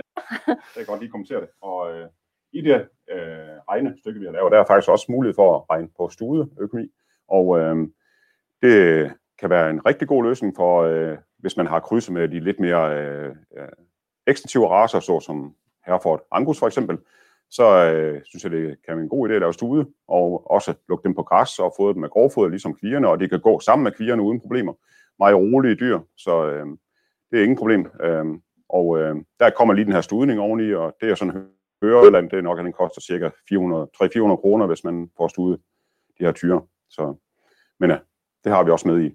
Jeg 0.46 0.56
kan 0.76 0.86
godt 0.86 1.00
lige 1.00 1.10
kommentere 1.10 1.40
det. 1.40 1.48
Og 1.60 1.92
øh, 1.92 2.08
i 2.52 2.60
det 2.60 2.88
øh, 3.10 3.18
regnestykke, 3.68 4.20
vi 4.20 4.26
har 4.26 4.32
lavet, 4.32 4.52
der 4.52 4.60
er 4.60 4.64
faktisk 4.66 4.88
også 4.88 5.06
mulighed 5.08 5.34
for 5.34 5.56
at 5.56 5.62
regne 5.70 5.88
på 5.96 6.08
studeøkonomi. 6.08 6.88
Og 7.28 7.58
øh, 7.58 7.76
det 8.62 9.12
kan 9.38 9.50
være 9.50 9.70
en 9.70 9.86
rigtig 9.86 10.08
god 10.08 10.24
løsning 10.24 10.56
for, 10.56 10.82
øh, 10.82 11.16
hvis 11.38 11.56
man 11.56 11.66
har 11.66 11.80
krydset 11.80 12.14
med 12.14 12.28
de 12.28 12.40
lidt 12.40 12.60
mere 12.60 12.98
øh, 12.98 13.36
øh, 13.56 13.68
ekstensive 14.26 14.68
raser, 14.68 15.00
såsom 15.00 15.54
Hereford 15.86 16.26
Angus 16.30 16.58
for 16.58 16.66
eksempel, 16.66 16.98
så 17.50 17.92
øh, 17.92 18.20
synes 18.24 18.44
jeg, 18.44 18.52
det 18.52 18.76
kan 18.86 18.96
være 18.96 19.02
en 19.02 19.08
god 19.08 19.28
idé 19.28 19.32
at 19.32 19.40
lave 19.40 19.52
stude, 19.52 19.86
og 20.08 20.50
også 20.50 20.74
lukke 20.88 21.04
dem 21.04 21.14
på 21.14 21.22
græs 21.22 21.58
og 21.58 21.74
fodre 21.76 21.92
dem 21.92 22.00
med 22.00 22.08
grovfoder, 22.08 22.48
ligesom 22.48 22.74
kvierne, 22.74 23.08
og 23.08 23.20
de 23.20 23.28
kan 23.28 23.40
gå 23.40 23.60
sammen 23.60 23.84
med 23.84 23.92
kvierne 23.92 24.22
uden 24.22 24.40
problemer. 24.40 24.72
Meget 25.18 25.36
rolige 25.36 25.74
dyr, 25.74 25.98
så 26.16 26.46
øh, 26.46 26.66
det 27.30 27.38
er 27.38 27.42
ingen 27.42 27.58
problem. 27.58 27.86
Øh, 28.02 28.24
og 28.68 28.98
øh, 28.98 29.16
der 29.40 29.50
kommer 29.50 29.74
lige 29.74 29.84
den 29.84 29.92
her 29.92 30.00
studning 30.00 30.40
oveni, 30.40 30.74
og 30.74 30.96
det 31.00 31.10
er 31.10 31.14
sådan 31.14 31.48
Høreland, 31.82 32.30
det 32.30 32.38
er 32.38 32.42
nok, 32.42 32.58
at 32.58 32.64
den 32.64 32.72
koster 32.72 33.00
cirka 33.00 33.28
300-400 33.28 34.40
kroner, 34.40 34.66
hvis 34.66 34.84
man 34.84 35.10
får 35.16 35.28
studet 35.28 35.60
de 36.18 36.24
her 36.24 36.32
tyre. 36.32 36.62
Så, 36.90 37.14
men 37.80 37.90
ja, 37.90 37.98
det 38.44 38.52
har 38.52 38.62
vi 38.64 38.70
også 38.70 38.88
med 38.88 39.04
i 39.04 39.14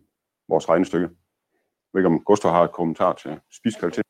vores 0.50 0.70
regnestykke. 0.70 1.08
Jeg 1.08 1.94
ved 1.94 2.02
ikke, 2.02 2.08
om 2.08 2.24
Gustav 2.24 2.52
har 2.52 2.64
et 2.64 2.72
kommentar 2.72 3.14
til 3.14 3.40
spiskvalitet. 3.52 4.06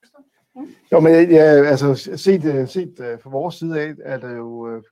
Jo, 0.91 0.99
men 0.99 1.11
ja, 1.31 1.43
altså 1.43 1.95
set, 2.15 2.45
øh, 2.45 2.67
set 2.67 2.99
øh, 2.99 3.19
fra 3.19 3.29
vores 3.29 3.55
side 3.55 3.81
af, 3.81 3.93
er 4.03 4.17
der 4.17 4.35
jo, 4.35 4.69
øh, 4.69 4.83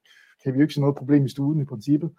kan 0.43 0.53
vi 0.53 0.57
jo 0.57 0.61
ikke 0.61 0.73
se 0.73 0.81
noget 0.81 0.95
problem 0.95 1.25
i 1.25 1.29
stuen 1.29 1.61
i 1.61 1.65
princippet. 1.65 2.11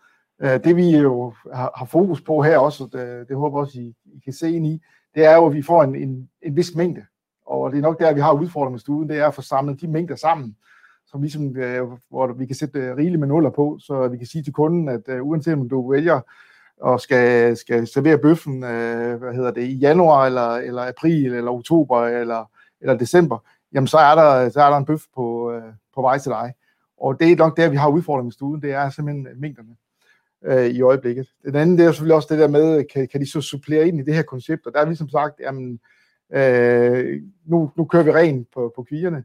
Øh, 0.43 0.65
Det 0.65 0.77
vi 0.77 0.97
jo 0.97 1.33
har, 1.55 1.73
har 1.77 1.87
fokus 1.87 2.21
på 2.21 2.43
her 2.43 2.59
også, 2.59 2.85
og 2.85 2.93
det, 2.93 3.29
det 3.29 3.37
håber 3.37 3.61
også, 3.61 3.81
I, 3.81 3.95
I 4.05 4.21
kan 4.25 4.33
se 4.33 4.51
ind 4.51 4.67
i, 4.67 4.83
det 5.15 5.25
er 5.25 5.37
jo, 5.37 5.47
at 5.47 5.55
vi 5.55 5.63
får 5.63 5.83
en, 5.83 5.95
en, 5.95 6.29
en 6.43 6.57
vis 6.57 6.75
mængde. 6.75 7.05
Og 7.47 7.71
det 7.71 7.79
er 7.79 7.83
nok 7.83 7.99
der, 7.99 8.15
vi 8.15 8.21
har 8.21 8.33
udfordringen 8.33 8.73
med 8.73 8.81
stuen, 8.81 9.09
det 9.09 9.19
er 9.19 9.27
at 9.27 9.35
få 9.35 9.43
samlet 9.43 9.81
de 9.81 9.89
mængder 9.89 10.17
sammen, 10.17 10.57
som 11.07 11.21
ligesom, 11.21 11.57
hvor 12.11 12.33
vi 12.33 12.47
kan 12.47 12.57
sætte 12.57 12.79
øh, 12.79 12.97
rigeligt 12.97 13.21
med 13.21 13.29
nuller 13.29 13.51
på, 13.51 13.79
så 13.81 14.09
vi 14.09 14.19
kan 14.19 14.27
sige 14.27 14.43
til 14.43 14.53
kunden, 14.53 14.89
at 14.89 15.21
uanset 15.21 15.55
om 15.55 15.69
du 15.69 15.91
vælger 15.91 16.21
og 16.81 17.01
skal, 17.01 17.57
skal 17.57 17.87
servere 17.87 18.19
bøffen, 18.19 18.65
øh, 18.65 19.15
hvad 19.19 19.35
hedder 19.35 19.51
det, 19.51 19.63
i 19.63 19.75
januar, 19.75 20.27
eller, 20.27 20.49
eller 20.49 20.89
april, 20.89 21.35
eller 21.35 21.51
oktober, 21.51 22.07
eller, 22.07 22.51
eller 22.83 22.97
december, 22.97 23.39
jamen 23.75 23.87
så 23.87 23.99
er 23.99 24.15
der, 24.15 24.49
så 24.49 24.63
er 24.63 24.71
der 24.71 24.77
en 24.77 24.85
bøf 24.85 25.03
på, 25.15 25.53
øh, 25.53 25.73
på 25.95 26.01
vej 26.01 26.19
til 26.19 26.31
dig. 26.31 26.53
Og 26.97 27.21
det 27.21 27.33
er 27.33 27.37
nok 27.37 27.57
der, 27.57 27.69
vi 27.69 27.77
har 27.77 27.89
udfordringen 27.89 28.27
med 28.27 28.33
stuen, 28.33 28.63
det 28.63 28.73
er 28.73 28.91
simpelthen 28.91 29.27
øh, 29.27 29.41
mængderne 29.41 29.77
øh, 30.45 30.67
i 30.67 30.83
øjeblikket. 30.83 31.29
Den 31.45 31.57
anden, 31.57 31.79
det 31.79 31.87
er 31.87 31.91
selvfølgelig 31.91 32.17
også 32.17 32.29
det 32.31 32.39
der 32.39 32.49
med, 32.49 32.85
kan, 32.85 33.09
kan 33.09 33.21
de 33.21 33.31
så 33.31 33.41
supplere 33.41 33.89
ind 33.89 34.01
i 34.01 34.03
det 34.03 34.15
her 34.15 34.23
koncept, 34.23 34.67
og 34.67 34.73
der 34.73 34.81
er 34.81 34.87
vi 34.87 34.95
som 34.95 35.09
sagt, 35.09 35.41
jamen, 35.41 35.81
øh, 36.33 37.23
nu, 37.45 37.71
nu 37.77 37.85
kører 37.85 38.03
vi 38.03 38.13
ren 38.13 38.47
på, 38.55 38.73
på 38.77 38.83
kvierne, 38.83 39.25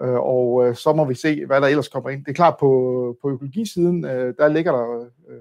øh, 0.00 0.14
og 0.14 0.68
øh, 0.68 0.74
så 0.74 0.92
må 0.92 1.04
vi 1.04 1.14
se, 1.14 1.46
hvad 1.46 1.60
der 1.60 1.66
ellers 1.66 1.88
kommer 1.88 2.10
ind. 2.10 2.24
Det 2.24 2.30
er 2.30 2.34
klart, 2.34 2.56
på, 2.60 3.16
på 3.22 3.30
økologisiden, 3.30 4.04
øh, 4.04 4.34
der 4.38 4.48
ligger 4.48 4.72
der 4.72 5.00
øh, 5.00 5.06
øh 5.28 5.40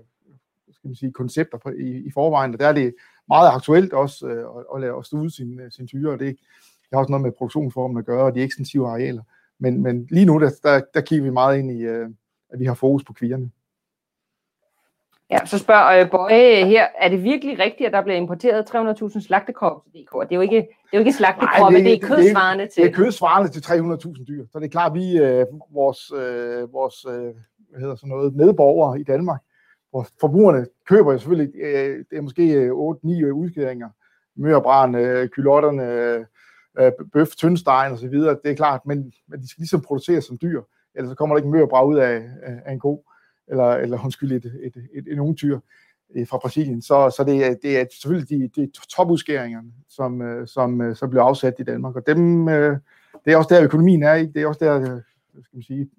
skal 0.72 0.88
man 0.88 0.96
sige, 0.96 1.12
koncepter 1.12 1.58
på, 1.58 1.70
i, 1.70 2.08
i 2.08 2.12
forvejen, 2.14 2.54
og 2.54 2.60
der 2.60 2.68
er 2.68 2.74
det 2.74 2.96
meget 3.28 3.50
aktuelt 3.54 3.94
også 3.94 4.28
øh, 4.28 4.46
at, 4.58 4.66
at 4.76 4.82
lave 4.82 5.00
at 5.00 5.06
stude 5.06 5.36
sin, 5.36 5.60
øh, 5.60 5.72
sin 5.72 5.88
tyre, 5.88 6.12
og 6.12 6.20
det, 6.20 6.28
det 6.28 6.40
har 6.96 7.00
også 7.00 7.12
noget 7.12 7.22
med 7.22 7.32
produktionsformen 7.32 7.98
at 7.98 8.06
gøre, 8.06 8.24
og 8.24 8.36
de 8.36 8.42
ekstensive 8.42 8.88
arealer. 8.88 9.22
Men, 9.60 9.84
men 9.84 10.08
lige 10.12 10.26
nu, 10.26 10.40
der, 10.40 10.52
der, 10.64 10.82
der 10.94 11.02
kigger 11.02 11.24
vi 11.24 11.30
meget 11.30 11.60
ind 11.60 11.72
i, 11.72 11.82
øh, 11.82 12.10
at 12.50 12.60
vi 12.60 12.66
har 12.66 12.74
fokus 12.74 13.04
på 13.04 13.14
kvierne. 13.14 13.52
Ja, 15.32 15.46
så 15.46 15.58
spørger 15.58 16.02
øh, 16.02 16.12
Bøje 16.12 16.66
her, 16.66 16.88
er 17.00 17.10
det 17.10 17.24
virkelig 17.24 17.60
rigtigt, 17.60 17.88
at 17.88 17.94
der 17.94 18.02
bliver 18.02 18.18
importeret 18.18 18.76
300.000 18.76 19.28
slagtekroppe 19.28 19.92
til 19.92 20.02
DK? 20.02 20.14
Det 20.22 20.32
er 20.32 20.36
jo 20.36 20.42
ikke, 20.42 20.56
det 20.56 20.94
er 20.94 20.98
jo 20.98 21.00
ikke 21.00 21.14
slagtekroppe, 21.14 21.78
det, 21.78 21.86
det 21.86 21.94
er 21.94 22.08
kødsvarende 22.08 22.68
til. 22.68 22.84
Det 22.84 22.90
er 22.90 22.96
kødsvarende 22.96 23.52
til 23.52 23.60
300.000 23.60 24.26
dyr. 24.26 24.46
Så 24.52 24.60
det 24.60 24.66
er 24.66 24.70
klart, 24.70 24.92
at 24.92 24.96
vi, 24.96 25.18
øh, 25.18 25.46
vores, 25.70 26.12
øh, 26.12 26.74
vores 26.74 27.06
øh, 27.06 27.34
hvad 27.70 27.80
hedder 27.80 27.96
sådan 27.96 28.10
noget, 28.10 28.36
medborgere 28.36 29.00
i 29.00 29.04
Danmark, 29.04 29.42
hvor 29.90 30.08
forbrugerne 30.20 30.66
køber 30.90 31.12
jo 31.12 31.18
selvfølgelig, 31.18 31.62
øh, 31.62 32.06
det 32.10 32.18
er 32.18 32.22
måske 32.22 32.54
øh, 32.54 32.72
8-9 32.72 32.76
udskæringer, 33.32 33.90
mørbræn, 34.36 34.96
øh, 34.96 35.30
kylotterne, 35.30 35.84
øh, 36.80 36.92
bøf, 37.14 37.28
tyndstegen 37.28 37.94
osv., 37.94 38.14
det 38.14 38.40
er 38.46 38.56
klart, 38.56 38.86
men, 38.86 39.14
men 39.28 39.42
de 39.42 39.50
skal 39.50 39.62
ligesom 39.62 39.82
produceres 39.82 40.26
som 40.26 40.38
dyr, 40.42 40.62
ellers 40.96 41.10
så 41.10 41.16
kommer 41.16 41.36
der 41.36 41.38
ikke 41.38 41.58
mørbræ 41.58 41.86
ud 41.86 41.98
af, 41.98 42.16
af, 42.44 42.62
af 42.66 42.72
en 42.74 42.80
ko, 42.80 43.06
eller, 43.48 43.66
eller 43.66 44.04
undskyld, 44.04 44.32
et, 44.32 44.46
et, 44.46 44.54
et, 44.64 44.88
et, 44.94 45.14
en 45.14 45.20
ungtyr 45.20 45.60
øh, 46.16 46.28
fra 46.28 46.38
Brasilien. 46.38 46.82
Så, 46.82 47.14
så 47.18 47.24
det, 47.24 47.46
er, 47.46 47.56
det 47.62 47.78
er 47.80 47.86
selvfølgelig 47.92 48.30
de, 48.30 48.62
de 48.62 48.72
topudskæringerne, 48.90 49.72
som, 49.90 50.22
øh, 50.22 50.48
som, 50.48 50.82
øh, 50.82 50.96
som 50.96 51.10
bliver 51.10 51.24
afsat 51.24 51.56
i 51.60 51.64
Danmark, 51.64 51.96
og 51.96 52.08
dem, 52.08 52.50
øh, 52.50 52.78
det 53.26 53.34
er 53.34 53.38
også 53.38 53.56
der 53.56 53.64
økonomien 53.64 54.04
er, 54.04 54.14
ikke? 54.14 54.34
det 54.34 54.42
er 54.42 54.48
også 54.48 54.66
der, 54.66 54.76
øh, 54.82 55.02
skal 55.44 55.58
man 55.58 55.64
sige, 55.64 55.90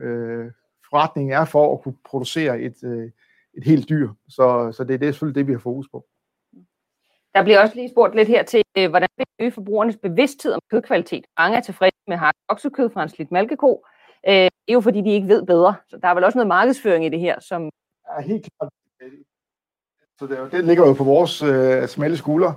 Øh, 0.00 0.50
forretningen 0.90 1.32
er 1.32 1.44
for 1.44 1.74
at 1.74 1.82
kunne 1.82 1.96
producere 2.04 2.60
et, 2.60 2.84
øh, 2.84 3.10
et 3.54 3.64
helt 3.64 3.88
dyr. 3.88 4.08
Så, 4.28 4.72
så 4.76 4.84
det, 4.84 5.00
det 5.00 5.08
er 5.08 5.12
selvfølgelig 5.12 5.34
det, 5.34 5.46
vi 5.46 5.52
har 5.52 5.58
fokus 5.58 5.88
på. 5.88 6.06
Der 7.34 7.42
bliver 7.42 7.60
også 7.60 7.74
lige 7.74 7.88
spurgt 7.88 8.14
lidt 8.14 8.28
her 8.28 8.42
til, 8.42 8.62
øh, 8.78 8.90
hvordan 8.90 9.08
vi 9.18 9.24
øge 9.40 9.50
forbrugernes 9.50 9.96
bevidsthed 9.96 10.52
om 10.52 10.60
kødkvalitet. 10.70 11.24
Mange 11.38 11.56
er 11.56 11.60
tilfredse 11.60 11.98
med 12.06 12.16
hakket 12.16 12.42
oksekød 12.48 12.90
fra 12.90 13.02
en 13.02 13.08
slidt 13.08 13.32
malkeko. 13.32 13.84
Øh, 14.28 14.34
det 14.34 14.68
er 14.68 14.72
jo 14.72 14.80
fordi, 14.80 15.00
de 15.00 15.10
ikke 15.10 15.28
ved 15.28 15.46
bedre. 15.46 15.74
Så 15.88 15.98
der 16.02 16.08
er 16.08 16.14
vel 16.14 16.24
også 16.24 16.38
noget 16.38 16.48
markedsføring 16.48 17.06
i 17.06 17.08
det 17.08 17.20
her, 17.20 17.40
som... 17.40 17.70
Ja, 18.08 18.22
helt 18.22 18.48
klart. 18.58 18.72
Så 20.18 20.26
det, 20.26 20.52
det 20.52 20.64
ligger 20.64 20.86
jo 20.86 20.92
på 20.92 21.04
vores 21.04 21.42
øh, 21.42 21.88
smalle 21.88 22.16
skulder 22.16 22.52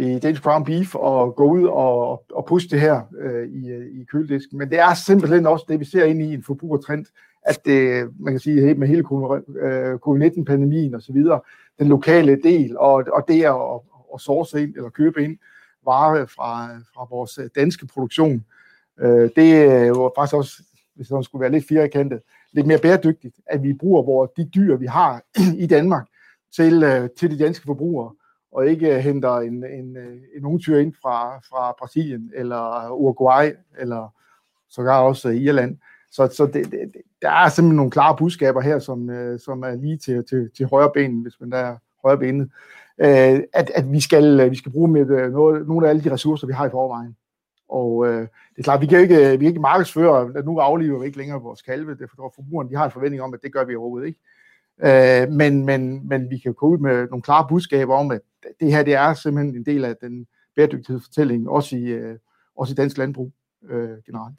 i 0.00 0.18
Danish 0.18 0.42
Brown 0.42 0.64
Beef 0.64 0.94
og 0.94 1.36
gå 1.36 1.44
ud 1.44 1.64
og, 1.64 2.24
og 2.32 2.46
pushe 2.46 2.68
det 2.68 2.80
her 2.80 3.00
øh, 3.18 3.48
i, 3.48 3.70
øh, 3.70 4.00
i 4.00 4.04
køledisken. 4.04 4.58
Men 4.58 4.70
det 4.70 4.78
er 4.78 4.94
simpelthen 4.94 5.46
også 5.46 5.64
det, 5.68 5.80
vi 5.80 5.84
ser 5.84 6.04
ind 6.04 6.22
i 6.22 6.34
en 6.34 6.42
forbrugertrend, 6.42 7.06
at 7.42 7.64
det, 7.64 8.10
man 8.20 8.32
kan 8.32 8.40
sige, 8.40 8.74
med 8.74 8.88
hele 8.88 9.02
covid-19-pandemien 9.98 10.94
og 10.94 11.02
så 11.02 11.12
videre, 11.12 11.40
den 11.78 11.88
lokale 11.88 12.42
del, 12.42 12.78
og, 12.78 13.04
og 13.12 13.24
det 13.28 13.44
at, 13.44 13.80
at 14.14 14.20
source 14.20 14.62
ind 14.62 14.76
eller 14.76 14.90
købe 14.90 15.24
ind 15.24 15.38
varer 15.84 16.26
fra, 16.26 16.78
fra 16.94 17.06
vores 17.10 17.38
øh, 17.38 17.48
danske 17.54 17.86
produktion, 17.86 18.44
øh, 19.00 19.30
det 19.36 19.66
øh, 19.66 19.72
er 19.72 19.86
jo 19.86 20.12
faktisk 20.16 20.34
også, 20.34 20.62
hvis 20.94 21.10
man 21.10 21.24
skulle 21.24 21.40
være 21.40 21.50
lidt 21.50 21.68
firkantet, 21.68 22.20
lidt 22.52 22.66
mere 22.66 22.78
bæredygtigt, 22.78 23.36
at 23.46 23.62
vi 23.62 23.72
bruger 23.72 24.02
vores, 24.02 24.30
de 24.36 24.44
dyr, 24.44 24.76
vi 24.76 24.86
har 24.86 25.22
i 25.64 25.66
Danmark, 25.66 26.06
til, 26.56 26.82
øh, 26.82 27.08
til 27.18 27.30
de 27.30 27.44
danske 27.44 27.66
forbrugere, 27.66 28.12
og 28.52 28.66
ikke 28.66 29.00
henter 29.00 29.36
en, 29.36 29.64
en, 29.64 29.96
en 30.36 30.44
ungtyr 30.44 30.78
ind 30.78 30.94
fra, 31.02 31.38
fra 31.38 31.74
Brasilien, 31.78 32.32
eller 32.34 32.90
Uruguay, 32.90 33.52
eller 33.78 34.14
sågar 34.68 35.00
også 35.00 35.28
Irland. 35.28 35.78
Så, 36.10 36.28
så 36.36 36.46
det, 36.46 36.70
det, 36.70 36.92
der 37.22 37.30
er 37.30 37.48
simpelthen 37.48 37.76
nogle 37.76 37.90
klare 37.90 38.16
budskaber 38.16 38.60
her, 38.60 38.78
som, 38.78 39.10
som 39.38 39.62
er 39.62 39.74
lige 39.74 39.96
til, 39.96 40.24
til, 40.24 40.50
til 40.56 40.66
højre 40.66 40.90
ben, 40.94 41.22
hvis 41.22 41.40
man 41.40 41.50
der 41.50 41.58
er 41.58 41.76
højre 42.02 42.18
benet. 42.18 42.50
Øh, 43.02 43.42
at, 43.52 43.70
at 43.74 43.92
vi 43.92 44.00
skal, 44.00 44.40
øh, 44.40 44.50
vi 44.50 44.56
skal 44.56 44.72
bruge 44.72 44.88
med 44.88 45.10
øh, 45.10 45.32
noget, 45.32 45.68
nogle 45.68 45.86
af 45.86 45.90
alle 45.90 46.04
de 46.04 46.12
ressourcer, 46.12 46.46
vi 46.46 46.52
har 46.52 46.66
i 46.66 46.70
forvejen. 46.70 47.16
Og 47.68 48.06
øh, 48.06 48.20
det 48.20 48.58
er 48.58 48.62
klart, 48.62 48.80
vi 48.80 48.86
kan 48.86 49.00
ikke, 49.00 49.16
øh, 49.16 49.32
vi 49.32 49.44
kan 49.44 49.46
ikke 49.46 49.60
markedsføre, 49.60 50.32
at 50.36 50.44
nu 50.44 50.58
afliver 50.58 50.98
vi 50.98 51.06
ikke 51.06 51.18
længere 51.18 51.42
vores 51.42 51.62
kalve, 51.62 51.94
det 51.94 52.10
for 52.10 52.32
forbrugerne, 52.34 52.70
de 52.70 52.76
har 52.76 52.84
en 52.84 52.90
forventning 52.90 53.22
om, 53.22 53.34
at 53.34 53.42
det 53.42 53.52
gør 53.52 53.64
vi 53.64 53.76
overhovedet 53.76 54.06
ikke. 54.06 54.20
Øh, 54.84 55.28
men, 55.28 55.64
men, 55.64 56.08
men 56.08 56.30
vi 56.30 56.38
kan 56.38 56.54
gå 56.54 56.66
ud 56.66 56.78
med 56.78 57.08
nogle 57.08 57.22
klare 57.22 57.46
budskaber 57.48 57.94
om, 57.94 58.10
at 58.10 58.20
det 58.60 58.72
her 58.72 58.82
det 58.82 58.94
er 58.94 59.14
simpelthen 59.14 59.56
en 59.56 59.66
del 59.66 59.84
af 59.84 59.96
den 59.96 60.26
bæredygtighedsfortælling, 60.56 61.48
også 61.48 61.76
i, 61.76 61.84
øh, 61.84 62.18
også 62.56 62.72
i 62.72 62.74
dansk 62.74 62.98
landbrug 62.98 63.32
øh, 63.70 63.98
generelt. 64.06 64.36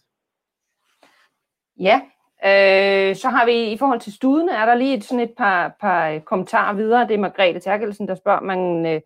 Ja, 1.79 2.01
øh, 2.45 3.15
så 3.15 3.29
har 3.29 3.45
vi 3.45 3.71
i 3.71 3.77
forhold 3.77 3.99
til 3.99 4.13
studene, 4.13 4.51
er 4.51 4.65
der 4.65 4.75
lige 4.75 4.97
et, 4.97 5.03
sådan 5.03 5.19
et 5.19 5.33
par, 5.37 5.75
par 5.81 6.19
kommentarer 6.19 6.73
videre. 6.73 7.07
Det 7.07 7.13
er 7.13 7.17
Margrethe 7.17 7.59
Terkelsen, 7.59 8.07
der 8.07 8.15
spørger, 8.15 8.41
man, 8.41 8.85
øh, 8.85 9.01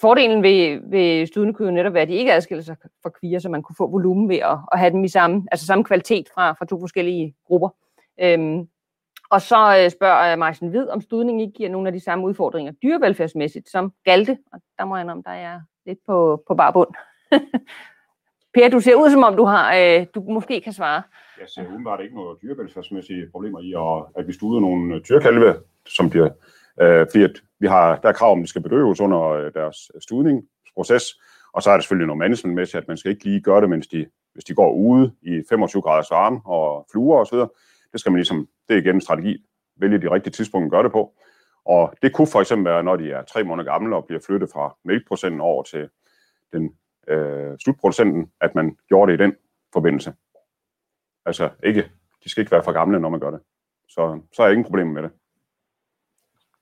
fordelen 0.00 0.42
ved, 0.42 0.80
ved 0.90 1.26
studene 1.26 1.54
kunne 1.54 1.68
jo 1.68 1.74
netop 1.74 1.94
være, 1.94 2.02
at 2.02 2.08
de 2.08 2.14
ikke 2.14 2.32
adskiller 2.32 2.64
sig 2.64 2.76
fra 3.02 3.10
kvier, 3.10 3.38
så 3.38 3.48
man 3.48 3.62
kunne 3.62 3.76
få 3.76 3.90
volumen 3.90 4.28
ved 4.28 4.36
at, 4.36 4.58
at 4.72 4.78
have 4.78 4.90
dem 4.90 5.04
i 5.04 5.08
samme, 5.08 5.46
altså 5.52 5.66
samme 5.66 5.84
kvalitet 5.84 6.28
fra, 6.34 6.52
fra 6.52 6.64
to 6.64 6.80
forskellige 6.80 7.34
grupper. 7.46 7.68
Øhm, 8.20 8.68
og 9.30 9.42
så 9.42 9.78
øh, 9.78 9.90
spørger 9.90 10.32
øh, 10.32 10.38
Majsen 10.38 10.68
Hvid, 10.68 10.88
om 10.88 11.00
studning 11.00 11.40
ikke 11.40 11.52
giver 11.52 11.70
nogle 11.70 11.88
af 11.88 11.92
de 11.92 12.00
samme 12.00 12.24
udfordringer 12.24 12.72
dyrevelfærdsmæssigt 12.72 13.70
som 13.70 13.92
galte. 14.04 14.38
Og 14.52 14.60
der 14.78 14.84
må 14.84 14.96
jeg 14.96 15.10
om, 15.10 15.22
der 15.22 15.30
er 15.30 15.60
lidt 15.86 15.98
på, 16.06 16.42
på 16.48 16.54
barbund. 16.54 16.88
Per, 18.54 18.68
du 18.68 18.80
ser 18.80 18.94
ud 18.94 19.10
som 19.10 19.22
om, 19.22 19.36
du 19.36 19.44
har, 19.44 19.74
øh, 19.74 20.06
du 20.14 20.20
måske 20.20 20.60
kan 20.60 20.72
svare. 20.72 21.02
Altså, 21.42 21.60
jeg 21.60 21.64
ser 21.64 21.68
umiddelbart 21.68 22.00
ikke 22.00 22.14
noget 22.14 22.38
dyrevelfærdsmæssige 22.42 23.28
problemer 23.30 23.60
i, 23.60 23.72
at, 23.72 24.20
at 24.22 24.28
vi 24.28 24.32
studer 24.32 24.60
nogle 24.60 24.94
øh, 24.94 25.02
tyrkalve, 25.02 25.54
som 25.86 26.10
bliver, 26.10 26.30
øh, 26.80 27.06
fordi 27.10 27.22
at 27.24 27.42
vi 27.58 27.66
har, 27.66 27.96
der 27.96 28.08
er 28.08 28.12
krav 28.12 28.32
om, 28.32 28.38
at 28.38 28.42
de 28.42 28.48
skal 28.48 28.62
bedøves 28.62 29.00
under 29.00 29.22
øh, 29.22 29.52
deres 29.54 29.76
studningsproces, 30.00 31.04
og 31.52 31.62
så 31.62 31.70
er 31.70 31.74
det 31.74 31.84
selvfølgelig 31.84 32.06
noget 32.06 32.18
managementmæssigt, 32.18 32.82
at 32.82 32.88
man 32.88 32.96
skal 32.96 33.10
ikke 33.10 33.24
lige 33.24 33.40
gøre 33.40 33.60
det, 33.60 33.70
mens 33.70 33.86
de, 33.86 34.06
hvis 34.32 34.44
de 34.44 34.54
går 34.54 34.72
ude 34.72 35.12
i 35.22 35.42
25 35.48 35.82
graders 35.82 36.10
varme 36.10 36.40
og 36.44 36.86
fluer 36.92 37.20
osv. 37.20 37.38
Det 37.92 38.00
skal 38.00 38.12
man 38.12 38.18
ligesom, 38.18 38.48
det 38.68 38.74
er 38.74 38.80
igen 38.80 38.94
en 38.94 39.00
strategi, 39.00 39.44
vælge 39.76 39.98
de 39.98 40.10
rigtige 40.10 40.32
tidspunkter 40.32 40.66
at 40.66 40.70
gøre 40.70 40.82
det 40.82 40.92
på. 40.92 41.14
Og 41.64 41.94
det 42.02 42.12
kunne 42.12 42.28
for 42.32 42.40
eksempel 42.40 42.64
være, 42.72 42.82
når 42.82 42.96
de 42.96 43.10
er 43.10 43.22
tre 43.22 43.44
måneder 43.44 43.72
gamle 43.72 43.96
og 43.96 44.04
bliver 44.06 44.20
flyttet 44.26 44.50
fra 44.52 44.76
mælkeprocenten 44.84 45.40
over 45.40 45.62
til 45.62 45.88
den 46.52 46.70
øh, 47.08 47.58
slutproducenten, 47.64 48.30
at 48.40 48.54
man 48.54 48.76
gjorde 48.88 49.12
det 49.12 49.20
i 49.20 49.22
den 49.22 49.34
forbindelse. 49.72 50.12
Altså 51.26 51.50
ikke, 51.64 51.90
de 52.24 52.28
skal 52.28 52.40
ikke 52.40 52.52
være 52.52 52.64
for 52.64 52.72
gamle, 52.72 53.00
når 53.00 53.08
man 53.08 53.20
gør 53.20 53.30
det. 53.30 53.40
Så, 53.88 54.20
så 54.32 54.42
er 54.42 54.48
ingen 54.48 54.64
problemer 54.64 54.92
med 54.92 55.02
det. 55.02 55.10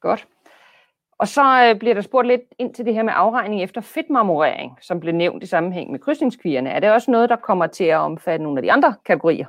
Godt. 0.01 0.29
Og 1.19 1.29
så 1.29 1.69
øh, 1.69 1.79
bliver 1.79 1.95
der 1.95 2.01
spurgt 2.01 2.27
lidt 2.27 2.43
ind 2.59 2.75
til 2.75 2.85
det 2.85 2.95
her 2.95 3.03
med 3.03 3.13
afregning 3.17 3.63
efter 3.63 3.81
fedtmarmorering, 3.81 4.79
som 4.81 5.01
blev 5.01 5.15
nævnt 5.15 5.43
i 5.43 5.47
sammenhæng 5.47 5.91
med 5.91 5.99
krydsningskvierne. 5.99 6.71
Er 6.71 6.81
det 6.81 6.93
også 6.93 7.11
noget, 7.11 7.31
der 7.31 7.37
kommer 7.37 7.67
til 7.67 7.85
at 7.85 7.97
omfatte 7.97 8.43
nogle 8.43 8.59
af 8.59 8.63
de 8.63 8.73
andre 8.73 8.95
kategorier? 9.05 9.47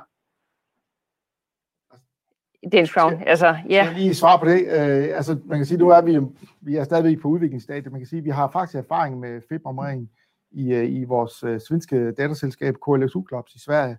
Danish 2.72 2.92
Crown, 2.92 3.12
skal, 3.12 3.28
altså, 3.28 3.46
ja. 3.46 3.84
Skal 3.84 3.94
jeg 3.94 3.94
lige 3.94 4.14
svare 4.14 4.38
på 4.38 4.44
det? 4.44 4.60
Øh, 4.60 5.16
altså, 5.16 5.38
man 5.44 5.58
kan 5.58 5.66
sige, 5.66 5.78
nu 5.78 5.88
er 5.88 6.00
vi, 6.00 6.20
vi 6.60 6.76
er 6.76 6.84
stadigvæk 6.84 7.20
på 7.20 7.28
udviklingsstadiet. 7.28 7.92
Man 7.92 8.00
kan 8.00 8.08
sige, 8.08 8.18
at 8.18 8.24
vi 8.24 8.30
har 8.30 8.50
faktisk 8.50 8.78
erfaring 8.78 9.20
med 9.20 9.40
fedtmarmorering 9.48 10.10
i, 10.50 10.72
øh, 10.72 10.92
i 10.92 11.04
vores 11.04 11.42
øh, 11.42 11.60
svenske 11.60 12.12
datterselskab 12.12 12.74
KLSU 12.74 13.24
Clubs 13.28 13.54
i 13.54 13.58
Sverige. 13.58 13.98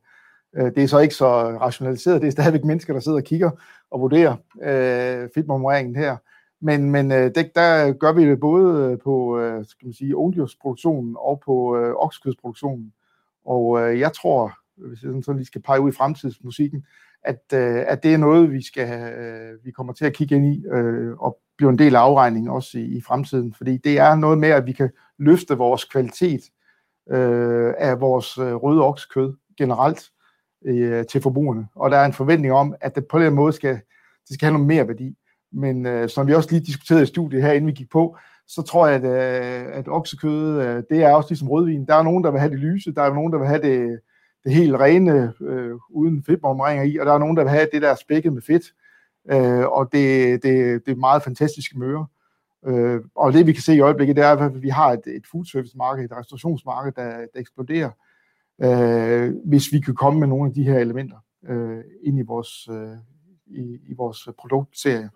Øh, 0.55 0.65
det 0.65 0.83
er 0.83 0.87
så 0.87 0.99
ikke 0.99 1.15
så 1.15 1.27
rationaliseret. 1.41 2.21
Det 2.21 2.27
er 2.27 2.31
stadigvæk 2.31 2.63
mennesker, 2.63 2.93
der 2.93 2.99
sidder 2.99 3.17
og 3.17 3.23
kigger 3.23 3.51
og 3.91 4.01
vurderer 4.01 4.35
øh, 4.61 5.29
fedtmarmoreringen 5.35 5.95
her. 5.95 6.17
Men, 6.61 6.91
men 6.91 7.11
øh, 7.11 7.35
det, 7.35 7.51
der 7.55 7.93
gør 7.93 8.11
vi 8.11 8.29
det 8.29 8.39
både 8.39 8.91
øh, 8.91 8.97
på 9.03 9.39
øh, 9.39 9.65
skal 9.65 9.85
man 9.85 9.93
sige, 9.93 10.15
oldjordsproduktionen 10.15 11.15
og 11.19 11.41
på 11.45 11.77
øh, 11.77 11.93
oksekødsproduktionen. 11.95 12.93
Og 13.45 13.81
øh, 13.81 13.99
jeg 13.99 14.13
tror, 14.13 14.53
hvis 14.77 15.03
jeg 15.03 15.11
sådan 15.23 15.37
lige 15.37 15.45
skal 15.45 15.61
pege 15.61 15.81
ud 15.81 15.89
i 15.89 15.95
fremtidsmusikken, 15.95 16.85
at, 17.23 17.43
øh, 17.53 17.83
at 17.87 18.03
det 18.03 18.13
er 18.13 18.17
noget, 18.17 18.51
vi 18.51 18.61
skal 18.61 19.13
øh, 19.13 19.65
vi 19.65 19.71
kommer 19.71 19.93
til 19.93 20.05
at 20.05 20.13
kigge 20.13 20.35
ind 20.35 20.45
i 20.45 20.65
øh, 20.71 21.17
og 21.17 21.39
blive 21.57 21.69
en 21.69 21.79
del 21.79 21.95
af 21.95 21.99
afregningen 21.99 22.49
også 22.49 22.77
i, 22.77 22.81
i 22.81 23.01
fremtiden. 23.01 23.53
Fordi 23.53 23.77
det 23.77 23.99
er 23.99 24.15
noget 24.15 24.37
med, 24.37 24.49
at 24.49 24.65
vi 24.65 24.71
kan 24.71 24.89
løfte 25.17 25.57
vores 25.57 25.83
kvalitet 25.83 26.41
øh, 27.09 27.73
af 27.77 28.01
vores 28.01 28.37
øh, 28.37 28.53
røde 28.53 28.81
oksekød 28.81 29.33
generelt 29.57 30.12
øh, 30.65 31.05
til 31.05 31.21
forbrugerne. 31.21 31.67
Og 31.75 31.91
der 31.91 31.97
er 31.97 32.05
en 32.05 32.13
forventning 32.13 32.53
om, 32.53 32.75
at 32.81 32.95
det 32.95 33.05
på 33.07 33.19
den 33.19 33.33
måde 33.33 33.53
skal, 33.53 33.73
det 34.27 34.33
skal 34.33 34.45
have 34.45 34.53
noget 34.53 34.67
mere 34.67 34.87
værdi. 34.87 35.17
Men 35.53 35.85
øh, 35.85 36.09
som 36.09 36.27
vi 36.27 36.33
også 36.33 36.51
lige 36.51 36.65
diskuterede 36.65 37.03
i 37.03 37.07
studiet 37.07 37.43
her, 37.43 37.51
inden 37.51 37.67
vi 37.67 37.71
gik 37.71 37.89
på, 37.89 38.17
så 38.47 38.61
tror 38.61 38.87
jeg, 38.87 39.03
at, 39.03 39.63
øh, 39.63 39.77
at 39.77 39.87
oksekød, 39.87 40.61
øh, 40.61 40.83
det 40.89 41.03
er 41.03 41.13
også 41.13 41.29
ligesom 41.29 41.49
rødvin. 41.49 41.85
Der 41.85 41.95
er 41.95 42.03
nogen, 42.03 42.23
der 42.23 42.31
vil 42.31 42.39
have 42.39 42.51
det 42.51 42.59
lyse, 42.59 42.93
der 42.93 43.01
er 43.01 43.13
nogen, 43.13 43.33
der 43.33 43.39
vil 43.39 43.47
have 43.47 43.61
det, 43.61 43.99
det 44.43 44.53
helt 44.53 44.75
rene, 44.75 45.33
øh, 45.41 45.75
uden 45.89 46.23
fedtbomringer 46.23 46.83
i, 46.83 46.97
og 46.97 47.05
der 47.05 47.13
er 47.13 47.17
nogen, 47.17 47.37
der 47.37 47.43
vil 47.43 47.49
have 47.49 47.67
det 47.73 47.81
der 47.81 47.95
spækket 47.95 48.33
med 48.33 48.41
fedt, 48.41 48.63
øh, 49.31 49.67
og 49.67 49.89
det, 49.91 50.43
det, 50.43 50.85
det 50.85 50.91
er 50.91 50.95
meget 50.95 51.23
fantastiske 51.23 51.79
møre. 51.79 52.07
Øh, 52.67 53.01
og 53.15 53.33
det 53.33 53.47
vi 53.47 53.53
kan 53.53 53.61
se 53.61 53.75
i 53.75 53.79
øjeblikket, 53.79 54.15
det 54.15 54.23
er, 54.25 54.29
at 54.29 54.61
vi 54.61 54.69
har 54.69 54.91
et, 54.91 55.07
et 55.07 55.23
foodservice-marked, 55.31 56.05
et 56.05 56.17
restaurationsmarked, 56.17 56.91
der, 56.91 57.09
der 57.09 57.39
eksploderer, 57.39 57.87
øh, 57.87 58.12
hvis 59.45 59.71
vi 59.71 59.79
kan 59.79 59.95
komme 59.95 60.19
med 60.19 60.27
nogle 60.27 60.47
af 60.49 60.53
de 60.53 60.63
her 60.63 60.79
elementer 60.79 61.17
øh, 61.49 61.83
ind 62.03 62.19
i 62.19 62.23
vores, 62.27 62.67
øh, 62.71 62.97
i, 63.45 63.79
i 63.89 63.93
vores 63.97 64.27
produktserie. 64.37 65.09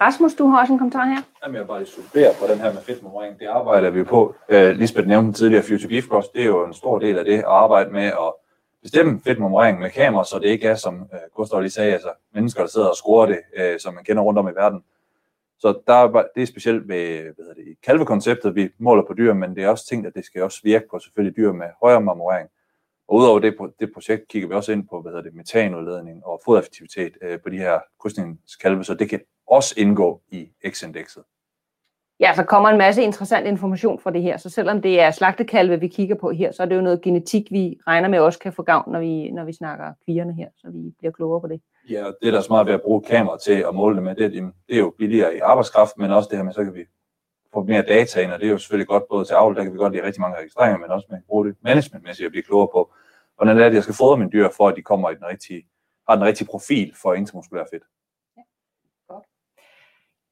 Rasmus, 0.00 0.34
du 0.34 0.46
har 0.46 0.60
også 0.60 0.72
en 0.72 0.78
kommentar 0.78 1.04
her. 1.04 1.22
Jamen, 1.42 1.54
jeg 1.54 1.62
vil 1.62 1.68
bare 1.68 1.78
lige 1.78 1.88
supplere 1.88 2.32
på 2.40 2.46
den 2.52 2.58
her 2.58 2.72
med 2.72 2.82
fedtmemorering. 2.82 3.38
Det 3.38 3.46
arbejder 3.46 3.90
vi 3.90 4.04
på. 4.04 4.34
Uh, 4.48 4.56
Lisbeth 4.56 5.08
nævnte 5.08 5.32
tidligere 5.32 5.62
Future 5.62 5.88
Beef 5.88 6.06
Cross. 6.06 6.28
Det 6.28 6.42
er 6.42 6.46
jo 6.46 6.66
en 6.66 6.74
stor 6.74 6.98
del 6.98 7.18
af 7.18 7.24
det 7.24 7.38
at 7.38 7.44
arbejde 7.44 7.90
med 7.90 8.06
at 8.06 8.32
bestemme 8.82 9.20
fedtmemorering 9.24 9.78
med 9.78 9.90
kamera, 9.90 10.24
så 10.24 10.38
det 10.38 10.48
ikke 10.48 10.66
er, 10.68 10.74
som 10.74 10.94
uh, 10.94 11.18
Gustav 11.36 11.60
lige 11.60 11.70
sagde, 11.70 11.92
altså 11.92 12.12
mennesker, 12.34 12.60
der 12.60 12.68
sidder 12.68 12.88
og 12.88 12.96
scorer 12.96 13.26
det, 13.26 13.38
uh, 13.58 13.78
som 13.78 13.94
man 13.94 14.04
kender 14.04 14.22
rundt 14.22 14.38
om 14.38 14.48
i 14.48 14.50
verden. 14.50 14.82
Så 15.58 15.80
der 15.86 15.94
er, 15.94 16.24
det 16.34 16.42
er 16.42 16.46
specielt 16.46 16.88
ved 16.88 17.22
hvad 17.22 17.34
hedder 17.38 17.54
det, 17.54 17.76
kalvekonceptet, 17.82 18.54
vi 18.54 18.68
måler 18.78 19.02
på 19.06 19.14
dyr, 19.14 19.32
men 19.34 19.56
det 19.56 19.64
er 19.64 19.68
også 19.68 19.86
tænkt, 19.86 20.06
at 20.06 20.14
det 20.14 20.24
skal 20.24 20.42
også 20.42 20.60
virke 20.64 20.84
på 20.90 20.98
selvfølgelig 20.98 21.36
dyr 21.36 21.52
med 21.52 21.66
højere 21.82 22.00
marmorering. 22.00 22.48
Og 23.08 23.16
udover 23.16 23.38
det, 23.38 23.54
det 23.80 23.92
projekt 23.94 24.28
kigger 24.28 24.48
vi 24.48 24.54
også 24.54 24.72
ind 24.72 24.88
på 24.88 25.02
hvad 25.02 25.12
hedder 25.12 25.22
det, 25.22 25.34
metanudledning 25.34 26.26
og 26.26 26.40
fodereffektivitet 26.44 27.18
øh, 27.22 27.40
på 27.40 27.48
de 27.50 27.58
her 27.58 27.80
krydsningskalve, 28.00 28.84
så 28.84 28.94
det 28.94 29.10
kan 29.10 29.20
også 29.46 29.74
indgå 29.78 30.22
i 30.28 30.48
X-indekset. 30.68 31.22
Ja, 32.20 32.34
så 32.34 32.44
kommer 32.44 32.68
en 32.68 32.78
masse 32.78 33.02
interessant 33.02 33.46
information 33.46 34.00
fra 34.00 34.10
det 34.10 34.22
her, 34.22 34.36
så 34.36 34.50
selvom 34.50 34.82
det 34.82 35.00
er 35.00 35.10
slagtekalve, 35.10 35.80
vi 35.80 35.88
kigger 35.88 36.14
på 36.14 36.30
her, 36.30 36.52
så 36.52 36.62
er 36.62 36.66
det 36.66 36.76
jo 36.76 36.80
noget 36.80 37.02
genetik, 37.02 37.50
vi 37.50 37.78
regner 37.86 38.08
med 38.08 38.18
også 38.18 38.38
kan 38.38 38.52
få 38.52 38.62
gavn, 38.62 38.92
når 38.92 39.00
vi, 39.00 39.30
når 39.30 39.44
vi 39.44 39.52
snakker 39.52 39.92
kvierne 40.04 40.34
her, 40.34 40.48
så 40.56 40.70
vi 40.70 40.94
bliver 40.98 41.12
klogere 41.12 41.40
på 41.40 41.46
det. 41.46 41.60
Ja, 41.90 42.06
det 42.22 42.32
der 42.32 42.38
er 42.38 42.42
smart 42.42 42.66
ved 42.66 42.74
at 42.74 42.82
bruge 42.82 43.02
kamera 43.02 43.38
til 43.38 43.52
at 43.52 43.74
måle 43.74 43.96
det 43.96 44.02
med, 44.02 44.14
det, 44.14 44.32
det 44.32 44.76
er 44.76 44.78
jo 44.78 44.94
billigere 44.98 45.36
i 45.36 45.38
arbejdskraft, 45.38 45.98
men 45.98 46.10
også 46.10 46.28
det 46.28 46.38
her 46.38 46.44
med, 46.44 46.52
så 46.52 46.64
kan 46.64 46.74
vi 46.74 46.84
få 47.54 47.62
mere 47.62 47.82
data 47.82 48.20
ind, 48.20 48.32
og 48.32 48.40
det 48.40 48.46
er 48.46 48.50
jo 48.50 48.58
selvfølgelig 48.58 48.88
godt 48.88 49.08
både 49.08 49.24
til 49.24 49.34
avl, 49.34 49.56
der 49.56 49.62
kan 49.62 49.72
vi 49.72 49.78
godt 49.78 49.92
lide 49.92 50.04
rigtig 50.04 50.20
mange 50.20 50.38
registreringer, 50.38 50.78
men 50.78 50.90
også 50.90 51.06
med 51.10 51.18
at 51.18 51.24
bruge 51.26 51.46
det 51.46 51.56
managementmæssigt 51.60 52.26
at 52.26 52.32
blive 52.32 52.42
klogere 52.42 52.68
på, 52.72 52.92
hvordan 53.36 53.58
er 53.58 53.68
det, 53.68 53.74
jeg 53.74 53.82
skal 53.82 53.94
fodre 53.94 54.16
mine 54.16 54.30
dyr, 54.30 54.48
for 54.56 54.68
at 54.68 54.76
de 54.76 54.82
kommer 54.82 55.10
i 55.10 55.14
den 55.14 55.26
rigtige 55.26 55.66
har 56.08 56.16
den 56.16 56.24
rigtige 56.24 56.48
profil 56.48 56.94
for 57.02 57.14
intramuskulær 57.14 57.64
fedt. 57.72 57.82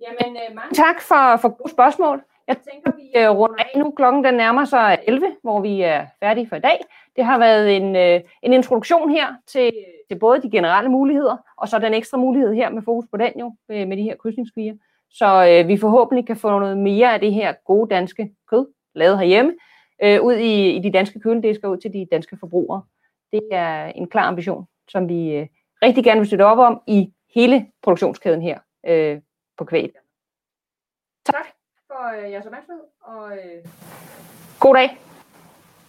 Jamen, 0.01 0.37
øh, 0.37 0.55
mange 0.55 0.75
tak 0.75 1.01
for, 1.01 1.37
for 1.37 1.49
gode 1.49 1.71
spørgsmål. 1.71 2.23
Jeg 2.49 2.57
tænker, 2.70 2.92
vi 2.97 3.11
øh, 3.16 3.30
runder 3.30 3.64
af 3.64 3.78
nu. 3.78 3.90
Klokken 3.90 4.24
den 4.24 4.34
nærmer 4.34 4.64
sig 4.64 4.99
11, 5.07 5.36
hvor 5.42 5.61
vi 5.61 5.82
er 5.82 6.07
færdige 6.20 6.49
for 6.49 6.57
i 6.57 6.61
dag. 6.61 6.80
Det 7.16 7.24
har 7.24 7.38
været 7.38 7.76
en, 7.76 7.97
øh, 7.97 8.20
en 8.42 8.53
introduktion 8.53 9.11
her 9.11 9.26
til, 9.47 9.72
til 10.09 10.18
både 10.18 10.42
de 10.42 10.51
generelle 10.51 10.90
muligheder, 10.90 11.36
og 11.57 11.68
så 11.68 11.78
den 11.78 11.95
ekstra 11.95 12.18
mulighed 12.18 12.55
her 12.55 12.70
med 12.70 12.82
fokus 12.82 13.05
på 13.11 13.16
den 13.16 13.32
jo, 13.40 13.57
med, 13.68 13.86
med 13.86 13.97
de 13.97 14.03
her 14.03 14.16
krydsningskviger. 14.16 14.74
Så 15.11 15.47
øh, 15.51 15.68
vi 15.68 15.76
forhåbentlig 15.76 16.26
kan 16.26 16.36
få 16.36 16.59
noget 16.59 16.78
mere 16.78 17.14
af 17.14 17.20
det 17.20 17.34
her 17.34 17.55
gode 17.66 17.90
danske 17.90 18.34
kød, 18.51 18.66
lavet 18.95 19.18
herhjemme, 19.18 19.55
øh, 20.03 20.22
ud 20.22 20.34
i, 20.34 20.76
i 20.76 20.78
de 20.78 20.92
danske 20.92 21.20
køledisker, 21.20 21.68
ud 21.68 21.76
til 21.76 21.92
de 21.92 22.07
danske 22.12 22.36
forbrugere. 22.40 22.82
Det 23.32 23.42
er 23.53 23.86
en 23.86 24.09
klar 24.09 24.28
ambition, 24.28 24.66
som 24.88 25.09
vi 25.09 25.30
øh, 25.30 25.47
rigtig 25.82 26.05
gerne 26.05 26.20
vil 26.20 26.26
støtte 26.26 26.47
op 26.47 26.59
om 26.59 26.80
i 26.86 27.12
hele 27.34 27.66
produktionskæden 27.82 28.42
her 28.42 28.59
øh, 28.86 29.20
på 29.59 29.64
kvæg. 29.64 29.92
Tak 31.26 31.47
for 31.95 32.24
øh, 32.24 32.30
jeres 32.32 32.47
opmærksomhed, 32.47 32.84
og 33.03 33.32
øh, 33.32 33.64
god 34.61 34.74
dag. 34.74 34.99